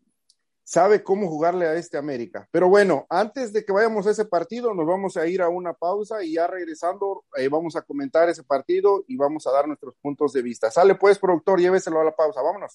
sabe 0.67 1.03
cómo 1.05 1.29
jugarle 1.29 1.67
a 1.67 1.75
este 1.75 1.97
América. 1.97 2.49
Pero 2.51 2.69
bueno, 2.69 3.07
antes 3.09 3.53
de 3.53 3.65
que 3.65 3.73
vayamos 3.73 4.07
a 4.07 4.11
ese 4.11 4.25
partido, 4.25 4.75
nos 4.75 4.85
vamos 4.85 5.17
a 5.17 5.27
ir 5.27 5.41
a 5.41 5.49
una 5.49 5.73
pausa 5.73 6.25
y 6.25 6.35
ya 6.35 6.49
regresando 6.49 7.25
eh, 7.37 7.49
vamos 7.49 7.77
a 7.77 7.83
comentar 7.83 8.29
ese 8.29 8.43
partido 8.43 9.05
y 9.07 9.17
vamos 9.17 9.47
a 9.47 9.53
dar 9.53 9.69
nuestros 9.69 9.95
puntos 10.03 10.33
de 10.33 10.43
vista. 10.43 10.71
Sale 10.71 10.97
pues, 10.97 11.19
productor, 11.19 11.61
lléveselo 11.61 12.01
a 12.01 12.05
la 12.05 12.17
pausa, 12.17 12.43
vámonos. 12.43 12.75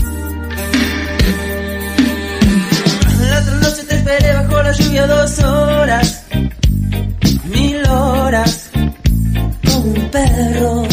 Esperé 4.01 4.33
bajo 4.33 4.63
la 4.63 4.71
lluvia 4.71 5.05
dos 5.05 5.39
horas, 5.39 6.23
mil 7.45 7.85
horas, 7.85 8.69
como 9.63 9.91
un 9.93 10.09
perro. 10.09 10.87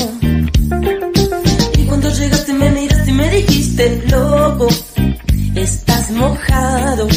Y 1.78 1.84
cuando 1.86 2.10
llegaste 2.10 2.52
me 2.52 2.70
miraste 2.70 3.10
y 3.10 3.14
me 3.14 3.30
dijiste, 3.30 4.02
loco, 4.10 4.68
estás 5.54 6.10
mojado, 6.10 7.08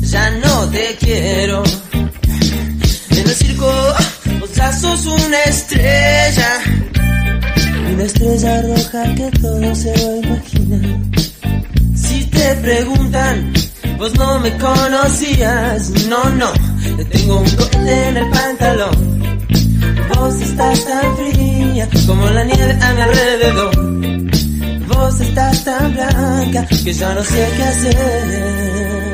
ya 0.00 0.30
no 0.44 0.68
te 0.70 0.96
quiero. 0.98 1.62
En 3.10 3.18
el 3.18 3.34
circo, 3.36 3.72
vos 4.40 4.54
ya 4.56 4.72
sos 4.72 5.06
una 5.06 5.40
estrella, 5.44 6.50
una 7.94 8.02
estrella 8.02 8.62
roja 8.62 9.14
que 9.14 9.30
todo 9.40 9.74
se 9.76 9.92
va 9.92 10.12
a 10.14 10.16
imaginar. 10.26 11.00
Si 11.94 12.24
te 12.24 12.54
preguntan, 12.56 13.52
vos 14.02 14.14
no 14.14 14.40
me 14.40 14.50
conocías, 14.58 15.90
no, 16.08 16.24
no, 16.30 16.52
tengo 17.08 17.38
un 17.38 17.50
cohete 17.50 18.08
en 18.08 18.16
el 18.16 18.30
pantalón. 18.30 19.38
Vos 20.16 20.34
estás 20.40 20.84
tan 20.84 21.16
fría 21.16 21.88
como 22.04 22.28
la 22.30 22.42
nieve 22.42 22.78
a 22.82 22.92
mi 22.94 23.00
alrededor. 23.00 23.76
Vos 24.88 25.20
estás 25.20 25.64
tan 25.64 25.92
blanca 25.94 26.66
que 26.66 26.92
ya 26.92 27.14
no 27.14 27.22
sé 27.22 27.48
qué 27.56 27.62
hacer. 27.62 29.12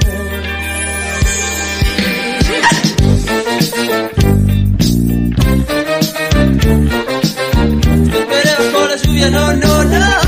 Esperemos 8.18 8.66
por 8.72 8.88
la 8.88 8.96
lluvia, 8.96 9.30
no, 9.30 9.52
no, 9.52 9.84
no. 9.84 10.27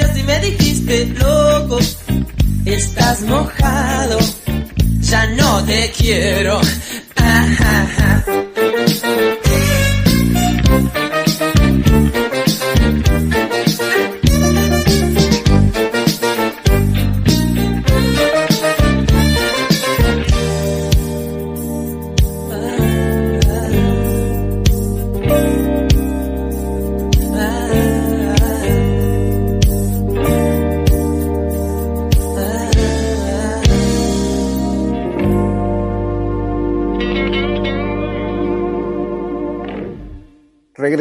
me 0.23 0.39
dijiste, 0.39 1.05
loco, 1.19 1.79
estás 2.65 3.21
mojado, 3.21 4.19
ya 5.01 5.27
no 5.27 5.63
te 5.65 5.91
quiero. 5.97 6.59
Ajá. 7.15 8.25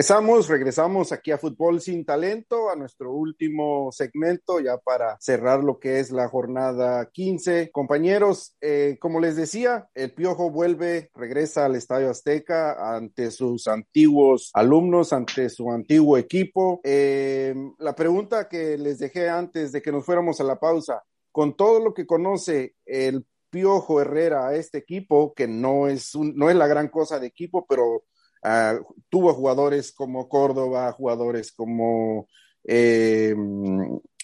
Regresamos, 0.01 0.49
regresamos 0.49 1.13
aquí 1.13 1.31
a 1.31 1.37
Fútbol 1.37 1.83
sin 1.83 2.07
Talento, 2.07 2.71
a 2.71 2.75
nuestro 2.75 3.13
último 3.13 3.93
segmento, 3.93 4.59
ya 4.59 4.79
para 4.79 5.19
cerrar 5.21 5.63
lo 5.63 5.79
que 5.79 6.01
es 6.01 6.11
la 6.11 6.27
jornada 6.27 7.11
15. 7.13 7.71
Compañeros, 7.71 8.57
eh, 8.63 8.97
como 8.99 9.21
les 9.21 9.37
decía, 9.37 9.91
el 9.93 10.15
Piojo 10.15 10.51
vuelve, 10.51 11.11
regresa 11.15 11.67
al 11.67 11.77
Estadio 11.77 12.09
Azteca 12.09 12.97
ante 12.97 13.31
sus 13.31 13.69
antiguos 13.69 14.51
alumnos, 14.55 15.13
ante 15.13 15.51
su 15.51 15.71
antiguo 15.71 16.17
equipo. 16.17 16.81
Eh, 16.83 17.55
la 17.79 17.95
pregunta 17.95 18.49
que 18.49 18.79
les 18.79 19.01
dejé 19.01 19.29
antes 19.29 19.71
de 19.71 19.83
que 19.83 19.93
nos 19.93 20.07
fuéramos 20.07 20.41
a 20.41 20.45
la 20.45 20.59
pausa, 20.59 21.03
con 21.31 21.59
todo 21.59 21.79
lo 21.79 21.93
que 21.93 22.07
conoce 22.07 22.75
el 22.87 23.27
Piojo 23.51 24.01
Herrera 24.01 24.49
a 24.49 24.55
este 24.55 24.79
equipo, 24.79 25.35
que 25.35 25.47
no 25.47 25.89
es, 25.89 26.15
no 26.15 26.49
es 26.49 26.57
la 26.57 26.69
gran 26.69 26.89
cosa 26.89 27.19
de 27.19 27.27
equipo, 27.27 27.67
pero 27.69 28.05
Uh, 28.43 28.83
tuvo 29.09 29.35
jugadores 29.35 29.93
como 29.93 30.29
Córdoba, 30.29 30.93
jugadores 30.93 31.53
como 31.53 32.27
eh, 32.65 33.35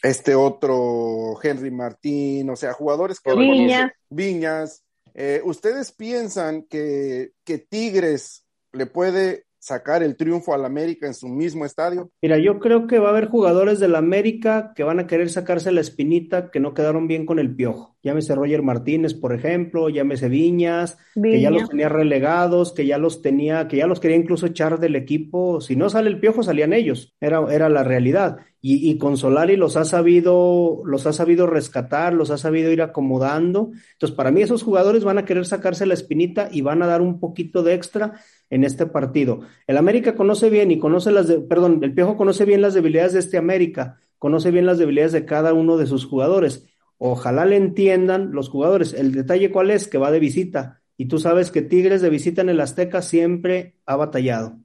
este 0.03 0.35
otro 0.35 1.35
Henry 1.43 1.71
Martín, 1.71 2.51
o 2.51 2.57
sea, 2.57 2.73
jugadores 2.73 3.21
que 3.21 3.35
Viñas. 3.35 3.93
Viñas. 4.09 4.85
Eh, 5.15 5.41
¿Ustedes 5.45 5.93
piensan 5.93 6.63
que, 6.65 7.33
que 7.45 7.59
Tigres 7.59 8.47
le 8.73 8.87
puede 8.87 9.47
sacar 9.59 10.03
el 10.03 10.17
triunfo 10.17 10.55
al 10.55 10.65
América 10.65 11.07
en 11.07 11.15
su 11.15 11.29
mismo 11.29 11.65
estadio? 11.65 12.11
Mira, 12.23 12.39
yo 12.39 12.61
creo 12.61 12.87
que 12.87 12.99
va 12.99 13.09
a 13.09 13.11
haber 13.11 13.29
jugadores 13.29 13.81
del 13.81 13.97
América 13.97 14.73
que 14.77 14.85
van 14.85 15.01
a 15.01 15.07
querer 15.07 15.31
sacarse 15.31 15.73
la 15.73 15.81
espinita 15.81 16.51
que 16.51 16.61
no 16.61 16.75
quedaron 16.75 17.09
bien 17.09 17.27
con 17.27 17.39
el 17.39 17.55
piojo. 17.55 17.96
Llámese 18.07 18.37
Roger 18.37 18.63
Martínez, 18.63 19.15
por 19.15 19.35
ejemplo, 19.35 19.89
llámese 19.89 20.29
Viñas, 20.29 20.97
Viña. 21.17 21.35
que 21.35 21.41
ya 21.41 21.51
los 21.51 21.69
tenía 21.69 21.89
relegados, 21.89 22.73
que 22.73 22.87
ya 22.87 22.99
los 22.99 23.21
tenía, 23.21 23.67
que 23.67 23.79
ya 23.79 23.89
los 23.89 23.99
quería 23.99 24.17
incluso 24.17 24.47
echar 24.47 24.79
del 24.79 24.95
equipo. 24.95 25.61
Si 25.61 25.75
no 25.75 25.91
sale 25.91 26.09
el 26.09 26.21
piojo, 26.21 26.45
salían 26.45 26.73
ellos. 26.73 27.17
Era, 27.21 27.45
era 27.53 27.69
la 27.69 27.83
realidad. 27.83 28.37
Y, 28.61 28.89
y 28.89 28.97
con 28.97 29.17
Solari 29.17 29.57
los 29.57 29.77
ha 29.77 29.85
sabido, 29.85 30.83
los 30.85 31.05
ha 31.09 31.13
sabido 31.13 31.49
rescatar, 31.49 32.15
los 32.15 32.31
ha 32.31 32.39
sabido 32.39 32.71
ir 32.71 32.81
acomodando. 32.81 33.73
Entonces, 33.95 34.17
para 34.17 34.31
mí, 34.31 34.41
esos 34.41 34.63
jugadores 34.63 35.03
van 35.03 35.19
a 35.19 35.25
querer 35.25 35.45
sacarse 35.45 35.85
la 35.85 35.95
espinita 35.95 36.49
y 36.53 36.61
van 36.61 36.85
a 36.85 36.87
dar 36.87 37.03
un 37.03 37.19
poquito 37.19 37.65
de 37.65 37.75
extra 37.75 38.21
en 38.51 38.63
este 38.63 38.87
partido. 38.87 39.41
El 39.67 39.79
América 39.79 40.15
conoce 40.15 40.49
bien 40.49 40.71
y 40.71 40.79
conoce 40.79 41.11
las, 41.11 41.27
de, 41.27 41.41
perdón, 41.41 41.81
el 41.83 41.93
Piojo 41.93 42.17
conoce 42.17 42.45
bien 42.45 42.63
las 42.63 42.75
debilidades 42.75 43.15
de 43.15 43.19
este 43.19 43.37
América, 43.37 43.99
conoce 44.17 44.53
bien 44.53 44.65
las 44.65 44.79
debilidades 44.79 45.11
de 45.11 45.25
cada 45.25 45.55
uno 45.55 45.77
de 45.77 45.87
sus 45.87 46.07
jugadores. 46.07 46.69
Ojalá 46.99 47.45
le 47.45 47.57
entiendan 47.57 48.33
los 48.33 48.49
jugadores. 48.49 48.93
El 48.95 49.13
detalle 49.13 49.51
cuál 49.53 49.71
es, 49.71 49.87
que 49.89 49.99
va 49.99 50.11
de 50.11 50.19
visita. 50.21 50.83
Y 50.97 51.09
tú 51.09 51.19
sabes 51.19 51.51
que 51.51 51.61
Tigres 51.63 52.01
de 52.01 52.09
visita 52.11 52.41
en 52.41 52.49
el 52.49 52.61
Azteca 52.61 53.03
siempre 53.03 53.77
ha 53.85 53.97
batallado. 53.97 54.59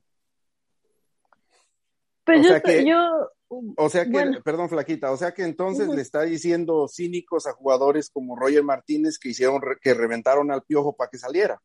Pero 2.24 2.40
O 2.40 2.44
yo, 2.44 2.50
sea 2.50 2.62
que- 2.62 2.86
yo, 2.86 3.30
O 3.76 3.90
sea 3.90 4.06
que, 4.06 4.12
Bueno. 4.12 4.40
perdón, 4.46 4.70
Flaquita, 4.70 5.12
o 5.12 5.18
sea 5.18 5.34
que 5.34 5.44
entonces 5.44 5.90
le 5.90 6.02
está 6.02 6.22
diciendo 6.22 6.88
cínicos 6.88 7.48
a 7.48 7.52
jugadores 7.52 8.10
como 8.10 8.38
Roger 8.38 8.64
Martínez 8.64 9.20
que 9.20 9.28
hicieron, 9.32 9.62
re- 9.62 9.76
que 9.82 9.94
reventaron 9.94 10.52
al 10.52 10.64
piojo 10.64 10.96
para 10.96 11.10
que 11.10 11.18
saliera. 11.18 11.62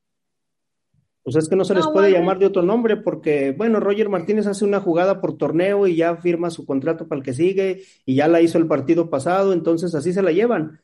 Pues 1.26 1.36
es 1.36 1.48
que 1.50 1.56
no 1.56 1.66
se 1.66 1.74
les 1.74 1.88
No, 1.88 1.90
puede 1.90 2.12
bueno. 2.12 2.12
llamar 2.12 2.38
de 2.40 2.46
otro 2.46 2.62
nombre 2.62 2.96
porque, 2.96 3.52
bueno, 3.52 3.80
Roger 3.80 4.08
Martínez 4.08 4.48
hace 4.48 4.64
una 4.64 4.80
jugada 4.80 5.20
por 5.20 5.36
torneo 5.38 5.86
y 5.88 5.96
ya 5.96 6.16
firma 6.16 6.50
su 6.50 6.66
contrato 6.66 7.08
para 7.08 7.20
el 7.20 7.24
que 7.26 7.34
sigue 7.34 7.82
y 8.06 8.16
ya 8.16 8.28
la 8.28 8.40
hizo 8.42 8.58
el 8.58 8.68
partido 8.68 9.10
pasado, 9.10 9.52
entonces 9.52 9.94
así 9.96 10.12
se 10.14 10.22
la 10.22 10.32
llevan. 10.32 10.80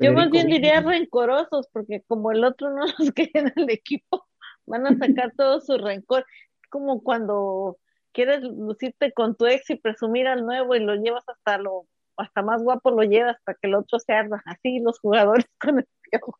yo 0.00 0.12
más 0.12 0.30
bien 0.30 0.48
diría 0.48 0.80
rencorosos, 0.80 1.68
porque 1.72 2.02
como 2.06 2.32
el 2.32 2.44
otro 2.44 2.70
no 2.70 2.84
los 2.98 3.12
quiere 3.12 3.32
en 3.40 3.52
el 3.56 3.70
equipo, 3.70 4.26
van 4.66 4.86
a 4.86 4.94
sacar 4.96 5.32
todo 5.36 5.60
su 5.60 5.78
rencor. 5.78 6.26
Como 6.70 7.02
cuando 7.02 7.78
quieres 8.12 8.42
lucirte 8.42 9.12
con 9.12 9.36
tu 9.36 9.46
ex 9.46 9.70
y 9.70 9.76
presumir 9.76 10.26
al 10.28 10.44
nuevo 10.46 10.74
y 10.74 10.80
lo 10.80 10.94
llevas 10.96 11.24
hasta 11.28 11.58
lo, 11.58 11.86
hasta 12.16 12.42
más 12.42 12.62
guapo 12.62 12.90
lo 12.90 13.02
llevas 13.04 13.36
hasta 13.36 13.54
que 13.54 13.68
el 13.68 13.74
otro 13.74 13.98
se 13.98 14.12
arda. 14.12 14.42
Así 14.46 14.80
los 14.80 14.98
jugadores 15.00 15.46
con 15.60 15.78
el 15.78 15.88
piojo. 16.10 16.38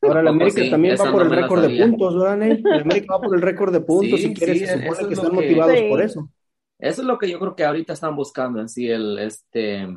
Ahora 0.00 0.20
el 0.20 0.28
América 0.28 0.62
sí, 0.62 0.70
también 0.70 0.96
va 0.98 1.10
por 1.10 1.26
no 1.26 1.32
el 1.34 1.42
récord 1.42 1.62
de 1.62 1.76
puntos, 1.84 2.16
¿verdad, 2.18 2.36
Ney? 2.36 2.50
El 2.64 2.80
América 2.82 3.16
va 3.16 3.20
por 3.20 3.34
el 3.34 3.42
récord 3.42 3.72
de 3.72 3.80
puntos, 3.80 4.20
Sí, 4.20 4.28
si 4.28 4.34
quieres, 4.34 4.58
sí, 4.58 4.66
se 4.66 4.72
supone 4.78 4.98
que 4.98 5.04
es 5.04 5.10
están 5.18 5.30
que- 5.30 5.36
motivados 5.36 5.78
Sí. 5.78 5.86
por 5.88 6.02
eso. 6.02 6.28
Eso 6.78 7.00
es 7.02 7.06
lo 7.08 7.18
que 7.18 7.28
yo 7.28 7.40
creo 7.40 7.56
que 7.56 7.64
ahorita 7.64 7.92
están 7.94 8.14
buscando 8.14 8.60
en 8.60 8.68
sí, 8.68 8.88
el 8.88 9.18
este 9.18 9.88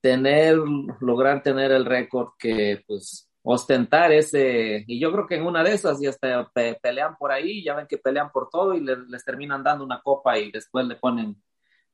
tener, 0.00 0.56
lograr 1.00 1.42
tener 1.42 1.72
el 1.72 1.84
récord 1.84 2.28
que 2.38 2.82
pues 2.86 3.28
ostentar 3.42 4.12
ese, 4.12 4.84
y 4.86 5.00
yo 5.00 5.10
creo 5.10 5.26
que 5.26 5.36
en 5.36 5.46
una 5.46 5.64
de 5.64 5.72
esas 5.72 6.00
ya 6.00 6.10
hasta 6.10 6.48
pe- 6.52 6.78
pelean 6.82 7.16
por 7.16 7.32
ahí, 7.32 7.64
ya 7.64 7.74
ven 7.74 7.86
que 7.86 7.96
pelean 7.96 8.30
por 8.30 8.50
todo 8.50 8.74
y 8.74 8.80
le- 8.80 9.06
les 9.08 9.24
terminan 9.24 9.62
dando 9.62 9.84
una 9.84 10.00
copa 10.02 10.38
y 10.38 10.50
después 10.52 10.86
le 10.86 10.96
ponen 10.96 11.34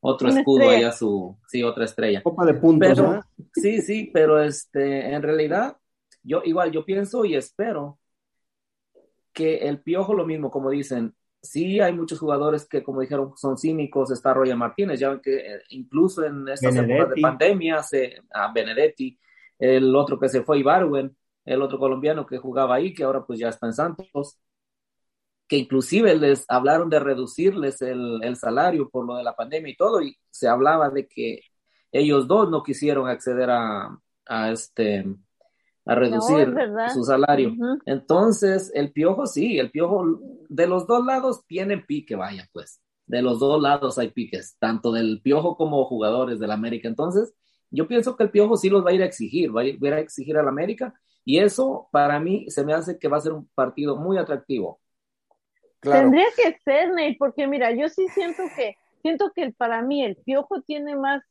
otro 0.01 0.29
Una 0.29 0.41
escudo 0.41 0.63
estrella. 0.63 0.79
ahí 0.79 0.85
a 0.85 0.93
su, 0.93 1.39
sí, 1.47 1.63
otra 1.63 1.85
estrella. 1.85 2.23
Copa 2.23 2.45
de 2.45 2.55
puntos, 2.55 2.89
Pero, 2.89 3.03
¿verdad? 3.09 3.25
sí, 3.55 3.81
sí, 3.83 4.11
pero 4.13 4.43
este, 4.43 5.15
en 5.15 5.23
realidad, 5.23 5.77
yo 6.25 6.43
igual, 6.45 6.73
yo 6.73 6.85
pienso 6.85 7.25
y 7.25 7.37
espero 7.37 7.99
que 9.33 9.69
el 9.69 9.81
piojo 9.81 10.15
lo 10.15 10.27
mismo, 10.27 10.51
como 10.51 10.71
dicen, 10.71 11.15
sí 11.43 11.81
hay 11.81 11.93
muchos 11.93 12.19
jugadores 12.19 12.67
que, 12.67 12.83
como 12.83 13.01
dijeron, 13.01 13.33
son 13.37 13.59
cínicos, 13.59 14.11
está 14.11 14.33
Roger 14.33 14.57
Martínez, 14.57 14.99
ya 14.99 15.11
ven 15.11 15.21
que 15.21 15.37
eh, 15.37 15.63
incluso 15.71 16.25
en 16.25 16.49
estas 16.49 16.75
épocas 16.75 17.11
de 17.11 17.21
pandemia, 17.21 17.83
se, 17.83 18.23
a 18.33 18.53
Benedetti, 18.53 19.19
el 19.59 19.95
otro 19.95 20.19
que 20.19 20.29
se 20.29 20.43
fue, 20.43 20.59
Ibarwen, 20.61 21.17
el 21.45 21.63
otro 21.63 21.79
colombiano 21.79 22.27
que 22.27 22.39
jugaba 22.39 22.77
ahí, 22.77 22.95
que 22.95 23.05
ahora 23.05 23.25
pues 23.25 23.39
ya 23.39 23.49
está 23.49 23.67
en 23.67 23.75
Santos, 23.75 24.39
que 25.47 25.59
inclusive 25.59 26.15
les 26.15 26.47
hablaron 26.49 26.89
de 26.89 27.01
reducirles 27.01 27.83
el, 27.83 28.21
el 28.23 28.37
salario 28.37 28.89
por 28.89 29.05
lo 29.07 29.17
de 29.17 29.25
la 29.25 29.37
pandemia 29.37 29.73
y 29.73 29.77
todo, 29.77 30.01
y 30.01 30.17
se 30.31 30.49
hablaba 30.49 30.89
de 30.89 31.07
que 31.07 31.41
ellos 31.93 32.27
dos 32.27 32.51
no 32.51 32.63
quisieron 32.63 33.09
acceder 33.09 33.51
a, 33.51 33.99
a 34.27 34.51
este 34.51 35.05
a 35.87 35.95
reducir 35.95 36.55
su 36.93 37.05
salario. 37.05 37.55
Entonces, 37.85 38.71
el 38.75 38.93
piojo 38.93 39.27
sí, 39.27 39.59
el 39.59 39.71
piojo 39.71 40.19
de 40.49 40.67
los 40.67 40.87
dos 40.87 41.05
lados 41.05 41.47
tienen 41.47 41.85
pique, 41.87 42.17
vaya 42.17 42.49
pues. 42.53 42.81
De 43.07 43.21
los 43.21 43.39
dos 43.39 43.61
lados 43.61 43.99
hay 43.99 44.11
piques, 44.11 44.57
tanto 44.59 44.91
del 44.93 45.21
piojo 45.23 45.57
como 45.57 45.85
jugadores 45.85 46.39
del 46.39 46.51
América. 46.51 46.89
Entonces, 46.89 47.35
yo 47.71 47.87
pienso 47.87 48.17
que 48.17 48.25
el 48.25 48.31
piojo 48.31 48.57
sí 48.57 48.71
los 48.71 48.85
va 48.85 48.91
a 48.91 48.95
ir 48.95 49.03
a 49.03 49.07
exigir, 49.07 49.55
va 49.55 49.61
a 49.61 49.65
ir, 49.65 49.83
va 49.83 49.89
a, 49.89 49.91
ir 49.91 49.95
a 49.95 50.01
exigir 50.01 50.39
al 50.39 50.49
América. 50.49 50.95
Y 51.25 51.39
eso 51.39 51.89
para 51.93 52.19
mí 52.19 52.47
se 52.49 52.65
me 52.65 52.73
hace 52.73 52.99
que 52.99 53.09
va 53.09 53.19
a 53.19 53.21
ser 53.21 53.33
un 53.33 53.49
partido 53.55 53.97
muy 53.97 54.17
atractivo. 54.17 54.81
Claro. 55.81 56.03
Tendría 56.03 56.27
que 56.35 56.59
ser, 56.65 56.93
Ney, 56.93 57.17
porque 57.17 57.47
mira, 57.47 57.73
yo 57.73 57.89
sí 57.91 58.07
siento 58.09 58.43
que, 58.57 58.77
siento 59.03 59.33
que 59.35 59.53
para 59.53 59.83
mí 59.83 60.03
el 60.03 60.17
piojo 60.17 60.63
tiene 60.63 60.97
más, 60.97 61.23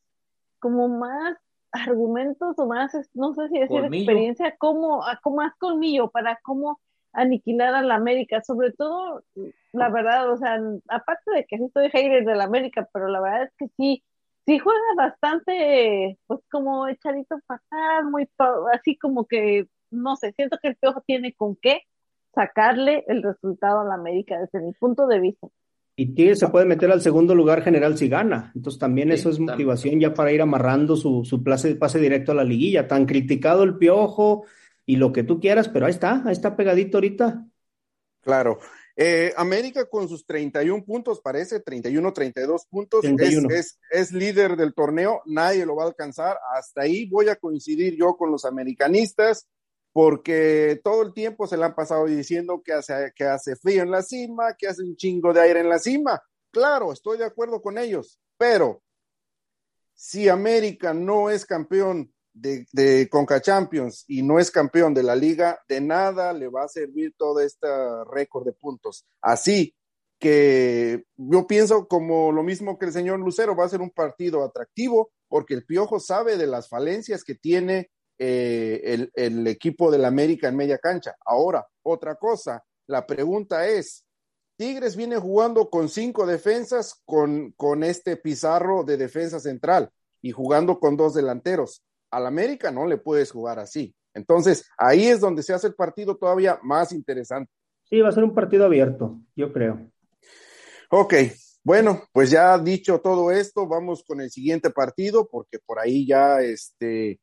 como 0.60 0.88
más 0.88 1.38
argumentos 1.74 2.58
o 2.58 2.68
más, 2.68 2.94
no 3.14 3.34
sé 3.34 3.50
si 3.50 3.60
decir 3.60 3.82
Colmillo. 3.82 4.04
experiencia, 4.04 4.56
como, 4.58 5.04
más 5.36 5.54
colmillo 5.58 6.10
para 6.10 6.40
cómo 6.44 6.80
aniquilar 7.12 7.74
a 7.74 7.82
la 7.82 7.96
América, 7.96 8.42
sobre 8.42 8.72
todo, 8.72 9.24
la 9.72 9.90
verdad, 9.90 10.32
o 10.32 10.38
sea, 10.38 10.60
aparte 10.88 11.32
de 11.32 11.46
que 11.46 11.58
sí 11.58 11.66
estoy 11.66 11.90
hater 11.90 12.26
de 12.26 12.36
la 12.36 12.46
América, 12.46 12.88
pero 12.94 13.08
la 13.08 13.22
verdad 13.22 13.44
es 13.44 13.52
que 13.58 13.68
sí, 13.78 14.04
sí 14.46 14.60
juega 14.60 14.80
bastante, 14.98 16.18
pues 16.28 16.40
como 16.52 16.88
echadito 16.88 17.40
pasar, 17.46 18.06
muy, 18.06 18.28
así 18.74 18.98
como 18.98 19.26
que, 19.26 19.68
no 19.92 20.16
sé, 20.16 20.32
siento 20.34 20.58
que 20.62 20.70
el 20.70 20.76
piojo 20.76 21.02
tiene 21.06 21.34
con 21.34 21.56
qué 21.56 21.82
sacarle 22.34 23.04
el 23.08 23.22
resultado 23.22 23.82
a 23.82 23.86
la 23.86 23.96
América 23.96 24.40
desde 24.40 24.66
mi 24.66 24.74
punto 24.74 25.06
de 25.08 25.20
vista. 25.20 25.48
Y 25.96 26.16
Tigres 26.16 26.40
se 26.40 26.48
puede 26.48 26.66
meter 26.66 26.92
al 26.92 27.02
segundo 27.02 27.36
lugar 27.36 27.62
general 27.64 27.98
si 27.98 28.10
gana. 28.10 28.52
Entonces 28.56 28.80
también 28.80 29.10
Sí, 29.10 29.14
eso 29.16 29.30
es 29.30 29.36
también. 29.38 29.54
motivación 29.54 30.00
ya 30.00 30.14
para 30.14 30.32
ir 30.32 30.42
amarrando 30.42 30.96
su, 30.96 31.24
su 31.24 31.44
pase, 31.44 31.76
pase 31.76 32.00
directo 32.00 32.32
a 32.32 32.36
la 32.36 32.44
liguilla. 32.44 32.88
Tan 32.88 33.06
criticado 33.06 33.64
el 33.64 33.78
piojo 33.78 34.46
y 34.86 34.96
lo 34.96 35.14
que 35.14 35.24
tú 35.24 35.40
quieras, 35.40 35.70
pero 35.70 35.86
ahí 35.86 35.92
está, 35.92 36.24
ahí 36.26 36.34
está 36.34 36.56
pegadito 36.56 36.98
ahorita. 36.98 37.46
Claro. 38.22 38.60
Eh, 38.96 39.34
América 39.38 39.86
con 39.90 40.08
sus 40.08 40.26
31 40.26 40.84
puntos, 40.86 41.20
parece, 41.20 41.60
31, 41.60 42.14
32 42.14 42.66
puntos, 42.68 43.02
31. 43.02 43.50
Es, 43.50 43.56
es, 43.56 43.80
es 43.92 44.12
líder 44.12 44.56
del 44.56 44.74
torneo, 44.74 45.22
nadie 45.26 45.66
lo 45.66 45.76
va 45.76 45.84
a 45.84 45.88
alcanzar. 45.88 46.38
Hasta 46.56 46.82
ahí 46.84 47.06
voy 47.08 47.30
a 47.30 47.36
coincidir 47.36 47.96
yo 47.96 48.16
con 48.16 48.32
los 48.32 48.46
americanistas, 48.46 49.48
porque 49.94 50.82
todo 50.84 51.04
el 51.04 51.14
tiempo 51.14 51.46
se 51.46 51.56
le 51.56 51.66
han 51.66 51.76
pasado 51.76 52.06
diciendo 52.06 52.62
que 52.66 52.74
hace, 52.74 53.14
que 53.16 53.26
hace 53.26 53.56
frío 53.56 53.84
en 53.84 53.92
la 53.92 54.02
cima, 54.02 54.56
que 54.58 54.68
hace 54.68 54.82
un 54.82 54.96
chingo 54.96 55.32
de 55.32 55.42
aire 55.42 55.60
en 55.62 55.70
la 55.70 55.80
cima. 55.80 56.22
Claro, 56.52 56.92
estoy 56.92 57.20
de 57.20 57.26
acuerdo 57.26 57.62
con 57.62 57.78
ellos, 57.78 58.20
pero 58.38 58.82
si 59.94 60.28
América 60.28 60.94
no 60.94 61.30
es 61.30 61.46
campeón 61.46 62.12
de, 62.34 62.66
de 62.72 63.08
Conca 63.08 63.40
Champions 63.40 64.04
y 64.08 64.24
no 64.24 64.40
es 64.40 64.50
campeón 64.50 64.96
de 64.96 65.04
la 65.04 65.16
liga, 65.16 65.60
de 65.70 65.80
nada 65.80 66.34
le 66.34 66.48
va 66.48 66.64
a 66.64 66.68
servir 66.68 67.14
todo 67.16 67.40
este 67.40 67.68
récord 68.12 68.46
de 68.46 68.54
puntos. 68.54 69.06
Así 69.22 69.76
que 70.20 71.04
yo 71.18 71.46
pienso 71.46 71.88
como 71.88 72.32
lo 72.32 72.42
mismo 72.42 72.80
que 72.80 72.86
el 72.86 72.94
señor 72.94 73.20
Lucero, 73.20 73.56
va 73.56 73.66
a 73.66 73.70
ser 73.70 73.82
un 73.82 73.92
partido 73.92 74.44
atractivo 74.44 75.12
porque 75.28 75.54
el 75.54 75.66
Piojo 75.66 76.00
sabe 76.00 76.38
de 76.38 76.48
las 76.48 76.70
falencias 76.70 77.24
que 77.24 77.36
tiene 77.36 77.92
eh, 78.26 78.80
el, 78.86 79.12
el 79.16 79.46
equipo 79.48 79.92
del 79.92 80.06
América 80.06 80.48
en 80.48 80.56
media 80.56 80.78
cancha. 80.78 81.14
Ahora, 81.26 81.68
otra 81.84 82.16
cosa, 82.16 82.64
la 82.88 83.06
pregunta 83.06 83.68
es, 83.68 84.06
Tigres 84.56 84.96
viene 84.96 85.18
jugando 85.18 85.70
con 85.70 85.90
cinco 85.90 86.26
defensas, 86.26 87.02
con, 87.04 87.52
con 87.58 87.84
este 87.84 88.16
Pizarro 88.16 88.86
de 88.86 88.96
defensa 88.96 89.42
central 89.42 89.90
y 90.22 90.32
jugando 90.32 90.80
con 90.80 90.96
dos 90.96 91.14
delanteros. 91.14 91.84
Al 92.12 92.26
América 92.26 92.72
no 92.72 92.88
le 92.88 92.98
puedes 92.98 93.30
jugar 93.30 93.60
así. 93.60 93.94
Entonces, 94.14 94.70
ahí 94.78 95.08
es 95.08 95.20
donde 95.20 95.44
se 95.44 95.54
hace 95.54 95.68
el 95.68 95.76
partido 95.76 96.16
todavía 96.16 96.60
más 96.64 96.94
interesante. 96.94 97.52
Sí, 97.90 98.00
va 98.00 98.08
a 98.08 98.14
ser 98.14 98.24
un 98.24 98.34
partido 98.34 98.66
abierto, 98.66 99.20
yo 99.36 99.52
creo. 99.52 99.92
Ok, 100.90 101.14
bueno, 101.62 102.04
pues 102.14 102.30
ya 102.30 102.58
dicho 102.58 103.02
todo 103.02 103.32
esto, 103.32 103.68
vamos 103.68 104.04
con 104.04 104.22
el 104.22 104.30
siguiente 104.30 104.70
partido, 104.70 105.28
porque 105.28 105.60
por 105.60 105.80
ahí 105.80 106.06
ya 106.08 106.40
este, 106.42 107.20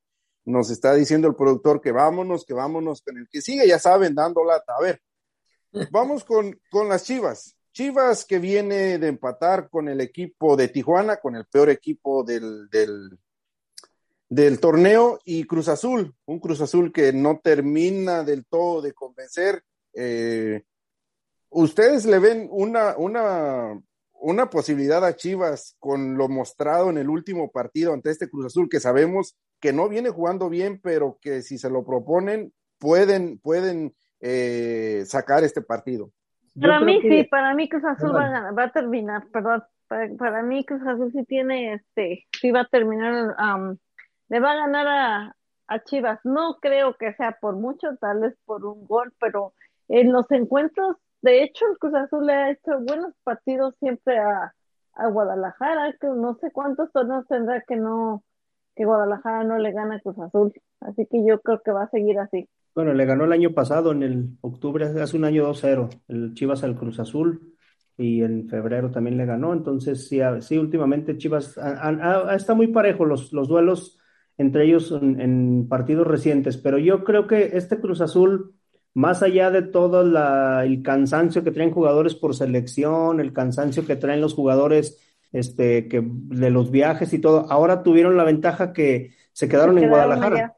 nos 0.51 0.71
está 0.71 0.95
diciendo 0.95 1.29
el 1.29 1.35
productor 1.35 1.81
que 1.81 1.93
vámonos, 1.93 2.45
que 2.45 2.55
vámonos 2.55 3.03
con 3.03 3.19
el 3.19 3.29
que 3.29 3.41
sigue, 3.41 3.67
ya 3.67 3.79
saben, 3.79 4.15
dando 4.15 4.45
lata. 4.45 4.75
A 4.77 4.83
ver, 4.83 5.01
vamos 5.91 6.25
con, 6.25 6.61
con 6.71 6.89
las 6.89 7.05
Chivas. 7.05 7.57
Chivas 7.73 8.25
que 8.25 8.39
viene 8.39 8.99
de 8.99 9.09
empatar 9.09 9.69
con 9.71 9.89
el 9.89 10.01
equipo 10.01 10.57
de 10.57 10.69
Tijuana, 10.69 11.19
con 11.19 11.37
el 11.37 11.47
peor 11.47 11.71
equipo 11.71 12.25
del, 12.25 12.69
del, 12.69 13.19
del 14.29 14.59
torneo, 14.59 15.21
y 15.25 15.45
Cruz 15.45 15.69
Azul, 15.69 16.15
un 16.27 16.41
Cruz 16.41 16.61
Azul 16.61 16.93
que 16.93 17.13
no 17.13 17.41
termina 17.43 18.25
del 18.25 18.45
todo 18.45 18.83
de 18.83 18.93
convencer. 18.93 19.63
Eh, 19.95 20.63
¿Ustedes 21.49 22.07
le 22.07 22.19
ven 22.19 22.49
una, 22.51 22.97
una 22.97 23.81
una 24.21 24.51
posibilidad 24.51 25.05
a 25.05 25.17
Chivas 25.17 25.77
con 25.79 26.17
lo 26.17 26.29
mostrado 26.29 26.91
en 26.91 26.99
el 26.99 27.09
último 27.09 27.51
partido 27.51 27.93
ante 27.93 28.11
este 28.11 28.29
Cruz 28.29 28.47
Azul, 28.47 28.69
que 28.69 28.81
sabemos 28.81 29.37
que 29.61 29.73
no 29.73 29.89
viene 29.89 30.11
jugando 30.11 30.49
bien, 30.49 30.81
pero 30.83 31.19
que 31.21 31.43
si 31.43 31.59
se 31.59 31.71
lo 31.71 31.85
proponen, 31.85 32.53
pueden, 32.79 33.39
pueden 33.39 33.95
eh, 34.21 35.03
sacar 35.07 35.45
este 35.45 35.63
partido. 35.63 36.11
Para 36.61 36.81
mí 36.81 37.01
sí, 37.03 37.25
para 37.25 37.55
mí 37.55 37.69
Cruz 37.69 37.85
Azul 37.85 38.15
va 38.15 38.49
a, 38.49 38.53
va 38.53 38.65
a, 38.65 38.73
terminar, 38.73 39.27
perdón, 39.33 39.63
para, 39.87 40.43
mí 40.43 40.65
Cruz 40.65 40.83
Azul 40.87 41.13
sí 41.13 41.25
tiene, 41.25 41.75
este, 41.75 42.27
sí 42.41 42.51
va 42.51 42.63
a 42.63 42.69
terminar, 42.69 43.37
le 44.29 44.41
va 44.41 44.53
a 44.53 44.57
ganar 44.57 44.87
a, 44.89 45.37
a 45.69 45.85
Chivas. 45.85 46.19
No 46.25 46.59
creo 46.61 46.97
que 46.97 47.15
sea 47.15 47.39
por 47.41 47.57
mucho, 47.57 47.97
tal 48.01 48.21
vez 48.21 48.35
por 48.45 48.65
un 48.65 48.85
gol, 48.87 49.13
pero 49.21 49.55
en 49.89 50.13
los 50.13 50.31
encuentros 50.31 50.97
de 51.23 51.43
hecho, 51.43 51.67
el 51.67 51.79
Cruz 51.79 51.95
Azul 51.95 52.27
le 52.27 52.33
ha 52.33 52.51
hecho 52.51 52.81
buenos 52.81 53.15
partidos 53.25 53.75
siempre 53.79 54.19
a, 54.19 54.55
a 54.95 55.07
Guadalajara, 55.09 55.95
que 56.01 56.07
no 56.07 56.35
sé 56.41 56.51
cuántos 56.51 56.91
torneos 56.93 57.27
tendrá 57.27 57.63
que 57.67 57.77
no, 57.77 58.25
que 58.81 58.87
Guadalajara 58.87 59.45
no 59.45 59.59
le 59.59 59.73
gana 59.73 59.97
a 59.97 60.01
Cruz 60.01 60.19
Azul. 60.19 60.55
Así 60.81 61.07
que 61.11 61.23
yo 61.23 61.39
creo 61.43 61.61
que 61.63 61.71
va 61.71 61.83
a 61.83 61.91
seguir 61.91 62.19
así. 62.19 62.49
Bueno, 62.75 62.95
le 62.95 63.05
ganó 63.05 63.27
el 63.27 63.33
año 63.33 63.53
pasado, 63.53 63.93
en 63.93 64.03
el 64.03 64.31
octubre, 64.41 64.87
hace 64.87 65.19
un 65.19 65.27
año 65.27 65.47
2-0, 65.47 65.91
el 66.09 66.33
Chivas 66.33 66.65
al 66.65 66.77
Cruz 66.77 66.99
Azul, 66.99 67.53
y 67.99 68.23
en 68.23 68.49
febrero 68.49 68.91
también 68.91 69.19
le 69.19 69.27
ganó. 69.27 69.53
Entonces, 69.53 70.09
sí, 70.09 70.57
últimamente 70.57 71.19
Chivas 71.19 71.61
está 72.35 72.55
muy 72.55 72.69
parejo 72.69 73.05
los, 73.05 73.35
los 73.35 73.49
duelos 73.49 73.99
entre 74.39 74.65
ellos 74.65 74.91
en, 74.93 75.21
en, 75.21 75.69
partidos 75.69 76.07
recientes, 76.07 76.57
pero 76.57 76.79
yo 76.79 77.05
creo 77.05 77.27
que 77.27 77.59
este 77.59 77.79
Cruz 77.81 78.01
Azul 78.01 78.55
más 78.95 79.23
allá 79.23 79.51
de 79.51 79.61
todo 79.61 80.01
el 80.63 80.83
cansancio 80.83 81.45
que 81.45 81.51
traen 81.53 81.71
jugadores 81.71 82.15
por 82.15 82.35
selección, 82.35 83.21
el 83.21 83.35
cansancio 83.35 83.87
que 83.87 83.97
traen 83.97 84.23
los 84.23 84.33
jugadores 84.33 85.10
este, 85.33 85.89
que, 85.89 86.03
de 86.05 86.51
los 86.51 86.71
viajes 86.71 87.13
y 87.13 87.19
todo, 87.19 87.51
ahora 87.51 87.83
tuvieron 87.83 88.17
la 88.17 88.25
ventaja 88.25 88.73
que 88.73 89.15
se 89.33 89.49
quedaron, 89.49 89.79
en 89.79 89.89
Guadalajara. 89.89 90.57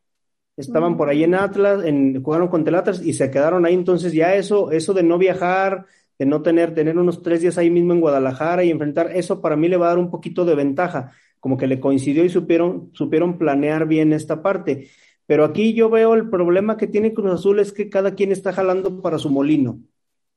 Estaban 0.56 0.96
por 0.96 1.08
ahí 1.08 1.24
en 1.24 1.34
Atlas, 1.34 1.84
en, 1.84 2.22
jugaron 2.22 2.48
contra 2.48 2.70
el 2.70 2.78
Atlas 2.78 3.02
y 3.02 3.14
se 3.14 3.30
quedaron 3.30 3.64
ahí. 3.64 3.74
Entonces 3.74 4.12
ya 4.12 4.34
eso, 4.34 4.70
eso 4.70 4.92
de 4.92 5.02
no 5.02 5.18
viajar, 5.18 5.86
de 6.18 6.26
no 6.26 6.42
tener, 6.42 6.74
tener 6.74 6.98
unos 6.98 7.22
tres 7.22 7.40
días 7.40 7.58
ahí 7.58 7.70
mismo 7.70 7.92
en 7.92 8.00
Guadalajara 8.00 8.64
y 8.64 8.70
enfrentar, 8.70 9.10
eso 9.14 9.40
para 9.40 9.56
mí 9.56 9.68
le 9.68 9.76
va 9.76 9.86
a 9.86 9.88
dar 9.90 9.98
un 9.98 10.10
poquito 10.10 10.44
de 10.44 10.54
ventaja, 10.54 11.12
como 11.40 11.56
que 11.56 11.66
le 11.66 11.80
coincidió 11.80 12.24
y 12.24 12.28
supieron, 12.28 12.90
supieron 12.92 13.38
planear 13.38 13.86
bien 13.86 14.12
esta 14.12 14.42
parte. 14.42 14.88
Pero 15.26 15.44
aquí 15.44 15.72
yo 15.72 15.88
veo 15.88 16.14
el 16.14 16.28
problema 16.28 16.76
que 16.76 16.86
tiene 16.86 17.14
Cruz 17.14 17.32
Azul 17.32 17.58
es 17.58 17.72
que 17.72 17.88
cada 17.88 18.14
quien 18.14 18.32
está 18.32 18.52
jalando 18.52 19.00
para 19.00 19.18
su 19.18 19.30
molino. 19.30 19.80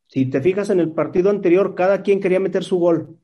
Si 0.07 0.25
te 0.27 0.41
fijas 0.41 0.69
en 0.69 0.79
el 0.79 0.91
partido 0.91 1.29
anterior, 1.29 1.75
cada 1.75 2.01
quien 2.01 2.19
quería 2.19 2.39
meter 2.39 2.63
su 2.63 2.77
gol. 2.77 3.17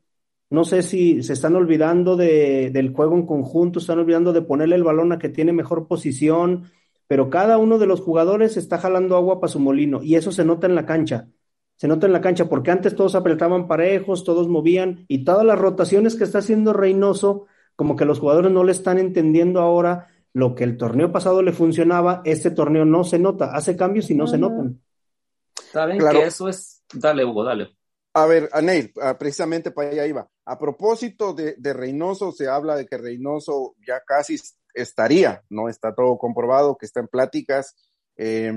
No 0.52 0.66
sé 0.66 0.84
si 0.84 1.24
se 1.24 1.32
están 1.32 1.56
olvidando 1.56 2.18
de, 2.18 2.72
del 2.72 2.94
juego 2.94 3.16
en 3.16 3.26
conjunto, 3.26 3.80
están 3.80 4.00
olvidando 4.00 4.34
de 4.34 4.42
ponerle 4.42 4.76
el 4.76 4.84
balón 4.84 5.14
a 5.14 5.18
que 5.18 5.30
tiene 5.30 5.54
mejor 5.54 5.88
posición, 5.88 6.70
pero 7.08 7.30
cada 7.30 7.58
uno 7.58 7.80
de 7.80 7.88
los 7.88 8.02
jugadores 8.02 8.58
está 8.58 8.78
jalando 8.78 9.16
agua 9.16 9.40
para 9.40 9.52
su 9.52 9.62
molino 9.62 10.04
y 10.04 10.16
eso 10.16 10.34
se 10.34 10.44
nota 10.44 10.68
en 10.68 10.76
la 10.76 10.86
cancha. 10.86 11.30
Se 11.78 11.88
nota 11.88 12.06
en 12.06 12.12
la 12.12 12.20
cancha 12.20 12.50
porque 12.50 12.70
antes 12.70 12.98
todos 12.98 13.16
apretaban 13.16 13.66
parejos, 13.66 14.26
todos 14.26 14.50
movían 14.50 15.06
y 15.08 15.24
todas 15.24 15.46
las 15.46 15.58
rotaciones 15.58 16.16
que 16.16 16.26
está 16.26 16.40
haciendo 16.40 16.74
Reynoso, 16.74 17.48
como 17.78 17.96
que 17.96 18.04
los 18.04 18.20
jugadores 18.20 18.52
no 18.52 18.66
le 18.66 18.74
están 18.74 19.00
entendiendo 19.00 19.62
ahora 19.62 20.10
lo 20.34 20.54
que 20.54 20.66
el 20.66 20.76
torneo 20.76 21.14
pasado 21.14 21.42
le 21.42 21.54
funcionaba, 21.54 22.22
este 22.26 22.52
torneo 22.52 22.84
no 22.84 23.06
se 23.06 23.20
nota, 23.20 23.56
hace 23.56 23.78
cambios 23.78 24.12
y 24.12 24.16
no 24.16 24.28
se 24.28 24.38
notan. 24.38 24.82
Saben 25.72 25.98
que 25.98 26.24
eso 26.24 26.50
es, 26.50 26.84
dale 26.94 27.24
Hugo, 27.24 27.46
dale. 27.46 27.70
A 28.14 28.26
ver, 28.26 28.50
Aneil, 28.52 28.92
ah, 29.02 29.18
precisamente 29.18 29.72
para 29.72 29.90
allá 29.90 30.06
iba. 30.06 30.30
A 30.52 30.60
propósito 30.60 31.34
de, 31.34 31.56
de, 31.58 31.72
Reynoso, 31.72 32.34
se 32.34 32.50
habla 32.50 32.76
de 32.76 32.86
que 32.86 32.98
Reynoso 32.98 33.74
ya 33.88 34.02
casi 34.06 34.38
estaría, 34.74 35.42
no 35.50 35.70
está 35.70 35.96
todo 35.96 36.18
comprobado, 36.18 36.76
que 36.78 36.86
está 36.86 37.00
en 37.00 37.08
pláticas 37.08 37.74
eh, 38.18 38.52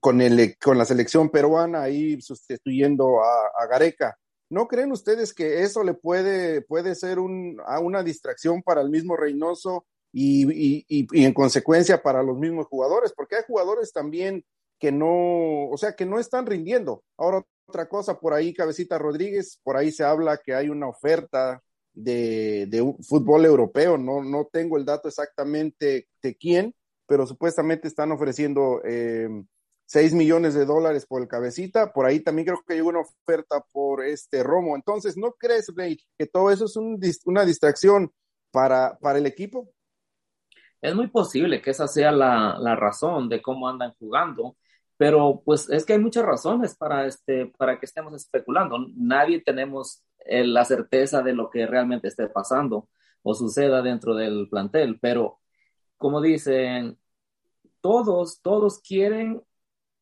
con, 0.00 0.22
el, 0.22 0.56
con 0.58 0.78
la 0.78 0.86
selección 0.86 1.28
peruana 1.28 1.82
ahí 1.82 2.18
sustituyendo 2.22 3.22
a, 3.22 3.50
a, 3.58 3.66
Gareca. 3.66 4.16
¿No 4.48 4.66
creen 4.66 4.90
ustedes 4.90 5.34
que 5.34 5.62
eso 5.64 5.84
le 5.84 5.92
puede, 5.92 6.62
puede 6.62 6.94
ser 6.94 7.18
un, 7.18 7.60
a 7.66 7.78
una 7.78 8.02
distracción 8.02 8.62
para 8.62 8.80
el 8.80 8.88
mismo 8.88 9.14
Reynoso 9.14 9.84
y, 10.14 10.86
y, 10.88 11.24
en 11.26 11.34
consecuencia 11.34 12.02
para 12.02 12.22
los 12.22 12.38
mismos 12.38 12.68
jugadores, 12.68 13.12
porque 13.14 13.36
hay 13.36 13.42
jugadores 13.46 13.92
también 13.92 14.46
que 14.82 14.90
no, 14.90 15.68
o 15.68 15.76
sea, 15.76 15.94
que 15.94 16.04
no 16.04 16.18
están 16.18 16.44
rindiendo. 16.44 17.04
Ahora, 17.16 17.46
otra 17.66 17.88
cosa, 17.88 18.18
por 18.18 18.34
ahí, 18.34 18.52
Cabecita 18.52 18.98
Rodríguez, 18.98 19.60
por 19.62 19.76
ahí 19.76 19.92
se 19.92 20.02
habla 20.02 20.40
que 20.44 20.56
hay 20.56 20.70
una 20.70 20.88
oferta 20.88 21.62
de, 21.94 22.66
de 22.66 22.92
fútbol 23.08 23.44
europeo, 23.44 23.96
no, 23.96 24.24
no 24.24 24.48
tengo 24.50 24.76
el 24.76 24.84
dato 24.84 25.06
exactamente 25.06 26.08
de 26.20 26.34
quién, 26.34 26.74
pero 27.06 27.28
supuestamente 27.28 27.86
están 27.86 28.10
ofreciendo 28.10 28.82
eh, 28.84 29.28
6 29.86 30.14
millones 30.14 30.54
de 30.54 30.64
dólares 30.64 31.06
por 31.06 31.22
el 31.22 31.28
cabecita. 31.28 31.92
Por 31.92 32.04
ahí 32.04 32.18
también 32.18 32.46
creo 32.46 32.64
que 32.66 32.74
hay 32.74 32.80
una 32.80 33.02
oferta 33.02 33.64
por 33.70 34.04
este 34.04 34.42
Romo. 34.42 34.74
Entonces, 34.74 35.16
¿no 35.16 35.30
crees, 35.38 35.72
Rey, 35.76 35.96
que 36.18 36.26
todo 36.26 36.50
eso 36.50 36.64
es 36.64 36.74
un, 36.74 36.98
una 37.26 37.44
distracción 37.44 38.12
para, 38.50 38.98
para 38.98 39.20
el 39.20 39.26
equipo? 39.26 39.70
Es 40.80 40.96
muy 40.96 41.06
posible 41.06 41.62
que 41.62 41.70
esa 41.70 41.86
sea 41.86 42.10
la, 42.10 42.58
la, 42.58 42.74
razón 42.74 43.28
de 43.28 43.40
cómo 43.40 43.68
andan 43.68 43.94
jugando, 44.00 44.56
pero 45.02 45.42
pues 45.44 45.68
es 45.68 45.84
que 45.84 45.94
hay 45.94 45.98
muchas 45.98 46.24
razones 46.24 46.76
para, 46.76 47.06
este, 47.06 47.46
para 47.58 47.80
que 47.80 47.86
estemos 47.86 48.14
especulando. 48.14 48.78
Nadie 48.94 49.40
tenemos 49.40 50.04
eh, 50.24 50.46
la 50.46 50.64
certeza 50.64 51.22
de 51.22 51.32
lo 51.32 51.50
que 51.50 51.66
realmente 51.66 52.06
esté 52.06 52.28
pasando 52.28 52.88
o 53.22 53.34
suceda 53.34 53.82
dentro 53.82 54.14
del 54.14 54.48
plantel, 54.48 55.00
pero 55.00 55.40
como 55.96 56.20
dicen, 56.20 57.00
todos, 57.80 58.40
todos 58.42 58.78
quieren, 58.80 59.42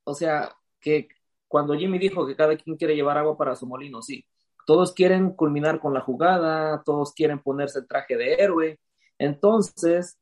o 0.05 0.13
sea, 0.13 0.55
que 0.81 1.09
cuando 1.49 1.73
Jimmy 1.75 1.99
dijo 1.99 2.27
que 2.27 2.37
cada 2.37 2.55
quien 2.59 2.77
quiere 2.77 2.95
llevar 2.95 3.17
agua 3.17 3.39
para 3.39 3.57
su 3.57 3.67
molino, 3.67 4.03
sí, 4.03 4.27
todos 4.67 4.93
quieren 4.93 5.31
culminar 5.31 5.81
con 5.81 5.95
la 5.95 6.03
jugada, 6.03 6.83
todos 6.85 7.15
quieren 7.15 7.39
ponerse 7.41 7.79
el 7.79 7.89
traje 7.89 8.19
de 8.19 8.35
héroe, 8.35 8.79
entonces 9.19 10.19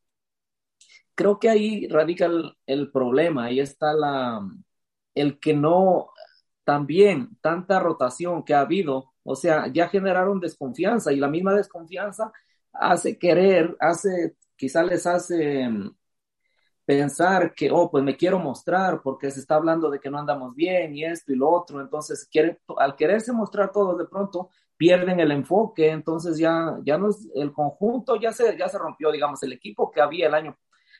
creo 1.17 1.41
que 1.41 1.49
ahí 1.49 1.89
radica 1.89 2.27
el, 2.27 2.57
el, 2.67 2.93
problema, 2.93 3.47
ahí 3.47 3.59
está 3.59 3.93
la, 3.93 4.41
el 5.21 5.39
que 5.41 5.55
no, 5.55 6.11
también 6.65 7.37
tanta 7.41 7.81
rotación 7.81 8.45
que 8.45 8.55
ha 8.55 8.61
habido, 8.61 9.13
o 9.25 9.37
sea, 9.37 9.69
ya 9.69 9.89
generaron 9.89 10.41
desconfianza 10.41 11.13
y 11.13 11.17
la 11.17 11.29
misma 11.29 11.55
desconfianza 11.55 12.33
hace 12.73 13.19
querer, 13.19 13.77
hace, 13.81 14.37
quizá 14.57 14.83
les 14.83 15.07
hace 15.07 15.69
mm, 15.69 15.97
pensar 16.85 17.55
que, 17.55 17.71
oh, 17.71 17.91
pues 17.91 18.05
me 18.05 18.17
quiero 18.17 18.39
mostrar 18.39 19.01
porque 19.03 19.31
se 19.31 19.41
está 19.41 19.57
hablando 19.57 19.91
de 19.91 20.01
que 20.01 20.11
no 20.11 20.19
andamos 20.19 20.55
bien 20.55 20.95
y 20.97 21.05
esto 21.05 21.33
y 21.33 21.37
lo 21.37 21.51
otro, 21.51 21.81
entonces 21.81 22.27
quieren, 22.31 22.59
al 22.79 22.97
quererse 22.97 23.33
mostrar 23.33 23.73
todo 23.73 23.97
de 23.97 24.07
pronto 24.07 24.51
pierden 24.77 25.21
el 25.21 25.33
enfoque, 25.33 25.91
entonces 25.91 26.39
ya, 26.39 26.79
ya 26.85 26.99
no 26.99 27.11
es, 27.11 27.29
el 27.35 27.53
conjunto 27.53 28.17
ya 28.17 28.33
se, 28.33 28.57
ya 28.57 28.69
se 28.69 28.79
rompió, 28.79 29.11
digamos, 29.11 29.43
el 29.43 29.53
equipo 29.53 29.91
que 29.91 30.01
había 30.01 30.29
el 30.29 30.35
año 30.35 30.57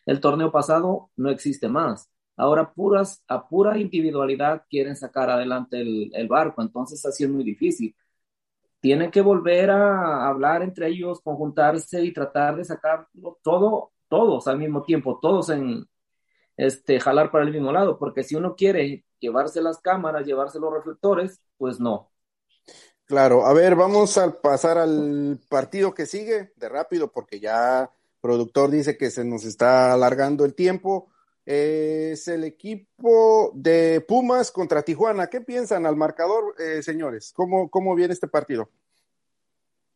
el 0.09 0.21
torneo 0.21 0.51
pasado 0.51 1.11
no 1.17 1.31
existe 1.31 1.69
más. 1.69 2.11
Ahora 2.39 2.73
puras, 2.73 3.23
a 3.29 3.47
pura 3.49 3.79
individualidad 3.79 4.65
quieren 4.71 4.97
sacar 4.97 5.29
adelante 5.31 5.81
el, 5.81 6.11
el 6.15 6.29
barco, 6.29 6.63
entonces 6.63 7.05
así 7.05 7.25
es 7.25 7.31
muy 7.31 7.45
difícil. 7.45 7.95
Tienen 8.81 9.11
que 9.11 9.21
volver 9.21 9.71
a 9.71 10.29
hablar 10.29 10.63
entre 10.63 10.89
ellos, 10.89 11.21
conjuntarse 11.21 12.03
y 12.03 12.13
tratar 12.13 12.57
de 12.57 12.65
sacar 12.65 13.09
todo, 13.43 13.93
todos 14.09 14.47
al 14.49 14.59
mismo 14.59 14.83
tiempo, 14.85 15.19
todos 15.21 15.51
en, 15.51 15.85
este, 16.59 16.99
jalar 16.99 17.31
para 17.31 17.45
el 17.45 17.53
mismo 17.53 17.73
lado, 17.73 17.99
porque 17.99 18.25
si 18.25 18.35
uno 18.35 18.57
quiere 18.57 19.05
llevarse 19.21 19.63
las 19.63 19.79
cámaras, 19.79 20.27
llevarse 20.27 20.59
los 20.59 20.75
reflectores, 20.75 21.41
pues 21.57 21.81
no. 21.81 22.11
Claro, 23.05 23.47
a 23.47 23.55
ver, 23.55 23.75
vamos 23.75 24.19
a 24.19 24.43
pasar 24.43 24.77
al 24.77 25.39
partido 25.49 25.95
que 25.95 26.05
sigue 26.05 26.53
de 26.57 26.69
rápido 26.69 27.11
porque 27.11 27.41
ya 27.41 27.91
productor 28.21 28.71
dice 28.71 28.99
que 28.99 29.11
se 29.11 29.25
nos 29.25 29.45
está 29.45 29.93
alargando 29.93 30.45
el 30.45 30.55
tiempo. 30.55 31.09
Es 31.51 32.29
el 32.29 32.45
equipo 32.45 33.53
de 33.55 34.05
Pumas 34.07 34.53
contra 34.53 34.83
Tijuana. 34.83 35.29
¿Qué 35.29 35.41
piensan 35.41 35.87
al 35.87 35.97
marcador, 35.97 36.55
eh, 36.59 36.83
señores? 36.83 37.33
¿Cómo, 37.35 37.71
¿Cómo 37.71 37.95
viene 37.95 38.13
este 38.13 38.29
partido? 38.29 38.69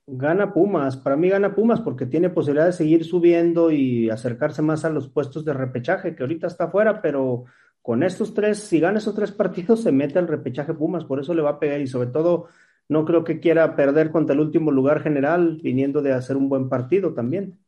Gana 0.07 0.55
Pumas, 0.55 0.97
para 0.97 1.15
mí 1.15 1.29
gana 1.29 1.55
Pumas 1.55 1.83
porque 1.83 2.07
tiene 2.07 2.31
posibilidad 2.31 2.65
de 2.65 2.73
seguir 2.73 3.05
subiendo 3.05 3.71
y 3.71 4.09
acercarse 4.09 4.63
más 4.63 4.87
a 4.87 4.91
los 4.91 5.11
puestos 5.11 5.45
de 5.45 5.53
repechaje, 5.53 6.17
que 6.17 6.23
ahorita 6.23 6.47
está 6.47 6.65
afuera, 6.65 7.03
pero 7.03 7.45
con 7.83 8.03
estos 8.03 8.33
tres, 8.33 8.59
si 8.59 8.81
gana 8.81 8.97
esos 8.97 9.15
tres 9.15 9.31
partidos, 9.31 9.83
se 9.83 9.93
mete 9.93 10.19
al 10.19 10.29
repechaje 10.29 10.73
Pumas, 10.73 11.05
por 11.05 11.21
eso 11.21 11.35
le 11.35 11.43
va 11.43 11.51
a 11.51 11.61
pegar 11.61 11.83
y 11.83 11.87
sobre 11.87 12.09
todo 12.09 12.47
no 12.89 13.05
creo 13.05 13.25
que 13.25 13.41
quiera 13.41 13.77
perder 13.77 14.11
contra 14.11 14.33
el 14.33 14.41
último 14.41 14.71
lugar 14.71 15.03
general, 15.03 15.61
viniendo 15.63 16.01
de 16.01 16.15
hacer 16.15 16.39
un 16.39 16.49
buen 16.49 16.71
partido 16.71 17.13
también. 17.13 17.59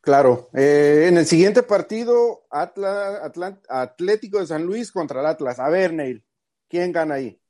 Claro, 0.00 0.48
eh, 0.54 1.06
en 1.08 1.18
el 1.18 1.26
siguiente 1.26 1.62
partido, 1.62 2.44
Atlético 2.50 4.38
de 4.38 4.46
San 4.46 4.64
Luis 4.64 4.92
contra 4.92 5.20
el 5.20 5.26
Atlas. 5.26 5.58
A 5.58 5.68
ver, 5.68 5.92
Neil, 5.92 6.24
¿quién 6.68 6.92
gana 6.92 7.16
ahí? 7.16 7.40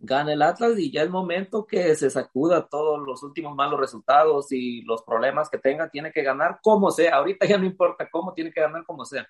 gana 0.00 0.32
el 0.32 0.42
Atlas 0.42 0.78
y 0.78 0.90
ya 0.90 1.02
es 1.02 1.10
momento 1.10 1.66
que 1.66 1.94
se 1.94 2.10
sacuda 2.10 2.66
todos 2.66 3.00
los 3.06 3.22
últimos 3.22 3.54
malos 3.54 3.78
resultados 3.78 4.50
y 4.50 4.82
los 4.82 5.02
problemas 5.02 5.50
que 5.50 5.58
tenga, 5.58 5.90
tiene 5.90 6.10
que 6.10 6.22
ganar 6.22 6.58
como 6.62 6.90
sea. 6.90 7.16
Ahorita 7.16 7.46
ya 7.46 7.58
no 7.58 7.66
importa 7.66 8.08
cómo, 8.10 8.32
tiene 8.32 8.50
que 8.50 8.60
ganar 8.60 8.84
como 8.84 9.04
sea. 9.04 9.28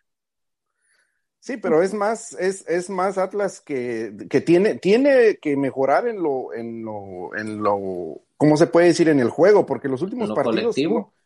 Sí, 1.41 1.57
pero 1.57 1.83
es 1.83 1.95
más, 1.95 2.35
es, 2.35 2.66
es 2.68 2.91
más 2.91 3.18
Atlas 3.18 3.61
que, 3.61 4.14
que 4.28 4.41
tiene, 4.41 4.74
tiene 4.76 5.39
que 5.39 5.57
mejorar 5.57 6.07
en 6.07 6.22
lo, 6.22 6.53
en 6.53 6.85
lo, 6.85 7.35
en 7.35 7.62
lo, 7.62 8.20
¿cómo 8.41 8.57
se 8.57 8.66
puede 8.66 8.86
decir? 8.86 9.11
En 9.11 9.20
el 9.20 9.28
juego, 9.28 9.66
porque 9.66 9.86
los 9.86 10.01
últimos 10.01 10.30
partidos. 10.32 10.74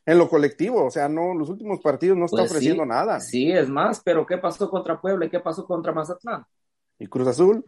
En 0.06 0.18
lo 0.18 0.28
colectivo, 0.28 0.84
o 0.84 0.90
sea, 0.90 1.08
no, 1.08 1.32
los 1.32 1.48
últimos 1.48 1.80
partidos 1.80 2.18
no 2.18 2.24
está 2.24 2.38
pues 2.38 2.50
ofreciendo 2.50 2.84
nada. 2.84 3.20
Sí, 3.20 3.52
es 3.52 3.68
más, 3.68 4.02
pero 4.04 4.26
¿qué 4.26 4.36
pasó 4.36 4.68
contra 4.68 5.00
Puebla 5.00 5.24
y 5.24 5.30
qué 5.30 5.38
pasó 5.38 5.64
contra 5.64 5.92
Mazatlán? 5.92 6.44
¿Y 6.98 7.06
Cruz 7.06 7.28
Azul? 7.28 7.64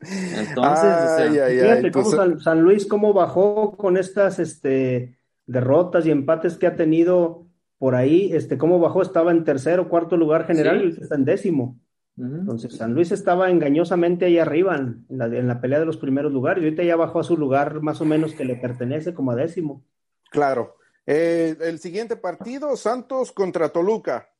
Entonces, 0.00 1.60
fíjate 1.60 1.90
cómo 1.90 2.38
San, 2.40 2.60
Luis 2.60 2.86
cómo 2.86 3.14
bajó 3.14 3.74
con 3.76 3.96
estas 3.96 4.38
este, 4.38 5.18
derrotas 5.46 6.04
y 6.04 6.10
empates 6.10 6.58
que 6.58 6.66
ha 6.66 6.76
tenido 6.76 7.46
por 7.78 7.94
ahí, 7.94 8.32
este, 8.34 8.58
cómo 8.58 8.78
bajó, 8.78 9.00
estaba 9.00 9.30
en 9.30 9.44
tercero, 9.44 9.88
cuarto 9.88 10.18
lugar 10.18 10.46
general 10.46 10.84
y 10.84 11.02
está 11.02 11.14
en 11.14 11.24
décimo. 11.24 11.80
Entonces, 12.18 12.74
San 12.74 12.94
Luis 12.94 13.12
estaba 13.12 13.50
engañosamente 13.50 14.24
ahí 14.24 14.38
arriba 14.38 14.76
en 14.76 15.04
la, 15.10 15.26
en 15.26 15.46
la, 15.46 15.60
pelea 15.60 15.80
de 15.80 15.84
los 15.84 15.98
primeros 15.98 16.32
lugares 16.32 16.62
y 16.62 16.66
ahorita 16.66 16.82
ya 16.82 16.96
bajó 16.96 17.20
a 17.20 17.24
su 17.24 17.36
lugar 17.36 17.82
más 17.82 18.00
o 18.00 18.06
menos 18.06 18.32
que 18.32 18.46
le 18.46 18.56
pertenece 18.56 19.12
como 19.12 19.32
a 19.32 19.36
décimo. 19.36 19.84
Claro. 20.30 20.76
Eh, 21.04 21.56
el 21.60 21.78
siguiente 21.78 22.16
partido, 22.16 22.74
Santos 22.76 23.32
contra 23.32 23.68
Toluca. 23.68 24.30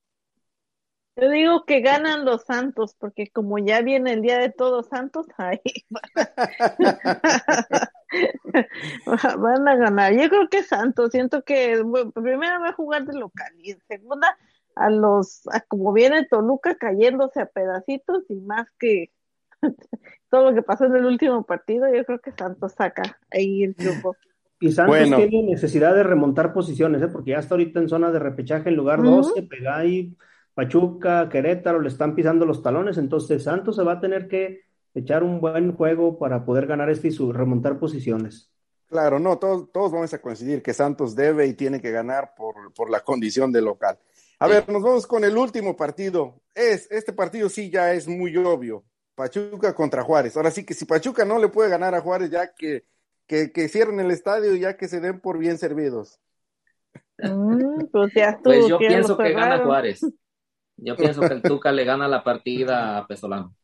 Yo 1.19 1.31
digo 1.31 1.65
que 1.65 1.81
ganan 1.81 2.27
los 2.27 2.45
santos, 2.45 2.95
porque 2.99 3.31
como 3.31 3.59
ya 3.59 3.81
viene 3.81 4.13
el 4.13 4.21
día 4.21 4.39
de 4.39 4.51
todos 4.51 4.89
santos, 4.89 5.27
ahí 5.39 5.61
van 9.39 9.69
a 9.69 9.77
ganar. 9.77 10.13
Yo 10.13 10.29
creo 10.29 10.49
que 10.51 10.63
Santos, 10.63 11.13
siento 11.13 11.43
que 11.43 11.83
primero 12.15 12.61
va 12.61 12.69
a 12.69 12.75
jugar 12.75 13.07
de 13.07 13.19
local 13.19 13.51
y 13.59 13.71
en 13.73 13.81
segunda 13.89 14.37
a 14.77 14.91
los, 14.91 15.43
como 15.69 15.93
viene 15.93 16.27
Toluca 16.27 16.77
cayéndose 16.77 17.41
a 17.41 17.47
pedacitos 17.47 18.25
y 18.29 18.37
más 18.37 18.69
que 18.79 19.11
todo 20.31 20.51
lo 20.51 20.55
que 20.55 20.63
pasó 20.63 20.85
en 20.85 20.97
el 20.97 21.07
último 21.07 21.45
partido, 21.45 21.93
yo 21.93 22.05
creo 22.05 22.21
que 22.21 22.33
Santos 22.33 22.75
saca 22.75 23.19
ahí 23.31 23.65
el 23.65 23.75
triunfo. 23.75 24.15
Y 24.61 24.73
Santos 24.73 24.99
tiene 25.17 25.43
necesidad 25.43 25.95
de 25.95 26.03
remontar 26.03 26.53
posiciones, 26.53 27.03
¿eh? 27.03 27.09
porque 27.09 27.33
ya 27.33 27.39
está 27.39 27.55
ahorita 27.55 27.81
en 27.81 27.89
zona 27.89 28.11
de 28.11 28.19
repechaje 28.19 28.69
en 28.69 28.77
lugar 28.77 29.03
12, 29.03 29.43
pega 29.43 29.77
ahí 29.77 30.17
Pachuca, 30.55 31.29
Querétaro 31.29 31.81
le 31.81 31.89
están 31.89 32.15
pisando 32.15 32.47
los 32.47 32.63
talones, 32.63 32.97
entonces 32.97 33.43
Santos 33.43 33.77
se 33.77 33.83
va 33.83 33.93
a 33.93 34.01
tener 34.01 34.29
que 34.29 34.63
echar 34.95 35.23
un 35.23 35.41
buen 35.41 35.75
juego 35.75 36.19
para 36.19 36.47
poder 36.47 36.67
ganar 36.67 36.89
este 36.89 37.09
y 37.09 37.11
su, 37.11 37.33
remontar 37.33 37.79
posiciones. 37.79 38.51
Claro, 38.87 39.19
no, 39.19 39.39
todos, 39.39 39.71
todos 39.73 39.93
vamos 39.93 40.15
a 40.15 40.23
coincidir 40.23 40.63
que 40.63 40.73
Santos 40.73 41.15
debe 41.15 41.47
y 41.47 41.55
tiene 41.55 41.81
que 41.81 41.91
ganar 41.91 42.35
por, 42.35 42.73
por 42.73 42.89
la 42.89 43.01
condición 43.01 43.53
de 43.53 43.61
local. 43.61 43.99
A 44.39 44.47
ver, 44.47 44.69
nos 44.69 44.83
vamos 44.83 45.07
con 45.07 45.25
el 45.25 45.37
último 45.37 45.77
partido. 45.77 46.41
Es, 46.55 46.91
este 46.91 47.13
partido 47.13 47.49
sí 47.49 47.71
ya 47.71 47.93
es 47.93 48.07
muy 48.07 48.37
obvio. 48.37 48.85
Pachuca 49.15 49.75
contra 49.75 50.03
Juárez. 50.03 50.37
Ahora 50.37 50.51
sí 50.51 50.65
que 50.65 50.75
si 50.75 50.85
Pachuca 50.85 51.25
no 51.25 51.39
le 51.39 51.49
puede 51.49 51.71
ganar 51.71 51.95
a 51.95 52.03
Juárez, 52.03 52.31
ya 52.31 52.53
que, 52.53 52.85
que, 53.27 53.51
que 53.51 53.69
cierren 53.69 53.99
el 53.99 54.11
estadio 54.11 54.55
y 54.55 54.61
ya 54.61 54.77
que 54.77 54.89
se 54.89 55.01
den 55.01 55.21
por 55.21 55.39
bien 55.39 55.57
servidos. 55.57 56.21
Mm, 57.19 57.87
pues, 57.91 58.13
pues 58.45 58.69
yo 58.69 58.79
pienso 58.79 59.17
que 59.17 59.33
gana 59.33 59.65
Juárez. 59.65 60.01
Yo 60.77 60.97
pienso 60.97 61.23
que 61.23 61.33
el 61.33 61.43
Tuca 61.43 61.73
le 61.73 61.85
gana 61.85 62.07
la 62.07 62.23
partida 62.23 62.99
a 62.99 63.07
Pesolano. 63.07 63.55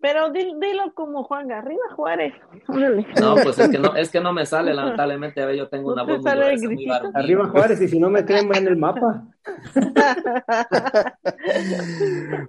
Pero 0.00 0.30
dilo 0.30 0.92
como 0.94 1.24
Juan 1.24 1.50
arriba 1.50 1.82
Juárez. 1.96 2.34
No, 3.20 3.36
pues 3.36 3.58
es 3.58 3.68
que 3.68 3.78
no, 3.78 3.96
es 3.96 4.10
que 4.10 4.20
no 4.20 4.32
me 4.32 4.44
sale, 4.44 4.74
lamentablemente. 4.74 5.40
A 5.40 5.46
ver, 5.46 5.56
yo 5.56 5.68
tengo 5.68 5.92
una 5.92 6.02
voz 6.02 6.20
muy, 6.20 6.88
Arriba 7.14 7.48
Juárez, 7.48 7.80
y 7.80 7.88
si 7.88 7.98
no 7.98 8.10
me 8.10 8.24
creen, 8.24 8.54
en 8.54 8.68
el 8.68 8.76
mapa. 8.76 9.26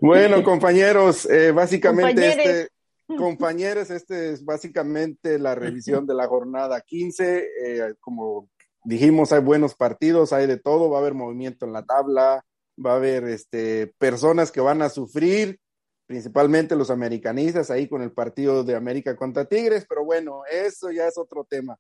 bueno, 0.02 0.44
compañeros, 0.44 1.26
eh, 1.30 1.52
básicamente 1.52 2.28
este, 2.28 2.70
compañeros, 3.18 3.90
este 3.92 4.32
es 4.32 4.44
básicamente 4.44 5.38
la 5.40 5.56
revisión 5.56 6.06
de 6.06 6.14
la 6.14 6.28
jornada 6.28 6.82
15. 6.82 7.48
Eh, 7.64 7.94
como 8.00 8.50
dijimos, 8.84 9.32
hay 9.32 9.42
buenos 9.42 9.76
partidos, 9.76 10.34
hay 10.34 10.48
de 10.48 10.58
todo, 10.58 10.90
va 10.90 10.98
a 10.98 11.02
haber 11.02 11.14
movimiento 11.14 11.66
en 11.66 11.74
la 11.74 11.84
tabla, 11.84 12.46
va 12.84 12.94
a 12.94 12.96
haber 12.96 13.26
este, 13.26 13.94
personas 13.98 14.52
que 14.52 14.62
van 14.62 14.82
a 14.82 14.90
sufrir, 14.90 15.60
principalmente 16.06 16.76
los 16.76 16.90
americanistas 16.90 17.72
ahí 17.72 17.88
con 17.88 18.02
el 18.02 18.12
partido 18.12 18.64
de 18.64 18.76
América 18.76 19.16
contra 19.16 19.46
Tigres, 19.46 19.86
pero 19.88 20.06
bueno, 20.06 20.42
eso 20.52 20.92
ya 20.92 21.08
es 21.08 21.18
otro 21.18 21.44
tema. 21.44 21.78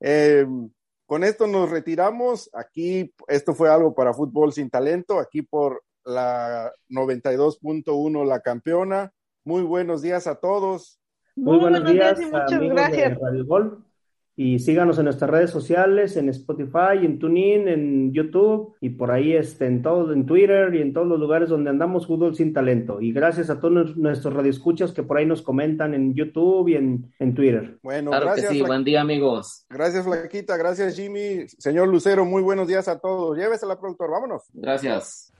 Eh, 0.00 0.46
con 1.06 1.24
esto 1.24 1.46
nos 1.46 1.70
retiramos. 1.70 2.50
Aquí, 2.52 3.14
esto 3.28 3.54
fue 3.54 3.70
algo 3.70 3.94
para 3.94 4.12
fútbol 4.12 4.52
sin 4.52 4.68
talento, 4.68 5.18
aquí 5.18 5.42
por 5.42 5.82
la 6.04 6.72
92.1 6.90 8.26
la 8.26 8.40
campeona. 8.40 9.12
Muy 9.44 9.62
buenos 9.62 10.02
días 10.02 10.26
a 10.26 10.34
todos. 10.34 11.00
Muy, 11.36 11.58
buenos, 11.58 11.84
días, 11.90 12.20
y 12.20 12.26
muchas 12.26 12.60
gracias 12.60 13.18
y 14.40 14.60
síganos 14.60 14.96
en 14.98 15.06
nuestras 15.06 15.28
redes 15.28 15.50
sociales, 15.50 16.16
en 16.16 16.28
Spotify, 16.28 16.96
en 17.02 17.18
TuneIn, 17.18 17.66
en 17.66 18.12
YouTube 18.12 18.76
y 18.80 18.90
por 18.90 19.10
ahí 19.10 19.32
este, 19.32 19.66
en 19.66 19.82
todo, 19.82 20.12
en 20.12 20.26
Twitter 20.26 20.72
y 20.76 20.80
en 20.80 20.92
todos 20.92 21.08
los 21.08 21.18
lugares 21.18 21.48
donde 21.48 21.70
andamos 21.70 22.06
Fútbol 22.06 22.36
Sin 22.36 22.52
Talento. 22.52 23.00
Y 23.00 23.12
gracias 23.12 23.50
a 23.50 23.58
todos 23.58 23.96
nuestros 23.96 24.32
radioescuchas 24.32 24.92
que 24.92 25.02
por 25.02 25.18
ahí 25.18 25.26
nos 25.26 25.42
comentan 25.42 25.92
en 25.92 26.14
YouTube 26.14 26.68
y 26.68 26.76
en, 26.76 27.12
en 27.18 27.34
Twitter. 27.34 27.80
Bueno, 27.82 28.12
claro 28.12 28.26
gracias. 28.26 28.50
Que 28.50 28.54
sí. 28.54 28.62
Buen 28.62 28.84
día, 28.84 29.00
amigos. 29.00 29.66
Gracias, 29.68 30.04
Flaquita. 30.04 30.56
Gracias, 30.56 30.94
Jimmy. 30.94 31.48
Señor 31.58 31.88
Lucero, 31.88 32.24
muy 32.24 32.40
buenos 32.40 32.68
días 32.68 32.86
a 32.86 33.00
todos. 33.00 33.36
la 33.36 33.80
productor. 33.80 34.08
Vámonos. 34.08 34.44
Gracias. 34.52 35.32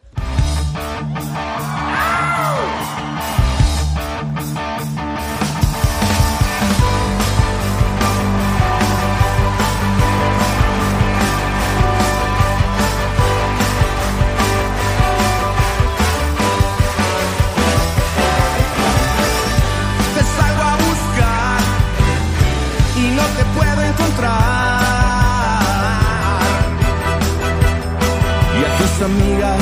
Amigas 29.03 29.61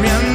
me 0.00 0.10
han 0.10 0.20
dicho 0.20 0.24
por 0.24 0.30
qué 0.30 0.33